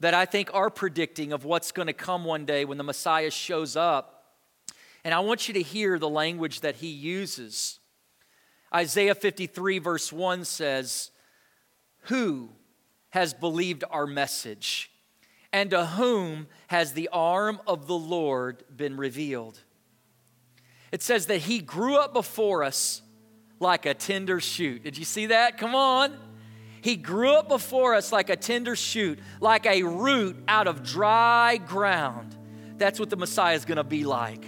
that 0.00 0.14
I 0.14 0.26
think 0.26 0.50
are 0.54 0.70
predicting 0.70 1.32
of 1.32 1.44
what's 1.44 1.72
going 1.72 1.88
to 1.88 1.92
come 1.92 2.24
one 2.24 2.44
day 2.44 2.64
when 2.64 2.78
the 2.78 2.84
Messiah 2.84 3.30
shows 3.30 3.74
up. 3.74 4.17
And 5.04 5.14
I 5.14 5.20
want 5.20 5.48
you 5.48 5.54
to 5.54 5.62
hear 5.62 5.98
the 5.98 6.08
language 6.08 6.60
that 6.60 6.76
he 6.76 6.88
uses. 6.88 7.78
Isaiah 8.74 9.14
53, 9.14 9.78
verse 9.78 10.12
1 10.12 10.44
says, 10.44 11.10
Who 12.02 12.50
has 13.10 13.32
believed 13.32 13.84
our 13.90 14.06
message? 14.06 14.90
And 15.52 15.70
to 15.70 15.86
whom 15.86 16.46
has 16.66 16.92
the 16.92 17.08
arm 17.10 17.60
of 17.66 17.86
the 17.86 17.96
Lord 17.96 18.64
been 18.74 18.96
revealed? 18.96 19.60
It 20.92 21.02
says 21.02 21.26
that 21.26 21.38
he 21.38 21.60
grew 21.60 21.96
up 21.96 22.12
before 22.12 22.62
us 22.62 23.02
like 23.60 23.86
a 23.86 23.94
tender 23.94 24.40
shoot. 24.40 24.84
Did 24.84 24.98
you 24.98 25.04
see 25.04 25.26
that? 25.26 25.58
Come 25.58 25.74
on. 25.74 26.16
He 26.80 26.96
grew 26.96 27.32
up 27.32 27.48
before 27.48 27.94
us 27.94 28.12
like 28.12 28.30
a 28.30 28.36
tender 28.36 28.76
shoot, 28.76 29.18
like 29.40 29.66
a 29.66 29.82
root 29.82 30.36
out 30.46 30.68
of 30.68 30.82
dry 30.82 31.56
ground. 31.56 32.36
That's 32.76 33.00
what 33.00 33.10
the 33.10 33.16
Messiah 33.16 33.56
is 33.56 33.64
going 33.64 33.76
to 33.76 33.84
be 33.84 34.04
like. 34.04 34.44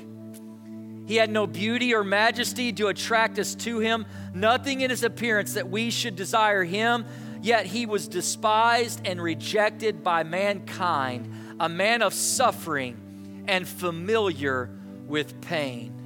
He 1.10 1.16
had 1.16 1.28
no 1.28 1.44
beauty 1.44 1.92
or 1.92 2.04
majesty 2.04 2.72
to 2.74 2.86
attract 2.86 3.40
us 3.40 3.56
to 3.56 3.80
him, 3.80 4.06
nothing 4.32 4.82
in 4.82 4.90
his 4.90 5.02
appearance 5.02 5.54
that 5.54 5.68
we 5.68 5.90
should 5.90 6.14
desire 6.14 6.62
him. 6.62 7.04
Yet 7.42 7.66
he 7.66 7.84
was 7.84 8.06
despised 8.06 9.00
and 9.04 9.20
rejected 9.20 10.04
by 10.04 10.22
mankind, 10.22 11.56
a 11.58 11.68
man 11.68 12.02
of 12.02 12.14
suffering 12.14 13.42
and 13.48 13.66
familiar 13.66 14.70
with 15.08 15.40
pain. 15.40 16.00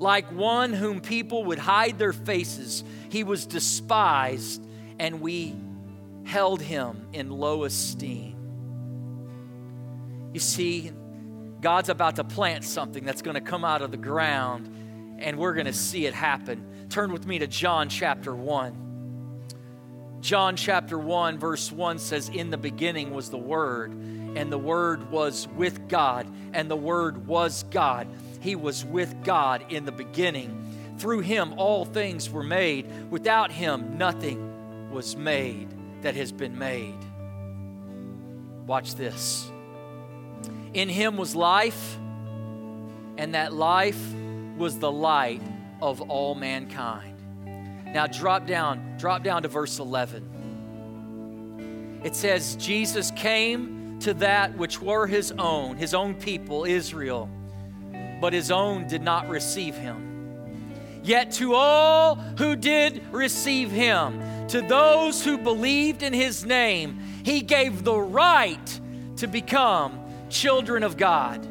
Like 0.00 0.32
one 0.32 0.72
whom 0.72 1.00
people 1.00 1.44
would 1.44 1.60
hide 1.60 1.96
their 1.96 2.12
faces, 2.12 2.82
he 3.08 3.22
was 3.22 3.46
despised, 3.46 4.60
and 4.98 5.20
we 5.20 5.54
held 6.24 6.60
him 6.60 7.06
in 7.12 7.30
low 7.30 7.62
esteem. 7.62 8.34
You 10.32 10.40
see, 10.40 10.90
God's 11.66 11.88
about 11.88 12.14
to 12.14 12.22
plant 12.22 12.62
something 12.62 13.04
that's 13.04 13.22
going 13.22 13.34
to 13.34 13.40
come 13.40 13.64
out 13.64 13.82
of 13.82 13.90
the 13.90 13.96
ground, 13.96 15.18
and 15.18 15.36
we're 15.36 15.52
going 15.52 15.66
to 15.66 15.72
see 15.72 16.06
it 16.06 16.14
happen. 16.14 16.86
Turn 16.90 17.12
with 17.12 17.26
me 17.26 17.40
to 17.40 17.48
John 17.48 17.88
chapter 17.88 18.32
1. 18.32 20.20
John 20.20 20.54
chapter 20.54 20.96
1, 20.96 21.40
verse 21.40 21.72
1 21.72 21.98
says, 21.98 22.28
In 22.28 22.50
the 22.50 22.56
beginning 22.56 23.12
was 23.12 23.30
the 23.30 23.36
Word, 23.36 23.90
and 23.90 24.52
the 24.52 24.56
Word 24.56 25.10
was 25.10 25.48
with 25.56 25.88
God, 25.88 26.32
and 26.52 26.70
the 26.70 26.76
Word 26.76 27.26
was 27.26 27.64
God. 27.64 28.06
He 28.38 28.54
was 28.54 28.84
with 28.84 29.24
God 29.24 29.64
in 29.72 29.86
the 29.86 29.90
beginning. 29.90 30.94
Through 30.98 31.22
him, 31.22 31.52
all 31.56 31.84
things 31.84 32.30
were 32.30 32.44
made. 32.44 33.10
Without 33.10 33.50
him, 33.50 33.98
nothing 33.98 34.92
was 34.92 35.16
made 35.16 35.66
that 36.02 36.14
has 36.14 36.30
been 36.30 36.56
made. 36.56 36.94
Watch 38.68 38.94
this. 38.94 39.50
In 40.76 40.88
him 40.90 41.16
was 41.16 41.34
life, 41.34 41.96
and 43.16 43.34
that 43.34 43.54
life 43.54 43.98
was 44.58 44.78
the 44.78 44.92
light 44.92 45.40
of 45.80 46.02
all 46.02 46.34
mankind. 46.34 47.16
Now 47.94 48.06
drop 48.06 48.46
down, 48.46 48.96
drop 48.98 49.24
down 49.24 49.44
to 49.44 49.48
verse 49.48 49.78
11. 49.78 52.02
It 52.04 52.14
says, 52.14 52.56
Jesus 52.56 53.10
came 53.12 53.98
to 54.00 54.12
that 54.14 54.58
which 54.58 54.82
were 54.82 55.06
his 55.06 55.32
own, 55.38 55.78
his 55.78 55.94
own 55.94 56.14
people, 56.14 56.66
Israel, 56.66 57.30
but 58.20 58.34
his 58.34 58.50
own 58.50 58.86
did 58.86 59.00
not 59.00 59.30
receive 59.30 59.76
him. 59.76 60.02
Yet 61.02 61.32
to 61.32 61.54
all 61.54 62.16
who 62.36 62.54
did 62.54 63.02
receive 63.12 63.70
him, 63.70 64.20
to 64.48 64.60
those 64.60 65.24
who 65.24 65.38
believed 65.38 66.02
in 66.02 66.12
his 66.12 66.44
name, 66.44 67.00
he 67.24 67.40
gave 67.40 67.82
the 67.82 67.98
right 67.98 68.80
to 69.16 69.26
become 69.26 70.02
children 70.28 70.82
of 70.82 70.96
God. 70.96 71.46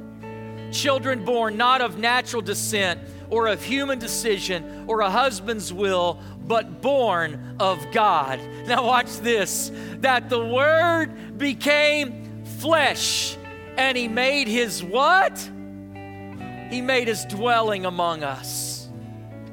Children 0.72 1.24
born 1.24 1.58
not 1.58 1.82
of 1.82 1.98
natural 1.98 2.42
descent 2.42 3.00
or 3.30 3.48
of 3.48 3.64
human 3.64 4.00
decision 4.00 4.86
or 4.88 5.02
a 5.02 5.10
husband's 5.10 5.72
will, 5.72 6.20
but 6.46 6.82
born 6.82 7.56
of 7.60 7.92
God. 7.92 8.40
Now, 8.68 8.86
watch 8.86 9.18
this 9.18 9.72
that 10.00 10.30
the 10.30 10.44
Word 10.44 11.38
became 11.38 12.44
flesh 12.60 13.38
and 13.78 13.98
He 13.98 14.08
made 14.08 14.48
His 14.48 14.84
what? 14.84 15.38
He 16.70 16.82
made 16.82 17.08
His 17.08 17.26
dwelling 17.26 17.86
among 17.86 18.24
us. 18.24 18.90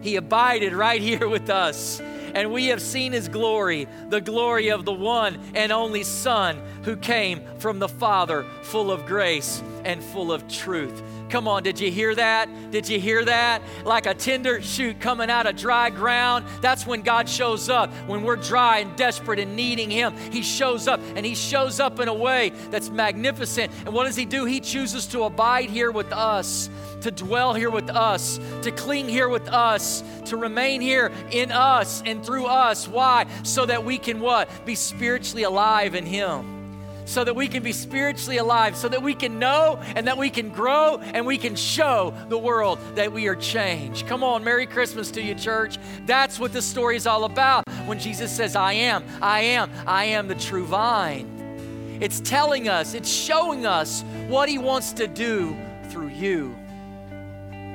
He 0.00 0.16
abided 0.16 0.72
right 0.72 1.00
here 1.00 1.28
with 1.28 1.48
us. 1.48 2.00
And 2.34 2.52
we 2.52 2.66
have 2.66 2.80
seen 2.80 3.12
His 3.12 3.28
glory, 3.28 3.88
the 4.08 4.20
glory 4.20 4.70
of 4.70 4.84
the 4.84 4.92
one 4.92 5.38
and 5.54 5.72
only 5.72 6.02
Son 6.02 6.60
who 6.84 6.96
came 6.96 7.42
from 7.58 7.78
the 7.78 7.88
Father, 7.88 8.44
full 8.62 8.90
of 8.90 9.06
grace 9.06 9.62
and 9.84 10.02
full 10.02 10.32
of 10.32 10.48
truth. 10.48 11.02
Come 11.32 11.48
on, 11.48 11.62
did 11.62 11.80
you 11.80 11.90
hear 11.90 12.14
that? 12.14 12.46
Did 12.70 12.86
you 12.90 13.00
hear 13.00 13.24
that? 13.24 13.62
Like 13.86 14.04
a 14.04 14.12
tender 14.12 14.60
shoot 14.60 15.00
coming 15.00 15.30
out 15.30 15.46
of 15.46 15.56
dry 15.56 15.88
ground. 15.88 16.44
That's 16.60 16.86
when 16.86 17.00
God 17.00 17.26
shows 17.26 17.70
up. 17.70 17.90
When 18.06 18.22
we're 18.22 18.36
dry 18.36 18.80
and 18.80 18.94
desperate 18.96 19.38
and 19.38 19.56
needing 19.56 19.90
Him, 19.90 20.14
He 20.30 20.42
shows 20.42 20.86
up 20.86 21.00
and 21.16 21.24
He 21.24 21.34
shows 21.34 21.80
up 21.80 22.00
in 22.00 22.08
a 22.08 22.12
way 22.12 22.50
that's 22.70 22.90
magnificent. 22.90 23.72
And 23.86 23.94
what 23.94 24.04
does 24.04 24.14
He 24.14 24.26
do? 24.26 24.44
He 24.44 24.60
chooses 24.60 25.06
to 25.06 25.22
abide 25.22 25.70
here 25.70 25.90
with 25.90 26.12
us, 26.12 26.68
to 27.00 27.10
dwell 27.10 27.54
here 27.54 27.70
with 27.70 27.88
us, 27.88 28.38
to 28.60 28.70
cling 28.70 29.08
here 29.08 29.30
with 29.30 29.48
us, 29.48 30.04
to 30.26 30.36
remain 30.36 30.82
here 30.82 31.10
in 31.30 31.50
us 31.50 32.02
and 32.04 32.22
through 32.22 32.44
us. 32.44 32.86
Why? 32.86 33.24
So 33.42 33.64
that 33.64 33.82
we 33.82 33.96
can 33.96 34.20
what? 34.20 34.50
Be 34.66 34.74
spiritually 34.74 35.44
alive 35.44 35.94
in 35.94 36.04
Him 36.04 36.61
so 37.04 37.24
that 37.24 37.34
we 37.34 37.48
can 37.48 37.62
be 37.62 37.72
spiritually 37.72 38.38
alive, 38.38 38.76
so 38.76 38.88
that 38.88 39.02
we 39.02 39.14
can 39.14 39.38
know 39.38 39.80
and 39.96 40.06
that 40.06 40.16
we 40.16 40.30
can 40.30 40.50
grow 40.50 40.98
and 40.98 41.26
we 41.26 41.38
can 41.38 41.56
show 41.56 42.14
the 42.28 42.38
world 42.38 42.78
that 42.94 43.12
we 43.12 43.28
are 43.28 43.36
changed. 43.36 44.06
Come 44.06 44.22
on, 44.22 44.44
Merry 44.44 44.66
Christmas 44.66 45.10
to 45.12 45.22
you, 45.22 45.34
church. 45.34 45.78
That's 46.06 46.38
what 46.38 46.52
this 46.52 46.64
story 46.64 46.96
is 46.96 47.06
all 47.06 47.24
about 47.24 47.68
when 47.86 47.98
Jesus 47.98 48.30
says, 48.30 48.56
I 48.56 48.72
am, 48.74 49.04
I 49.20 49.40
am, 49.40 49.70
I 49.86 50.04
am 50.04 50.28
the 50.28 50.34
true 50.34 50.64
vine. 50.64 51.98
It's 52.00 52.20
telling 52.20 52.68
us, 52.68 52.94
it's 52.94 53.10
showing 53.10 53.66
us 53.66 54.02
what 54.28 54.48
He 54.48 54.58
wants 54.58 54.92
to 54.94 55.06
do 55.06 55.56
through 55.88 56.08
you. 56.08 56.56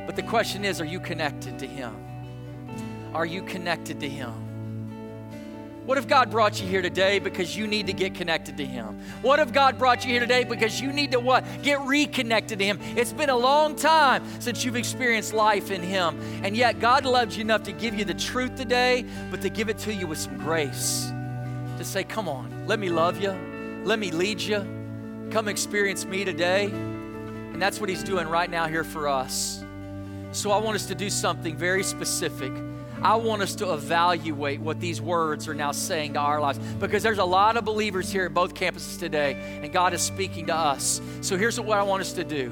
But 0.06 0.16
the 0.16 0.24
question 0.24 0.66
is, 0.66 0.82
are 0.82 0.86
you 0.86 1.00
connected 1.00 1.60
to 1.60 1.68
Him? 1.68 1.96
Are 3.14 3.26
you 3.26 3.42
connected 3.44 4.00
to 4.00 4.10
Him? 4.10 4.47
What 5.88 5.98
if 5.98 6.06
God 6.06 6.30
brought 6.30 6.60
you 6.62 6.68
here 6.68 6.82
today 6.82 7.18
because 7.20 7.56
you 7.56 7.66
need 7.66 7.88
to 7.88 7.94
get 7.94 8.14
connected 8.14 8.58
to 8.58 8.66
Him? 8.66 9.00
What 9.22 9.40
if 9.40 9.54
God 9.54 9.80
brought 9.80 10.04
you 10.04 10.12
here 10.12 10.20
today 10.20 10.44
because 10.44 10.82
you 10.82 10.92
need 10.92 11.12
to 11.14 11.20
what? 11.22 11.46
Get 11.64 11.80
reconnected 11.80 12.60
to 12.60 12.66
Him. 12.66 12.78
It's 12.98 13.14
been 13.14 13.30
a 13.30 13.38
long 13.38 13.74
time 13.74 14.22
since 14.42 14.66
you've 14.66 14.76
experienced 14.76 15.34
life 15.34 15.72
in 15.72 15.82
Him. 15.82 16.20
And 16.44 16.58
yet 16.58 16.82
God 16.82 17.06
loves 17.06 17.38
you 17.38 17.42
enough 17.42 17.64
to 17.64 17.72
give 17.72 17.98
you 17.98 18.04
the 18.04 18.16
truth 18.16 18.58
today, 18.58 19.06
but 19.32 19.42
to 19.44 19.50
give 19.50 19.70
it 19.70 19.78
to 19.78 19.94
you 19.94 20.08
with 20.08 20.18
some 20.18 20.38
grace. 20.38 21.10
To 21.78 21.86
say, 21.86 22.04
come 22.04 22.28
on, 22.28 22.68
let 22.68 22.80
me 22.80 22.90
love 22.90 23.22
you. 23.22 23.32
Let 23.86 23.98
me 23.98 24.12
lead 24.12 24.42
you. 24.42 24.68
Come 25.32 25.48
experience 25.48 26.04
me 26.04 26.26
today. 26.26 26.66
And 26.66 27.62
that's 27.62 27.80
what 27.80 27.88
He's 27.88 28.04
doing 28.04 28.28
right 28.28 28.50
now 28.50 28.68
here 28.68 28.84
for 28.84 29.08
us. 29.08 29.64
So 30.34 30.52
I 30.52 30.58
want 30.58 30.76
us 30.76 30.88
to 30.88 30.96
do 30.96 31.10
something 31.10 31.56
very 31.56 31.84
specific. 31.84 32.52
I 33.02 33.16
want 33.16 33.42
us 33.42 33.56
to 33.56 33.74
evaluate 33.74 34.60
what 34.60 34.80
these 34.80 35.02
words 35.02 35.48
are 35.48 35.54
now 35.54 35.72
saying 35.72 36.14
to 36.14 36.20
our 36.20 36.42
lives 36.42 36.60
because 36.80 37.04
there's 37.04 37.20
a 37.20 37.26
lot 37.26 37.58
of 37.58 37.66
believers 37.66 38.12
here 38.12 38.26
at 38.26 38.34
both 38.34 38.54
campuses 38.54 39.00
today, 39.00 39.34
and 39.62 39.72
God 39.72 39.94
is 39.94 40.02
speaking 40.02 40.48
to 40.48 40.56
us. 40.56 41.02
So 41.22 41.38
here's 41.38 41.60
what 41.60 41.78
I 41.78 41.84
want 41.84 42.02
us 42.02 42.14
to 42.14 42.24
do. 42.24 42.52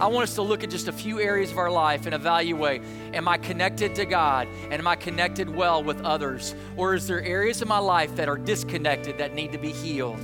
I 0.00 0.08
want 0.08 0.24
us 0.24 0.34
to 0.34 0.42
look 0.42 0.64
at 0.64 0.70
just 0.70 0.88
a 0.88 0.92
few 0.92 1.20
areas 1.20 1.52
of 1.52 1.58
our 1.58 1.70
life 1.70 2.06
and 2.06 2.14
evaluate 2.14 2.82
Am 3.12 3.28
I 3.28 3.38
connected 3.38 3.94
to 3.94 4.04
God? 4.04 4.48
And 4.64 4.74
am 4.74 4.88
I 4.88 4.96
connected 4.96 5.48
well 5.48 5.84
with 5.84 6.00
others? 6.00 6.54
Or 6.76 6.94
is 6.94 7.06
there 7.06 7.22
areas 7.22 7.62
of 7.62 7.68
my 7.68 7.78
life 7.78 8.16
that 8.16 8.28
are 8.28 8.36
disconnected 8.36 9.18
that 9.18 9.34
need 9.34 9.52
to 9.52 9.58
be 9.58 9.70
healed? 9.70 10.18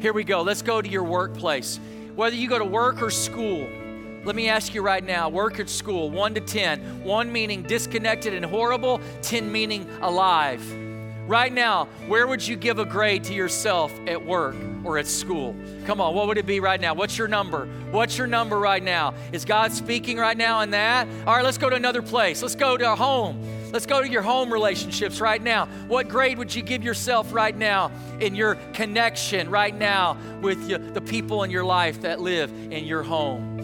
Here 0.00 0.12
we 0.12 0.24
go. 0.24 0.42
Let's 0.42 0.62
go 0.62 0.82
to 0.82 0.88
your 0.88 1.04
workplace. 1.04 1.78
Whether 2.16 2.34
you 2.34 2.48
go 2.48 2.58
to 2.58 2.64
work 2.64 3.00
or 3.00 3.10
school, 3.10 3.68
let 4.24 4.36
me 4.36 4.48
ask 4.48 4.74
you 4.74 4.82
right 4.82 5.04
now 5.04 5.28
work 5.28 5.60
at 5.60 5.68
school, 5.68 6.10
1 6.10 6.34
to 6.34 6.40
10. 6.40 7.04
1 7.04 7.32
meaning 7.32 7.62
disconnected 7.62 8.34
and 8.34 8.44
horrible, 8.44 9.00
10 9.22 9.50
meaning 9.50 9.88
alive. 10.02 10.62
Right 11.28 11.52
now, 11.52 11.88
where 12.06 12.26
would 12.26 12.46
you 12.46 12.56
give 12.56 12.78
a 12.78 12.86
grade 12.86 13.22
to 13.24 13.34
yourself 13.34 13.92
at 14.06 14.24
work 14.24 14.56
or 14.82 14.96
at 14.96 15.06
school? 15.06 15.54
Come 15.84 16.00
on, 16.00 16.14
what 16.14 16.26
would 16.26 16.38
it 16.38 16.46
be 16.46 16.58
right 16.58 16.80
now? 16.80 16.94
What's 16.94 17.18
your 17.18 17.28
number? 17.28 17.66
What's 17.90 18.16
your 18.16 18.26
number 18.26 18.58
right 18.58 18.82
now? 18.82 19.12
Is 19.30 19.44
God 19.44 19.72
speaking 19.72 20.16
right 20.16 20.36
now 20.36 20.62
in 20.62 20.70
that? 20.70 21.06
All 21.26 21.36
right, 21.36 21.44
let's 21.44 21.58
go 21.58 21.68
to 21.68 21.76
another 21.76 22.00
place. 22.00 22.40
Let's 22.40 22.54
go 22.54 22.78
to 22.78 22.96
home. 22.96 23.44
Let's 23.72 23.84
go 23.84 24.00
to 24.00 24.08
your 24.08 24.22
home 24.22 24.50
relationships 24.50 25.20
right 25.20 25.42
now. 25.42 25.66
What 25.86 26.08
grade 26.08 26.38
would 26.38 26.54
you 26.54 26.62
give 26.62 26.82
yourself 26.82 27.34
right 27.34 27.54
now 27.54 27.92
in 28.20 28.34
your 28.34 28.54
connection 28.72 29.50
right 29.50 29.74
now 29.74 30.16
with 30.40 30.70
you, 30.70 30.78
the 30.78 31.02
people 31.02 31.42
in 31.42 31.50
your 31.50 31.64
life 31.64 32.00
that 32.00 32.20
live 32.20 32.50
in 32.72 32.86
your 32.86 33.02
home? 33.02 33.57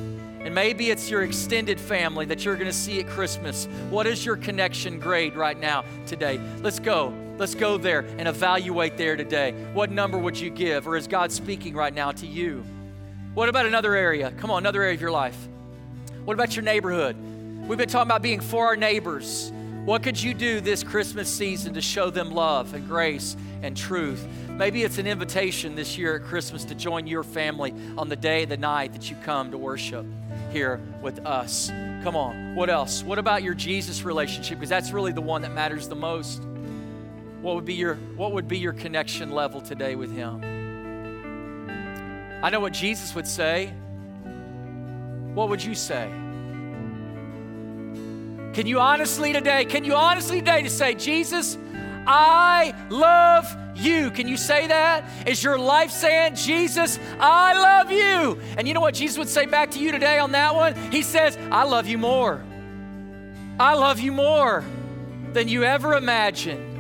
And 0.45 0.55
maybe 0.55 0.91
it's 0.91 1.09
your 1.09 1.23
extended 1.23 1.81
family 1.81 2.27
that 2.27 2.45
you're 2.45 2.57
going 2.57 2.67
to 2.67 2.73
see 2.73 3.01
at 3.01 3.09
Christmas. 3.09 3.65
What 3.89 4.07
is 4.07 4.27
your 4.27 4.37
connection 4.37 5.01
grade 5.01 5.37
right 5.37 5.59
now 5.59 5.85
today? 6.07 6.39
Let's 6.61 6.79
go. 6.79 7.15
Let's 7.39 7.55
go 7.55 7.79
there 7.79 8.01
and 8.19 8.29
evaluate 8.29 8.99
there 8.99 9.17
today. 9.17 9.53
What 9.73 9.91
number 9.91 10.19
would 10.19 10.39
you 10.39 10.51
give? 10.51 10.87
Or 10.87 10.99
is 10.99 11.09
God 11.09 11.33
speaking 11.33 11.75
right 11.75 11.95
now 11.95 12.13
to 12.13 12.27
you? 12.27 12.63
What 13.33 13.49
about 13.49 13.65
another 13.65 13.97
area? 13.97 14.33
Come 14.33 14.51
on, 14.51 14.59
another 14.59 14.83
area 14.83 14.95
of 14.95 15.01
your 15.01 15.11
life. 15.11 15.37
What 16.27 16.35
about 16.35 16.55
your 16.55 16.63
neighborhood? 16.63 17.17
We've 17.67 17.79
been 17.79 17.89
talking 17.89 18.09
about 18.09 18.21
being 18.21 18.41
for 18.41 18.67
our 18.67 18.77
neighbors. 18.77 19.51
What 19.87 20.03
could 20.03 20.23
you 20.23 20.35
do 20.35 20.61
this 20.61 20.83
Christmas 20.83 21.29
season 21.29 21.73
to 21.75 21.81
show 21.81 22.11
them 22.11 22.31
love 22.31 22.75
and 22.75 22.87
grace 22.87 23.35
and 23.63 23.75
truth? 23.75 24.27
Maybe 24.51 24.85
it's 24.85 24.99
an 24.99 25.07
invitation 25.07 25.75
this 25.75 25.97
year 25.97 26.17
at 26.17 26.25
Christmas 26.25 26.65
to 26.67 26.75
join 26.75 27.07
your 27.07 27.23
family 27.23 27.75
on 27.97 28.11
the 28.11 28.17
day, 28.17 28.45
the 28.45 28.57
night 28.59 28.93
that 28.93 29.11
you 29.11 29.17
come 29.25 29.51
to 29.51 29.59
worship 29.59 30.07
here 30.55 30.81
with 31.03 31.27
us. 31.27 31.69
Come 32.03 32.17
on. 32.17 32.55
What 32.55 32.71
else? 32.71 33.03
What 33.03 33.19
about 33.19 33.43
your 33.43 33.55
Jesus 33.55 34.05
relationship? 34.05 34.59
Because 34.59 34.71
that's 34.71 34.93
really 34.93 35.13
the 35.13 35.21
one 35.21 35.43
that 35.43 35.53
matters 35.53 35.89
the 35.89 35.97
most. 35.97 36.43
What 37.43 37.57
would 37.57 37.65
be 37.67 37.75
your 37.75 37.97
what 38.17 38.33
would 38.33 38.49
be 38.49 38.59
your 38.59 38.73
connection 38.73 39.33
level 39.33 39.61
today 39.61 39.97
with 39.97 40.11
him? 40.15 40.43
I 42.43 42.51
know 42.51 42.61
what 42.61 42.73
Jesus 42.73 43.15
would 43.15 43.27
say. 43.27 43.75
What 45.35 45.49
would 45.49 45.63
you 45.63 45.75
say? 45.75 46.09
Can 48.55 48.67
you 48.67 48.79
honestly 48.79 49.33
today, 49.33 49.65
can 49.65 49.85
you 49.85 49.95
honestly 49.95 50.39
today 50.39 50.63
to 50.63 50.71
say, 50.71 50.95
Jesus, 50.95 51.59
I 52.07 52.73
love 52.89 53.45
you. 53.77 54.11
Can 54.11 54.29
you 54.29 54.37
say 54.37 54.66
that? 54.66 55.05
Is 55.27 55.43
your 55.43 55.59
life 55.59 55.91
saying, 55.91 56.37
Jesus, 56.37 56.99
I 57.18 57.55
love 57.55 57.91
you? 57.91 58.41
And 58.57 58.66
you 58.68 58.75
know 58.75 58.81
what 58.81 58.95
Jesus 58.95 59.18
would 59.18 59.29
say 59.29 59.47
back 59.47 59.72
to 59.72 59.79
you 59.79 59.93
today 59.93 60.18
on 60.18 60.33
that 60.33 60.55
one? 60.55 60.75
He 60.91 61.03
says, 61.03 61.37
I 61.51 61.64
love 61.64 61.87
you 61.87 61.99
more. 61.99 62.43
I 63.59 63.75
love 63.75 64.01
you 64.01 64.12
more 64.12 64.64
than 65.33 65.49
you 65.49 65.64
ever 65.64 65.95
imagined. 65.95 66.72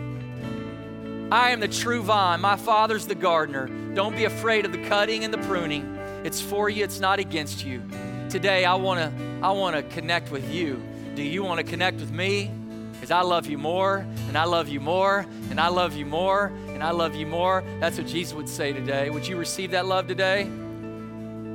I 1.32 1.50
am 1.50 1.60
the 1.60 1.68
true 1.68 2.02
vine. 2.02 2.40
My 2.40 2.56
Father's 2.56 3.06
the 3.06 3.14
gardener. 3.14 3.68
Don't 3.94 4.14
be 4.16 4.24
afraid 4.24 4.64
of 4.64 4.72
the 4.72 4.84
cutting 4.88 5.24
and 5.24 5.32
the 5.32 5.38
pruning. 5.38 5.98
It's 6.24 6.40
for 6.40 6.68
you, 6.68 6.84
it's 6.84 7.00
not 7.00 7.18
against 7.18 7.64
you. 7.64 7.82
Today, 8.30 8.64
I 8.64 8.74
want 8.74 9.00
to 9.00 9.12
I 9.42 9.50
want 9.50 9.76
to 9.76 9.82
connect 9.82 10.30
with 10.30 10.50
you. 10.52 10.82
Do 11.14 11.22
you 11.22 11.44
want 11.44 11.58
to 11.58 11.64
connect 11.64 12.00
with 12.00 12.10
me? 12.10 12.50
Because 12.92 13.10
I 13.10 13.20
love 13.20 13.46
you 13.46 13.58
more, 13.58 14.06
and 14.28 14.38
I 14.38 14.44
love 14.44 14.68
you 14.68 14.80
more, 14.80 15.26
and 15.50 15.60
I 15.60 15.68
love 15.68 15.94
you 15.94 16.06
more, 16.06 16.50
and 16.74 16.82
I 16.82 16.90
love 16.90 17.14
you 17.14 17.26
more. 17.26 17.64
That's 17.80 17.96
what 17.96 18.06
Jesus 18.06 18.34
would 18.34 18.48
say 18.48 18.72
today. 18.72 19.08
Would 19.08 19.26
you 19.26 19.36
receive 19.36 19.70
that 19.70 19.86
love 19.86 20.06
today? 20.06 20.44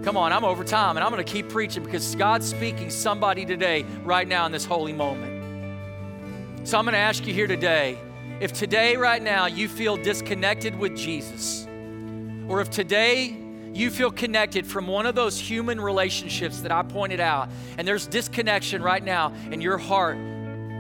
Come 0.04 0.16
on, 0.16 0.32
I'm 0.32 0.46
over 0.46 0.64
time, 0.64 0.96
and 0.96 1.04
I'm 1.04 1.12
going 1.12 1.24
to 1.24 1.30
keep 1.30 1.50
preaching 1.50 1.84
because 1.84 2.16
God's 2.16 2.48
speaking 2.50 2.90
somebody 2.90 3.46
today, 3.46 3.84
right 4.04 4.28
now, 4.28 4.46
in 4.46 4.52
this 4.52 4.64
holy 4.66 4.94
moment. 4.94 6.68
So 6.68 6.78
I'm 6.78 6.86
going 6.86 6.94
to 6.94 7.00
ask 7.00 7.28
you 7.28 7.34
here 7.34 7.48
today 7.48 8.00
if 8.40 8.54
today, 8.54 8.96
right 8.96 9.22
now, 9.22 9.48
you 9.48 9.68
feel 9.68 9.98
disconnected 9.98 10.74
with 10.80 10.96
Jesus, 10.96 11.68
or 12.48 12.62
if 12.62 12.70
today 12.70 13.36
you 13.74 13.92
feel 13.92 14.12
connected 14.12 14.66
from 14.66 14.88
one 14.88 15.06
of 15.06 15.14
those 15.14 15.38
human 15.38 15.82
relationships 15.82 16.62
that 16.62 16.72
I 16.72 16.84
pointed 16.84 17.20
out, 17.20 17.50
and 17.78 17.86
there's 17.86 18.08
disconnection 18.08 18.82
right 18.82 19.04
now 19.04 19.34
in 19.52 19.60
your 19.60 19.78
heart 19.78 20.18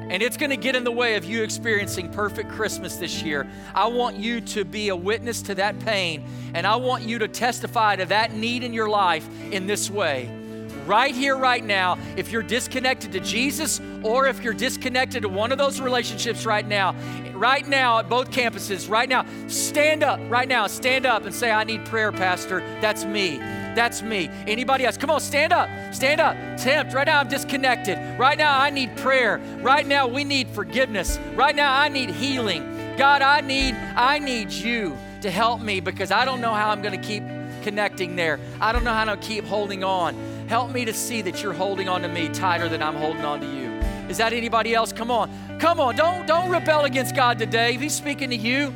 and 0.10 0.24
it's 0.24 0.38
going 0.38 0.50
to 0.50 0.58
get 0.58 0.76
in 0.76 0.84
the 0.84 0.92
way 0.92 1.16
of 1.16 1.26
you 1.26 1.44
experiencing 1.44 2.12
perfect 2.12 2.50
Christmas 2.52 2.96
this 2.96 3.22
year. 3.22 3.48
I 3.76 3.88
want 3.88 4.18
you 4.18 4.42
to 4.42 4.66
be 4.66 4.90
a 4.90 4.96
witness 4.96 5.42
to 5.44 5.56
that 5.56 5.80
pain, 5.80 6.24
and 6.54 6.66
I 6.66 6.76
want 6.78 7.04
you 7.04 7.20
to 7.20 7.28
testify 7.28 7.96
to 7.96 8.06
that 8.06 8.34
need 8.34 8.64
in 8.64 8.74
your 8.74 8.90
life 8.90 9.28
in 9.52 9.68
this 9.68 9.90
way. 9.90 10.36
Right 10.86 11.14
here, 11.14 11.38
right 11.38 11.64
now, 11.64 12.00
if 12.18 12.32
you're 12.32 12.42
disconnected 12.42 13.12
to 13.12 13.20
Jesus 13.20 13.80
or 14.02 14.26
if 14.26 14.44
you're 14.44 14.54
disconnected 14.54 15.22
to 15.22 15.30
one 15.30 15.52
of 15.52 15.60
those 15.60 15.80
relationships 15.80 16.48
right 16.48 16.68
now, 16.68 16.96
right 17.36 17.68
now 17.68 18.00
at 18.00 18.10
both 18.10 18.32
campuses, 18.32 18.90
right 18.90 19.08
now, 19.08 19.24
stand 19.48 20.04
up, 20.04 20.20
right 20.30 20.48
now, 20.48 20.66
stand 20.66 21.06
up 21.06 21.26
and 21.26 21.36
say, 21.36 21.52
I 21.52 21.64
need 21.64 21.86
prayer, 21.86 22.12
Pastor. 22.12 22.62
That's 22.82 23.06
me. 23.06 23.40
That's 23.80 24.02
me. 24.02 24.30
Anybody 24.46 24.84
else? 24.86 24.98
Come 24.98 25.10
on, 25.10 25.22
stand 25.22 25.54
up. 25.54 25.70
Stand 25.96 26.20
up. 26.20 26.36
Tempt. 26.58 26.94
Right 26.94 27.08
now, 27.08 27.22
I'm 27.22 27.30
disconnected. 27.30 27.98
Right 28.20 28.38
now, 28.38 28.60
I 28.60 28.72
need 28.72 28.94
prayer. 28.98 29.38
Right 29.62 29.88
now, 29.88 30.06
we 30.06 30.26
need 30.26 30.50
forgiveness. 30.50 31.18
Right 31.34 31.56
now, 31.56 31.74
I 31.74 31.88
need 31.88 32.10
healing. 32.10 32.96
God, 32.98 33.22
I 33.22 33.40
need, 33.40 33.76
I 33.96 34.20
need 34.20 34.52
you 34.52 34.98
to 35.22 35.32
help 35.32 35.62
me 35.62 35.80
because 35.80 36.12
I 36.12 36.26
don't 36.26 36.42
know 36.42 36.54
how 36.54 36.72
I'm 36.72 36.82
going 36.82 37.00
to 37.00 37.08
keep 37.08 37.24
connecting 37.62 38.18
there. 38.18 38.38
I 38.60 38.74
don't 38.74 38.84
know 38.84 38.92
how 38.92 39.06
to 39.06 39.16
keep 39.16 39.46
holding 39.46 39.86
on. 39.86 40.14
Help 40.50 40.72
me 40.72 40.84
to 40.84 40.94
see 40.94 41.22
that 41.22 41.42
you're 41.42 41.54
holding 41.54 41.88
on 41.88 42.02
to 42.02 42.10
me 42.10 42.28
tighter 42.28 42.68
than 42.68 42.84
I'm 42.84 42.96
holding 42.96 43.24
on 43.24 43.40
to 43.40 43.48
you. 43.48 43.70
Is 44.10 44.18
that 44.18 44.34
anybody 44.34 44.76
else? 44.76 44.92
Come 44.92 45.10
on. 45.10 45.32
Come 45.58 45.80
on. 45.80 45.96
Don't 45.96 46.28
don't 46.28 46.50
rebel 46.50 46.84
against 46.84 47.16
God 47.16 47.40
today. 47.40 47.76
If 47.76 47.82
he's 47.82 47.94
speaking 47.94 48.30
to 48.32 48.36
you, 48.36 48.74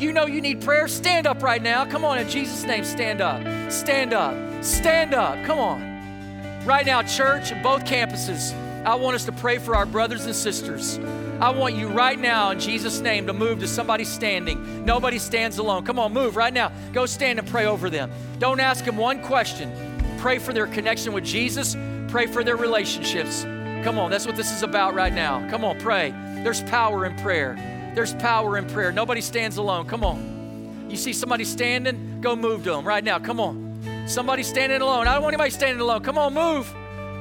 you 0.00 0.12
know 0.12 0.26
you 0.26 0.40
need 0.40 0.62
prayer, 0.62 0.88
stand 0.88 1.26
up 1.26 1.42
right 1.42 1.62
now. 1.62 1.84
Come 1.84 2.04
on, 2.04 2.18
in 2.18 2.28
Jesus' 2.28 2.64
name, 2.64 2.84
stand 2.84 3.20
up. 3.20 3.42
Stand 3.72 4.12
up. 4.12 4.64
Stand 4.64 5.14
up. 5.14 5.44
Come 5.44 5.58
on. 5.58 6.64
Right 6.64 6.86
now, 6.86 7.02
church, 7.02 7.52
both 7.62 7.84
campuses, 7.84 8.54
I 8.84 8.94
want 8.94 9.16
us 9.16 9.24
to 9.24 9.32
pray 9.32 9.58
for 9.58 9.74
our 9.74 9.86
brothers 9.86 10.24
and 10.26 10.34
sisters. 10.34 10.98
I 11.40 11.50
want 11.50 11.74
you 11.74 11.88
right 11.88 12.18
now, 12.18 12.50
in 12.50 12.60
Jesus' 12.60 13.00
name, 13.00 13.26
to 13.26 13.32
move 13.32 13.60
to 13.60 13.68
somebody 13.68 14.04
standing. 14.04 14.84
Nobody 14.84 15.18
stands 15.18 15.58
alone. 15.58 15.84
Come 15.84 15.98
on, 15.98 16.12
move 16.12 16.36
right 16.36 16.52
now. 16.52 16.72
Go 16.92 17.06
stand 17.06 17.38
and 17.38 17.46
pray 17.46 17.66
over 17.66 17.90
them. 17.90 18.10
Don't 18.38 18.60
ask 18.60 18.84
them 18.84 18.96
one 18.96 19.22
question. 19.22 19.72
Pray 20.18 20.38
for 20.38 20.52
their 20.52 20.66
connection 20.66 21.12
with 21.12 21.24
Jesus, 21.24 21.76
pray 22.08 22.26
for 22.26 22.42
their 22.42 22.56
relationships. 22.56 23.44
Come 23.84 23.98
on, 23.98 24.10
that's 24.10 24.26
what 24.26 24.34
this 24.34 24.50
is 24.50 24.64
about 24.64 24.94
right 24.94 25.12
now. 25.12 25.48
Come 25.48 25.64
on, 25.64 25.78
pray. 25.78 26.10
There's 26.42 26.62
power 26.64 27.06
in 27.06 27.16
prayer. 27.18 27.56
There's 27.98 28.14
power 28.14 28.56
in 28.56 28.64
prayer. 28.68 28.92
Nobody 28.92 29.20
stands 29.20 29.56
alone. 29.56 29.88
Come 29.88 30.04
on. 30.04 30.86
You 30.88 30.96
see 30.96 31.12
somebody 31.12 31.42
standing? 31.44 32.20
Go 32.20 32.36
move 32.36 32.62
to 32.62 32.70
them 32.70 32.86
right 32.86 33.02
now. 33.02 33.18
Come 33.18 33.40
on. 33.40 34.06
Somebody 34.06 34.44
standing 34.44 34.80
alone. 34.80 35.08
I 35.08 35.14
don't 35.14 35.24
want 35.24 35.34
anybody 35.34 35.50
standing 35.50 35.80
alone. 35.80 36.04
Come 36.04 36.16
on, 36.16 36.32
move. 36.32 36.72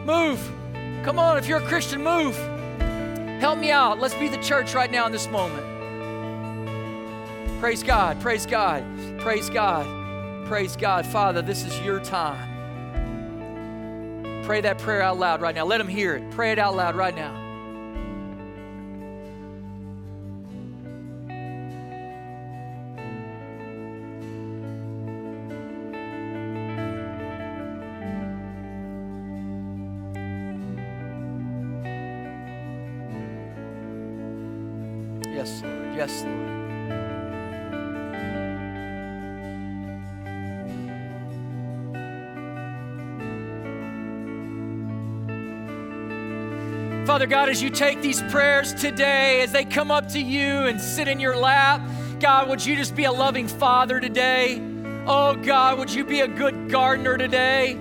Move. 0.06 0.40
Come 1.04 1.18
on. 1.18 1.40
If 1.40 1.48
you're 1.48 1.58
a 1.58 1.68
Christian, 1.68 2.04
move. 2.04 2.38
Help 3.42 3.58
me 3.58 3.72
out. 3.72 4.00
Let's 4.00 4.14
be 4.14 4.28
the 4.28 4.38
church 4.38 4.76
right 4.76 4.92
now 4.92 5.08
in 5.08 5.12
this 5.12 5.28
moment. 5.30 5.66
Praise 7.60 7.82
God. 7.82 8.22
Praise 8.22 8.46
God. 8.46 8.84
Praise 9.18 9.50
God. 9.50 10.46
Praise 10.46 10.76
God. 10.76 11.08
Father, 11.08 11.42
this 11.42 11.66
is 11.66 11.80
your 11.80 12.00
time. 12.02 12.54
Pray 14.44 14.62
that 14.62 14.78
prayer 14.78 15.02
out 15.02 15.18
loud 15.18 15.42
right 15.42 15.56
now. 15.56 15.66
Let 15.66 15.80
them 15.80 15.88
hear 15.88 16.18
it. 16.18 16.30
Pray 16.30 16.52
it 16.52 16.60
out 16.60 16.76
loud 16.76 16.96
right 16.96 17.16
now. 17.16 17.47
Yes, 35.98 36.24
Lord. 36.24 36.58
Father 47.08 47.26
God, 47.26 47.50
as 47.50 47.64
you 47.64 47.72
take 47.72 48.04
these 48.04 48.22
prayers 48.30 48.76
today, 48.76 49.42
as 49.42 49.52
they 49.52 49.66
come 49.66 49.90
up 49.90 50.08
to 50.10 50.20
you 50.20 50.68
and 50.68 50.80
sit 50.80 51.08
in 51.08 51.20
your 51.20 51.36
lap, 51.36 51.82
God, 52.20 52.48
would 52.48 52.64
you 52.64 52.76
just 52.76 52.96
be 52.96 53.06
a 53.06 53.12
loving 53.12 53.48
father 53.48 54.00
today? 54.00 54.62
Oh 55.08 55.34
God, 55.34 55.80
would 55.80 55.92
you 55.92 56.06
be 56.06 56.20
a 56.20 56.28
good 56.28 56.70
gardener 56.70 57.18
today? 57.18 57.80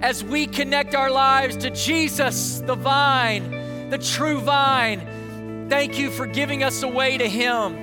As 0.00 0.24
we 0.24 0.46
connect 0.46 0.94
our 0.94 1.10
lives 1.10 1.58
to 1.58 1.68
Jesus, 1.68 2.60
the 2.60 2.74
vine, 2.74 3.90
the 3.90 3.98
true 3.98 4.40
vine, 4.40 5.06
thank 5.74 5.98
you 5.98 6.08
for 6.08 6.24
giving 6.24 6.62
us 6.62 6.84
away 6.84 7.18
to 7.18 7.28
Him. 7.28 7.74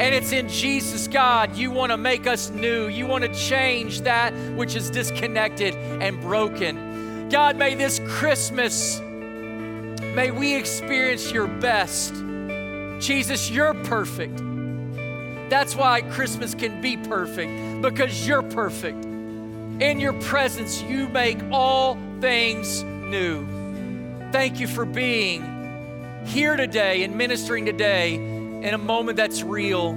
And 0.00 0.12
it's 0.12 0.32
in 0.32 0.48
Jesus, 0.48 1.06
God, 1.06 1.54
you 1.54 1.70
want 1.70 1.92
to 1.92 1.96
make 1.96 2.26
us 2.26 2.50
new. 2.50 2.88
You 2.88 3.06
want 3.06 3.22
to 3.22 3.32
change 3.32 4.00
that 4.00 4.34
which 4.56 4.74
is 4.74 4.90
disconnected 4.90 5.76
and 5.76 6.20
broken. 6.20 7.28
God, 7.28 7.56
may 7.56 7.76
this 7.76 8.00
Christmas, 8.08 8.98
may 8.98 10.32
we 10.32 10.56
experience 10.56 11.30
your 11.30 11.46
best. 11.46 12.12
Jesus, 12.98 13.48
you're 13.48 13.74
perfect. 13.84 14.36
That's 15.48 15.76
why 15.76 16.02
Christmas 16.10 16.56
can 16.56 16.80
be 16.80 16.96
perfect, 16.96 17.82
because 17.82 18.26
you're 18.26 18.42
perfect. 18.42 19.04
In 19.04 20.00
your 20.00 20.14
presence, 20.22 20.82
you 20.82 21.08
make 21.08 21.38
all 21.52 21.96
things 22.20 22.82
new. 22.82 23.46
Thank 24.32 24.58
you 24.58 24.66
for 24.66 24.84
being 24.84 25.57
here 26.28 26.56
today 26.56 27.02
and 27.02 27.16
ministering 27.16 27.64
today 27.64 28.14
in 28.14 28.74
a 28.74 28.78
moment 28.78 29.16
that's 29.16 29.42
real. 29.42 29.94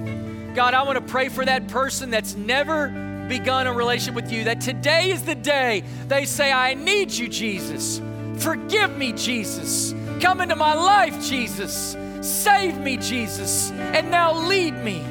God, 0.56 0.74
I 0.74 0.84
want 0.84 0.98
to 0.98 1.12
pray 1.12 1.30
for 1.30 1.44
that 1.46 1.68
person 1.68 2.10
that's 2.10 2.36
never 2.36 2.88
begun 3.28 3.68
a 3.68 3.74
relationship 3.74 4.16
with 4.16 4.32
you, 4.32 4.46
that 4.46 4.62
today 4.62 5.12
is 5.12 5.24
the 5.24 5.36
day 5.36 5.84
they 6.08 6.26
say, 6.26 6.52
I 6.52 6.74
need 6.74 7.12
you, 7.12 7.28
Jesus. 7.28 8.02
Forgive 8.38 8.98
me, 8.98 9.14
Jesus. 9.14 9.94
Come 10.20 10.42
into 10.42 10.56
my 10.56 10.74
life, 10.74 11.22
Jesus. 11.24 11.96
Save 12.22 12.78
me, 12.80 12.98
Jesus. 12.98 13.72
And 13.72 14.10
now 14.10 14.34
lead 14.34 14.74
me. 14.74 15.02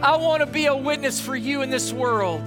I 0.00 0.16
want 0.16 0.40
to 0.40 0.46
be 0.46 0.66
a 0.66 0.76
witness 0.76 1.20
for 1.20 1.36
you 1.36 1.62
in 1.62 1.70
this 1.70 1.92
world. 1.92 2.42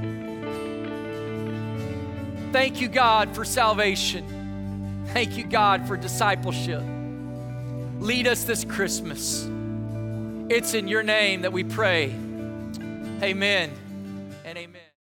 Thank 2.52 2.80
you, 2.82 2.88
God, 2.88 3.36
for 3.36 3.44
salvation. 3.44 5.06
Thank 5.14 5.38
you, 5.38 5.44
God, 5.46 5.88
for 5.88 5.98
discipleship. 5.98 6.84
Lead 8.00 8.28
us 8.28 8.44
this 8.44 8.66
Christmas. 8.66 9.50
It's 10.50 10.74
in 10.74 10.88
your 10.88 11.04
name 11.04 11.42
that 11.42 11.52
we 11.52 11.64
pray. 11.64 12.14
Amen 13.22 13.72
and 14.44 14.58
amen. 14.58 14.85